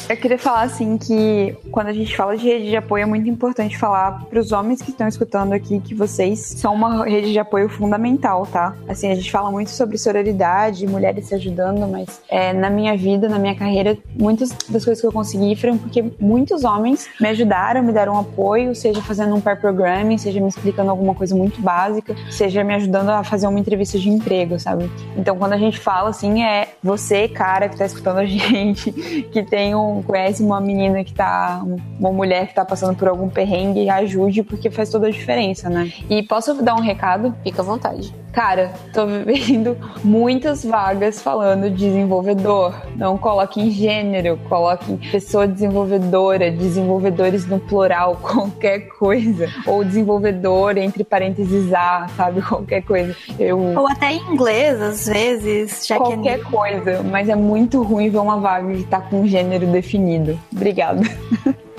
Eu 0.09 0.17
queria 0.17 0.39
falar 0.39 0.63
assim 0.63 0.97
que 0.97 1.55
quando 1.71 1.89
a 1.89 1.93
gente 1.93 2.17
fala 2.17 2.35
de 2.35 2.47
rede 2.47 2.71
de 2.71 2.77
apoio 2.77 3.03
é 3.03 3.07
muito 3.07 3.29
importante 3.29 3.77
falar 3.77 4.25
para 4.25 4.41
os 4.41 4.53
homens 4.53 4.81
que 4.81 4.91
estão 4.91 5.07
escutando 5.07 5.53
aqui 5.53 5.79
que 5.81 5.95
vocês 5.95 6.28
são 6.37 6.75
uma 6.75 7.05
rede 7.05 7.33
de 7.33 7.39
apoio 7.39 7.69
fundamental, 7.69 8.47
tá? 8.47 8.75
Assim, 8.89 9.11
a 9.11 9.15
gente 9.15 9.31
fala 9.31 9.51
muito 9.51 9.71
sobre 9.71 9.99
sororidade, 9.99 10.87
mulheres 10.87 11.27
se 11.27 11.35
ajudando, 11.35 11.87
mas 11.87 12.21
é, 12.29 12.53
na 12.53 12.71
minha 12.71 12.97
vida, 12.97 13.29
na 13.29 13.39
minha 13.39 13.55
carreira, 13.55 13.97
muitas 14.19 14.51
das 14.69 14.85
coisas 14.85 15.01
que 15.01 15.07
eu 15.07 15.13
consegui 15.13 15.55
foram 15.57 15.79
porque 15.79 16.05
muitos 16.21 16.65
homens 16.65 17.09
me 17.21 17.29
ajudaram, 17.29 17.83
me 17.83 17.93
deram 17.93 18.19
apoio, 18.19 18.75
seja 18.75 19.01
fazendo 19.03 19.35
um 19.35 19.41
pair 19.41 19.61
programming, 19.61 20.19
seja 20.19 20.41
me 20.41 20.49
explicando 20.49 20.91
alguma 20.91 21.15
coisa 21.15 21.35
muito 21.35 21.61
básica, 21.61 22.15
seja 22.31 22.65
me 22.65 22.75
ajudando 22.75 23.11
a 23.11 23.25
fazer 23.25 23.47
uma 23.47 23.59
entrevista 23.59 23.99
de 23.99 24.09
emprego, 24.09 24.59
sabe? 24.59 24.91
Então, 25.17 25.37
quando 25.37 25.53
a 25.53 25.59
gente 25.59 25.79
fala 25.79 26.11
assim, 26.11 26.43
é 26.43 26.69
você, 26.83 27.29
cara, 27.29 27.69
que 27.69 27.77
tá 27.77 27.87
escutando 27.87 28.19
a 28.19 28.27
gente, 28.27 28.93
que 29.33 29.43
tem 29.43 29.75
um, 29.75 30.03
conhece 30.03 30.43
uma 30.43 30.61
menina 30.61 31.05
que 31.05 31.13
tá, 31.13 31.63
uma 31.99 32.13
mulher 32.13 32.49
que 32.49 32.55
tá 32.55 32.65
passando 32.65 32.97
por 32.97 33.09
algum 33.09 33.29
perrengue, 33.29 33.89
ajude, 33.89 34.43
porque 34.43 34.71
faz 34.71 34.91
toda 34.91 35.07
a 35.07 35.11
diferença, 35.11 35.69
né? 35.69 35.93
E 36.09 36.18
posso 36.23 36.55
dar 36.63 36.75
um 36.75 36.81
recado? 36.81 37.35
Fica 37.43 37.63
à 37.63 37.65
vontade. 37.65 38.15
Cara, 38.33 38.73
tô 38.93 39.07
vendo 39.07 39.77
muitas 40.05 40.65
vagas 40.65 41.21
falando 41.21 41.71
desenvolvedor. 41.71 42.75
Não 42.95 43.19
coloque 43.19 43.61
em 43.61 43.71
gênero, 43.71 44.39
coloque 44.49 44.93
em 44.93 44.97
pessoa 44.97 45.47
desenvolvedora, 45.47 46.51
desenvolvedores 46.51 47.47
no 47.47 47.59
plural, 47.59 48.17
qualquer 48.23 48.89
coisa. 48.91 49.49
Ou 49.67 49.83
desenvolvedor 49.83 50.77
entre 50.79 51.03
parênteses 51.05 51.73
A, 51.73 52.07
sabe? 52.17 52.41
Qualquer 52.49 52.83
coisa. 52.83 53.15
Eu 53.39 53.59
Ou 53.59 53.89
até 53.89 54.13
em 54.13 54.21
inglês, 54.33 54.81
às 54.81 55.07
vezes, 55.07 55.87
já 55.87 55.97
qualquer 55.97 56.23
que 56.23 56.29
é 56.29 56.39
coisa, 56.39 57.03
mas 57.03 57.29
é 57.29 57.35
muito 57.35 57.83
ruim 57.83 58.09
ver 58.09 58.19
uma 58.19 58.39
vaga 58.39 58.73
que 58.73 58.85
tá 58.85 59.01
com 59.01 59.27
gênero 59.27 59.67
definido. 59.67 60.39
Obrigada. 60.53 61.03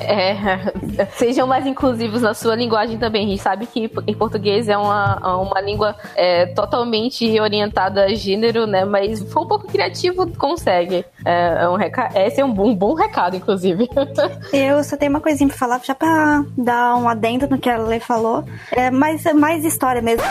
É, 0.02 1.06
sejam 1.18 1.48
mais 1.48 1.66
inclusivos 1.66 2.22
na 2.22 2.34
sua 2.34 2.56
linguagem 2.56 2.98
também. 2.98 3.26
A 3.26 3.30
gente 3.30 3.42
sabe 3.42 3.66
que 3.66 3.92
em 4.08 4.14
português 4.14 4.68
é 4.70 4.78
uma, 4.78 5.38
uma 5.38 5.62
língua 5.62 5.96
é, 6.16 6.48
totalmente 6.48 7.40
orientada 7.40 8.06
a 8.06 8.14
gênero, 8.14 8.66
né? 8.66 8.86
Mas 8.86 9.22
for 9.32 9.44
um 9.44 9.48
pouco 9.48 9.68
criativo, 9.68 10.28
consegue. 10.38 11.06
É, 11.26 11.64
é 11.64 11.70
um 11.70 11.76
reca... 11.76 12.10
Esse 12.16 12.42
é 12.42 12.46
um 12.46 12.54
bom, 12.54 12.70
um 12.70 12.76
bom 12.76 12.94
recado, 12.94 13.36
inclusive. 13.36 13.90
Eu 14.54 14.84
só 14.84 14.98
tenho 14.98 15.12
uma 15.12 15.22
coisinha 15.22 15.48
pra 15.48 15.58
falar, 15.58 15.82
já 15.84 15.96
pra 15.96 16.44
dar 16.58 16.96
um 16.96 17.08
adendo 17.08 17.48
no 17.48 17.58
que 17.58 17.70
a 17.70 17.78
Lê 17.78 18.00
falou. 18.00 18.44
É 18.72 18.92
mais, 18.92 19.24
mais 19.34 19.64
história 19.66 20.02
mesmo. 20.02 20.24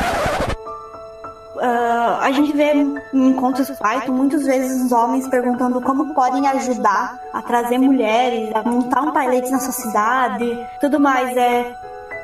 Ah, 1.60 2.18
a 2.22 2.30
gente 2.30 2.52
vê 2.52 2.72
em 2.72 2.98
encontros 3.12 3.70
Python 3.70 4.12
muitas 4.12 4.44
vezes 4.44 4.84
os 4.84 4.92
homens 4.92 5.26
perguntando 5.28 5.80
como 5.80 6.14
podem 6.14 6.46
ajudar 6.48 7.18
a 7.32 7.42
trazer 7.42 7.78
mulheres, 7.78 8.54
a 8.54 8.62
montar 8.62 9.02
um 9.02 9.12
pilot 9.12 9.50
na 9.50 9.58
sociedade, 9.60 10.66
tudo 10.80 11.00
mais. 11.00 11.36
É 11.36 11.74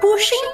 puxem 0.00 0.52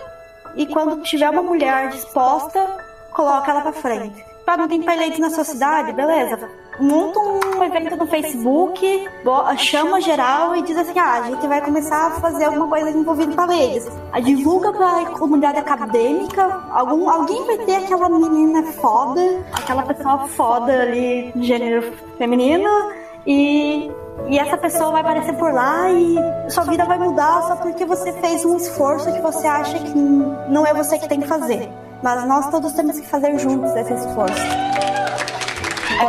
e 0.54 0.66
quando 0.66 1.02
tiver 1.02 1.28
uma 1.30 1.42
mulher 1.42 1.90
disposta, 1.90 2.66
coloca 3.12 3.50
ela 3.50 3.60
pra 3.62 3.72
frente. 3.72 4.24
Ah, 4.46 4.56
não 4.56 4.66
tem 4.66 4.82
pilot 4.82 5.20
na 5.20 5.30
sociedade? 5.30 5.92
Beleza. 5.92 6.59
Monta 6.78 7.18
um 7.18 7.62
evento 7.62 7.94
no 7.96 8.06
Facebook, 8.06 9.08
bo- 9.22 9.54
chama 9.58 10.00
geral 10.00 10.56
e 10.56 10.62
diz 10.62 10.76
assim: 10.78 10.98
ah, 10.98 11.18
a 11.18 11.22
gente 11.24 11.46
vai 11.46 11.60
começar 11.62 12.06
a 12.06 12.10
fazer 12.12 12.44
alguma 12.44 12.68
coisa 12.68 12.90
envolvendo 12.90 13.34
paredes. 13.34 13.86
A 14.12 14.20
divulga 14.20 14.72
pra 14.72 15.06
comunidade 15.18 15.58
acadêmica. 15.58 16.42
Algum, 16.70 17.10
alguém 17.10 17.44
vai 17.46 17.58
ter 17.58 17.76
aquela 17.76 18.08
menina 18.08 18.62
foda, 18.72 19.20
aquela 19.52 19.82
pessoa 19.82 20.26
foda 20.28 20.72
ali, 20.82 21.32
de 21.34 21.46
gênero 21.46 21.92
feminino, 22.16 22.70
e, 23.26 23.90
e 24.28 24.38
essa 24.38 24.56
pessoa 24.56 24.90
vai 24.92 25.02
aparecer 25.02 25.34
por 25.34 25.52
lá 25.52 25.90
e 25.90 26.16
sua 26.50 26.64
vida 26.64 26.86
vai 26.86 26.98
mudar 26.98 27.42
só 27.42 27.56
porque 27.56 27.84
você 27.84 28.10
fez 28.14 28.42
um 28.46 28.56
esforço 28.56 29.12
que 29.12 29.20
você 29.20 29.46
acha 29.46 29.78
que 29.78 29.98
não 29.98 30.64
é 30.66 30.72
você 30.72 30.98
que 30.98 31.06
tem 31.08 31.20
que 31.20 31.26
fazer. 31.28 31.68
Mas 32.02 32.24
nós 32.26 32.48
todos 32.48 32.72
temos 32.72 32.98
que 32.98 33.06
fazer 33.06 33.38
juntos 33.38 33.70
esse 33.76 33.92
esforço. 33.92 34.40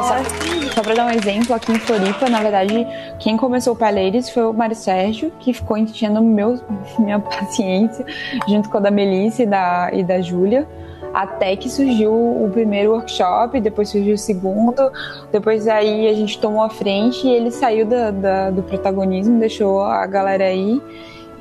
Só, 0.03 0.73
só 0.75 0.81
pra 0.81 0.93
dar 0.93 1.05
um 1.07 1.11
exemplo, 1.11 1.53
aqui 1.53 1.71
em 1.71 1.79
Floripa, 1.79 2.29
na 2.29 2.39
verdade, 2.39 2.87
quem 3.19 3.35
começou 3.35 3.73
o 3.73 3.75
Palheiros 3.75 4.29
foi 4.29 4.43
o 4.43 4.53
Mário 4.53 4.75
Sérgio, 4.75 5.31
que 5.39 5.53
ficou 5.53 5.77
enchendo 5.77 6.21
meu, 6.21 6.59
minha 6.99 7.19
paciência, 7.19 8.05
junto 8.47 8.69
com 8.69 8.77
a 8.77 8.81
da 8.81 8.91
Melissa 8.91 9.43
e 9.43 9.45
da, 9.45 9.89
e 9.91 10.03
da 10.03 10.21
Júlia 10.21 10.67
até 11.13 11.55
que 11.55 11.69
surgiu 11.69 12.13
o 12.13 12.49
primeiro 12.51 12.91
workshop, 12.91 13.59
depois 13.59 13.89
surgiu 13.89 14.15
o 14.15 14.17
segundo, 14.17 14.91
depois 15.31 15.67
aí 15.67 16.07
a 16.07 16.13
gente 16.13 16.39
tomou 16.39 16.61
a 16.61 16.69
frente 16.69 17.27
e 17.27 17.31
ele 17.31 17.51
saiu 17.51 17.85
da, 17.85 18.11
da, 18.11 18.49
do 18.49 18.63
protagonismo, 18.63 19.39
deixou 19.39 19.81
a 19.81 20.05
galera 20.07 20.45
aí. 20.45 20.81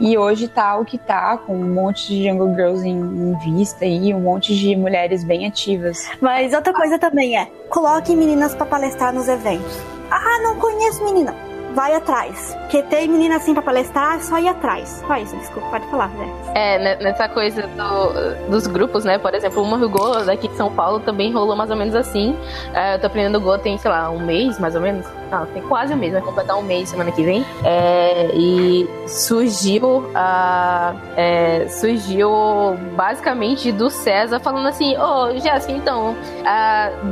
E 0.01 0.16
hoje 0.16 0.48
tá 0.48 0.76
o 0.78 0.84
que 0.84 0.96
tá, 0.96 1.36
com 1.36 1.55
um 1.55 1.74
monte 1.74 2.09
de 2.09 2.26
Jungle 2.26 2.55
Girls 2.55 2.88
em, 2.88 2.98
em 2.98 3.38
vista 3.38 3.84
e 3.84 4.14
um 4.14 4.20
monte 4.20 4.57
de 4.57 4.74
mulheres 4.74 5.22
bem 5.22 5.46
ativas. 5.46 6.09
Mas 6.22 6.55
outra 6.55 6.72
coisa 6.72 6.98
também 6.98 7.36
é, 7.38 7.46
coloque 7.68 8.16
meninas 8.16 8.55
pra 8.55 8.64
palestrar 8.64 9.12
nos 9.12 9.28
eventos. 9.28 9.78
Ah, 10.11 10.40
não 10.42 10.57
conheço 10.57 11.05
menina. 11.05 11.34
Vai 11.74 11.94
atrás. 11.94 12.57
Porque 12.62 12.82
tem 12.84 13.07
menina 13.07 13.36
assim 13.36 13.53
pra 13.53 13.62
palestrar, 13.62 14.16
é 14.16 14.20
só 14.20 14.38
ir 14.38 14.48
atrás. 14.48 15.05
Só 15.07 15.16
isso, 15.18 15.36
desculpa, 15.36 15.68
pode 15.68 15.86
falar, 15.88 16.09
né? 16.09 16.28
É, 16.55 16.78
ne- 16.78 16.96
nessa 17.05 17.28
coisa 17.28 17.62
do- 17.68 18.51
dos 18.51 18.66
grupos, 18.66 19.05
né? 19.05 19.18
Por 19.18 19.32
exemplo, 19.34 19.62
uma 19.62 19.76
Go 19.86 20.24
daqui 20.24 20.48
de 20.48 20.57
São 20.57 20.72
Paulo 20.74 20.98
também 21.01 21.30
rolou 21.32 21.55
mais 21.55 21.70
ou 21.70 21.76
menos 21.76 21.94
assim. 21.94 22.34
É, 22.74 22.94
eu 22.96 22.98
tô 23.01 23.07
aprendendo 23.07 23.38
Go 23.40 23.57
tem, 23.59 23.78
sei 23.78 23.88
lá, 23.90 24.11
um 24.11 24.18
mês, 24.18 24.59
mais 24.59 24.74
ou 24.74 24.80
menos. 24.80 25.07
Tem 25.52 25.62
quase 25.62 25.94
um 25.94 25.96
mês, 25.96 26.12
vai 26.12 26.22
completar 26.22 26.58
um 26.58 26.62
mês 26.62 26.88
semana 26.88 27.12
que 27.12 27.22
vem. 27.22 27.44
É, 27.64 28.30
e 28.34 28.88
surgiu 29.06 30.10
a. 30.14 30.94
é, 31.16 31.68
surgiu 31.68 32.30
basicamente 32.96 33.72
do 33.72 33.90
César 33.90 34.40
falando 34.40 34.66
assim: 34.66 34.96
Ô, 34.96 35.38
Jéssica, 35.38 35.72
então, 35.72 36.16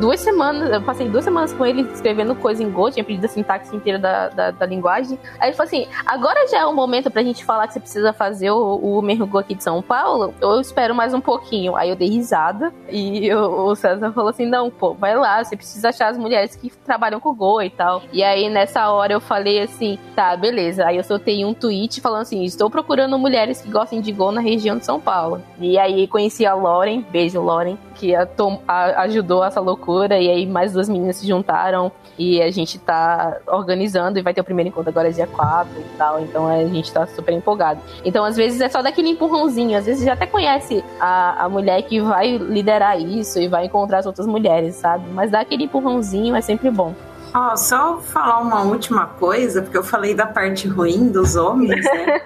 duas 0.01 0.21
semanas, 0.21 0.71
eu 0.71 0.83
passei 0.83 1.09
duas 1.09 1.25
semanas 1.25 1.53
com 1.53 1.65
ele 1.65 1.83
escrevendo 1.93 2.35
coisa 2.35 2.63
em 2.63 2.71
Go, 2.71 2.91
tinha 2.91 3.05
pedido 3.05 3.25
a 3.25 3.29
sintaxe 3.29 3.75
inteira 3.75 3.99
da, 3.99 4.29
da, 4.29 4.51
da 4.51 4.67
linguagem. 4.67 5.19
Aí 5.39 5.51
ele 5.51 5.57
falou 5.57 5.69
assim: 5.69 5.87
agora 6.07 6.47
já 6.49 6.59
é 6.59 6.67
o 6.67 6.75
momento 6.75 7.11
pra 7.11 7.23
gente 7.23 7.45
falar 7.45 7.67
que 7.67 7.75
você 7.75 7.81
precisa 7.81 8.13
fazer 8.13 8.51
o, 8.51 8.77
o 8.77 9.39
aqui 9.39 9.55
de 9.55 9.63
São 9.63 9.83
Paulo, 9.83 10.35
eu 10.41 10.61
espero 10.61 10.95
mais 10.95 11.15
um 11.15 11.21
pouquinho. 11.21 11.77
Aí 11.77 11.91
eu 11.91 11.97
dei 11.97 12.09
risada 12.09 12.73
e 12.89 13.33
o, 13.33 13.69
o 13.69 13.75
César 13.75 14.13
falou 14.13 14.31
assim: 14.31 14.47
não, 14.47 14.71
pô, 14.71 14.95
vai 14.95 15.17
lá, 15.17 15.43
você 15.43 15.57
precisa 15.57 15.89
achar 15.89 16.09
as 16.09 16.19
mulheres 16.19 16.57
que 16.57 16.71
trabalham 16.85 17.21
com 17.21 17.35
Go 17.35 17.63
e 17.63 17.71
tal. 17.71 18.03
E 18.13 18.23
aí 18.23 18.49
nessa 18.49 18.91
hora 18.91 19.13
eu 19.13 19.21
falei 19.21 19.61
assim: 19.63 19.99
tá, 20.17 20.37
beleza. 20.37 20.87
Aí 20.87 20.97
eu 20.97 21.05
soltei 21.05 21.45
um 21.45 21.53
tweet 21.53 22.01
falando 22.01 22.23
assim: 22.23 22.43
estou 22.45 22.71
procurando 22.71 23.19
mulheres 23.19 23.61
que 23.61 23.71
gostem 23.71 24.01
de 24.01 24.13
Go 24.13 24.33
na 24.33 24.41
região 24.41 24.79
de 24.79 24.85
São 24.85 24.99
Paulo. 25.01 25.43
E 25.61 25.79
aí 25.79 26.07
conheci 26.07 26.47
a 26.47 26.55
Lauren, 26.55 27.05
beijo 27.11 27.43
Lauren, 27.43 27.77
que 27.95 28.15
a 28.15 28.25
tom- 28.25 28.61
a- 28.67 29.03
ajudou 29.03 29.45
essa 29.45 29.61
loucura. 29.61 30.19
E 30.19 30.29
aí 30.31 30.47
mais 30.47 30.73
duas 30.73 30.89
meninas 30.89 31.17
se 31.17 31.27
juntaram 31.27 31.93
e 32.19 32.41
a 32.43 32.51
gente 32.51 32.79
tá 32.79 33.37
organizando 33.47 34.19
e 34.19 34.23
vai 34.23 34.33
ter 34.35 34.41
o 34.41 34.45
primeiro 34.45 34.69
encontro 34.71 34.89
agora 34.91 35.13
dia 35.13 35.27
4 35.27 35.71
e 35.79 35.97
tal. 35.99 36.21
Então 36.21 36.47
a 36.49 36.65
gente 36.65 36.93
tá 36.93 37.07
super 37.07 37.33
empolgado. 37.35 37.81
Então 38.05 38.25
às 38.25 38.37
vezes 38.37 38.61
é 38.61 38.69
só 38.69 38.81
daquele 38.83 39.09
empurrãozinho, 39.11 39.77
às 39.79 39.85
vezes 39.87 40.05
já 40.05 40.15
até 40.15 40.27
conhece 40.27 40.83
a, 41.01 41.45
a 41.45 41.49
mulher 41.49 41.83
que 41.83 42.01
vai 42.01 42.37
liderar 42.39 42.99
isso 43.01 43.39
e 43.41 43.49
vai 43.49 43.67
encontrar 43.67 43.99
as 43.99 44.07
outras 44.07 44.27
mulheres, 44.27 44.75
sabe? 44.77 45.05
Mas 45.13 45.31
dar 45.31 45.41
aquele 45.41 45.65
empurrãozinho 45.65 46.35
é 46.35 46.41
sempre 46.41 46.71
bom. 46.71 46.95
Ó, 47.35 47.57
só 47.57 47.99
falar 47.99 48.41
uma 48.41 48.63
última 48.63 49.07
coisa, 49.07 49.63
porque 49.63 49.77
eu 49.77 49.85
falei 49.85 50.15
da 50.15 50.27
parte 50.27 50.67
ruim 50.67 51.09
dos 51.09 51.37
homens, 51.37 51.85
né? 51.85 52.21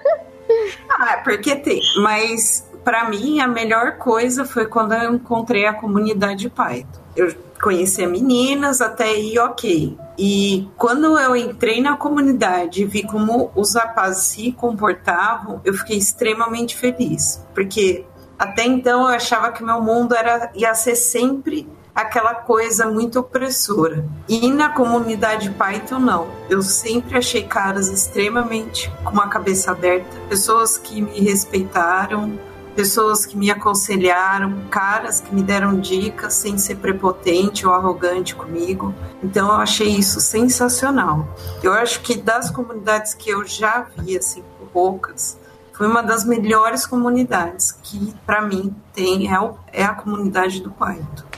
ah, 0.88 1.20
porque 1.24 1.56
tem. 1.56 1.80
Mas 2.02 2.68
pra 2.84 3.08
mim 3.08 3.40
a 3.40 3.46
melhor 3.46 3.98
coisa 3.98 4.44
foi 4.44 4.66
quando 4.66 4.92
eu 4.92 5.14
encontrei 5.14 5.66
a 5.66 5.72
comunidade 5.72 6.48
Python. 6.48 7.00
Eu 7.14 7.34
conhecia 7.60 8.08
meninas 8.08 8.80
até 8.80 9.04
aí, 9.04 9.38
ok. 9.38 9.96
E 10.18 10.68
quando 10.76 11.18
eu 11.18 11.36
entrei 11.36 11.80
na 11.80 11.96
comunidade 11.96 12.82
e 12.82 12.84
vi 12.84 13.02
como 13.06 13.50
os 13.54 13.74
rapazes 13.74 14.24
se 14.24 14.52
comportavam, 14.52 15.60
eu 15.64 15.74
fiquei 15.74 15.96
extremamente 15.96 16.76
feliz. 16.76 17.44
Porque 17.54 18.04
até 18.38 18.64
então 18.64 19.02
eu 19.02 19.14
achava 19.14 19.52
que 19.52 19.62
meu 19.62 19.80
mundo 19.80 20.14
era, 20.14 20.50
ia 20.54 20.74
ser 20.74 20.96
sempre 20.96 21.68
aquela 21.94 22.34
coisa 22.34 22.86
muito 22.86 23.20
opressora. 23.20 24.04
E 24.28 24.50
na 24.50 24.70
comunidade 24.70 25.50
Python, 25.50 25.98
não. 25.98 26.28
Eu 26.48 26.62
sempre 26.62 27.18
achei 27.18 27.42
caras 27.42 27.88
extremamente 27.88 28.90
com 29.04 29.10
uma 29.10 29.28
cabeça 29.28 29.72
aberta, 29.72 30.08
pessoas 30.28 30.78
que 30.78 31.02
me 31.02 31.20
respeitaram, 31.20 32.38
pessoas 32.74 33.26
que 33.26 33.36
me 33.36 33.50
aconselharam, 33.50 34.64
caras 34.70 35.20
que 35.20 35.34
me 35.34 35.42
deram 35.42 35.78
dicas 35.78 36.32
sem 36.34 36.56
ser 36.56 36.76
prepotente 36.76 37.66
ou 37.66 37.74
arrogante 37.74 38.34
comigo. 38.34 38.94
Então 39.22 39.48
eu 39.48 39.54
achei 39.56 39.88
isso 39.88 40.20
sensacional. 40.20 41.28
Eu 41.62 41.72
acho 41.72 42.00
que 42.00 42.16
das 42.16 42.50
comunidades 42.50 43.14
que 43.14 43.30
eu 43.30 43.44
já 43.44 43.86
vi, 43.96 44.16
assim, 44.16 44.42
poucas, 44.72 45.38
foi 45.72 45.86
uma 45.86 46.02
das 46.02 46.24
melhores 46.24 46.86
comunidades 46.86 47.72
que, 47.72 48.14
para 48.26 48.42
mim, 48.42 48.74
tem 48.94 49.32
é, 49.32 49.50
é 49.72 49.84
a 49.84 49.94
comunidade 49.94 50.60
do 50.60 50.70
Python. 50.70 51.31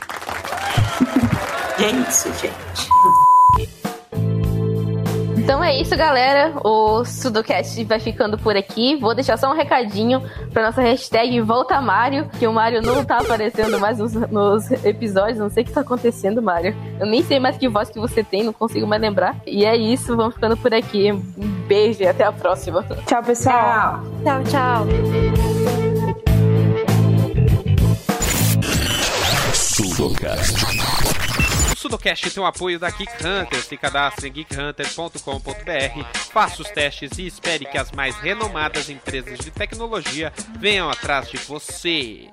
E 1.77 1.83
é 1.83 1.91
isso, 1.91 2.31
gente. 2.39 2.95
Então 5.45 5.63
é 5.63 5.79
isso, 5.79 5.95
galera. 5.95 6.53
O 6.63 7.05
Sudocast 7.05 7.83
vai 7.83 7.99
ficando 7.99 8.35
por 8.35 8.57
aqui. 8.57 8.95
Vou 8.95 9.13
deixar 9.13 9.37
só 9.37 9.51
um 9.51 9.55
recadinho 9.55 10.19
pra 10.51 10.63
nossa 10.63 10.81
hashtag 10.81 11.39
Volta 11.41 11.79
Mário, 11.79 12.27
que 12.39 12.47
o 12.47 12.51
Mário 12.51 12.81
não 12.81 13.05
tá 13.05 13.17
aparecendo 13.17 13.79
mais 13.79 13.99
nos, 13.99 14.13
nos 14.13 14.71
episódios. 14.83 15.37
Não 15.37 15.51
sei 15.51 15.61
o 15.61 15.65
que 15.67 15.71
tá 15.71 15.81
acontecendo, 15.81 16.41
Mário. 16.41 16.75
Eu 16.99 17.05
nem 17.05 17.21
sei 17.21 17.39
mais 17.39 17.57
que 17.57 17.69
voz 17.69 17.91
que 17.91 17.99
você 17.99 18.23
tem, 18.23 18.43
não 18.43 18.53
consigo 18.53 18.87
mais 18.87 18.99
lembrar. 18.99 19.35
E 19.45 19.65
é 19.65 19.77
isso, 19.77 20.17
vamos 20.17 20.33
ficando 20.33 20.57
por 20.57 20.73
aqui. 20.73 21.11
Um 21.11 21.21
beijo 21.67 22.01
e 22.01 22.07
até 22.07 22.23
a 22.23 22.31
próxima. 22.31 22.83
Tchau, 23.05 23.21
pessoal. 23.21 24.01
Tchau. 24.23 24.43
Tchau, 24.43 24.43
tchau. 24.45 25.54
Sudocast. 29.95 30.53
O 31.71 31.77
Sudocast 31.77 32.29
tem 32.29 32.43
o 32.43 32.45
apoio 32.45 32.77
da 32.77 32.89
Geek 32.89 33.13
Hunter. 33.13 33.63
Se 33.63 33.77
cadastre 33.77 34.27
em 34.27 34.33
geekhunter.com.br, 34.33 36.19
faça 36.33 36.61
os 36.61 36.69
testes 36.69 37.17
e 37.17 37.25
espere 37.25 37.63
que 37.63 37.77
as 37.77 37.93
mais 37.93 38.13
renomadas 38.17 38.89
empresas 38.89 39.39
de 39.39 39.51
tecnologia 39.51 40.33
venham 40.59 40.89
atrás 40.89 41.29
de 41.29 41.37
você. 41.37 42.27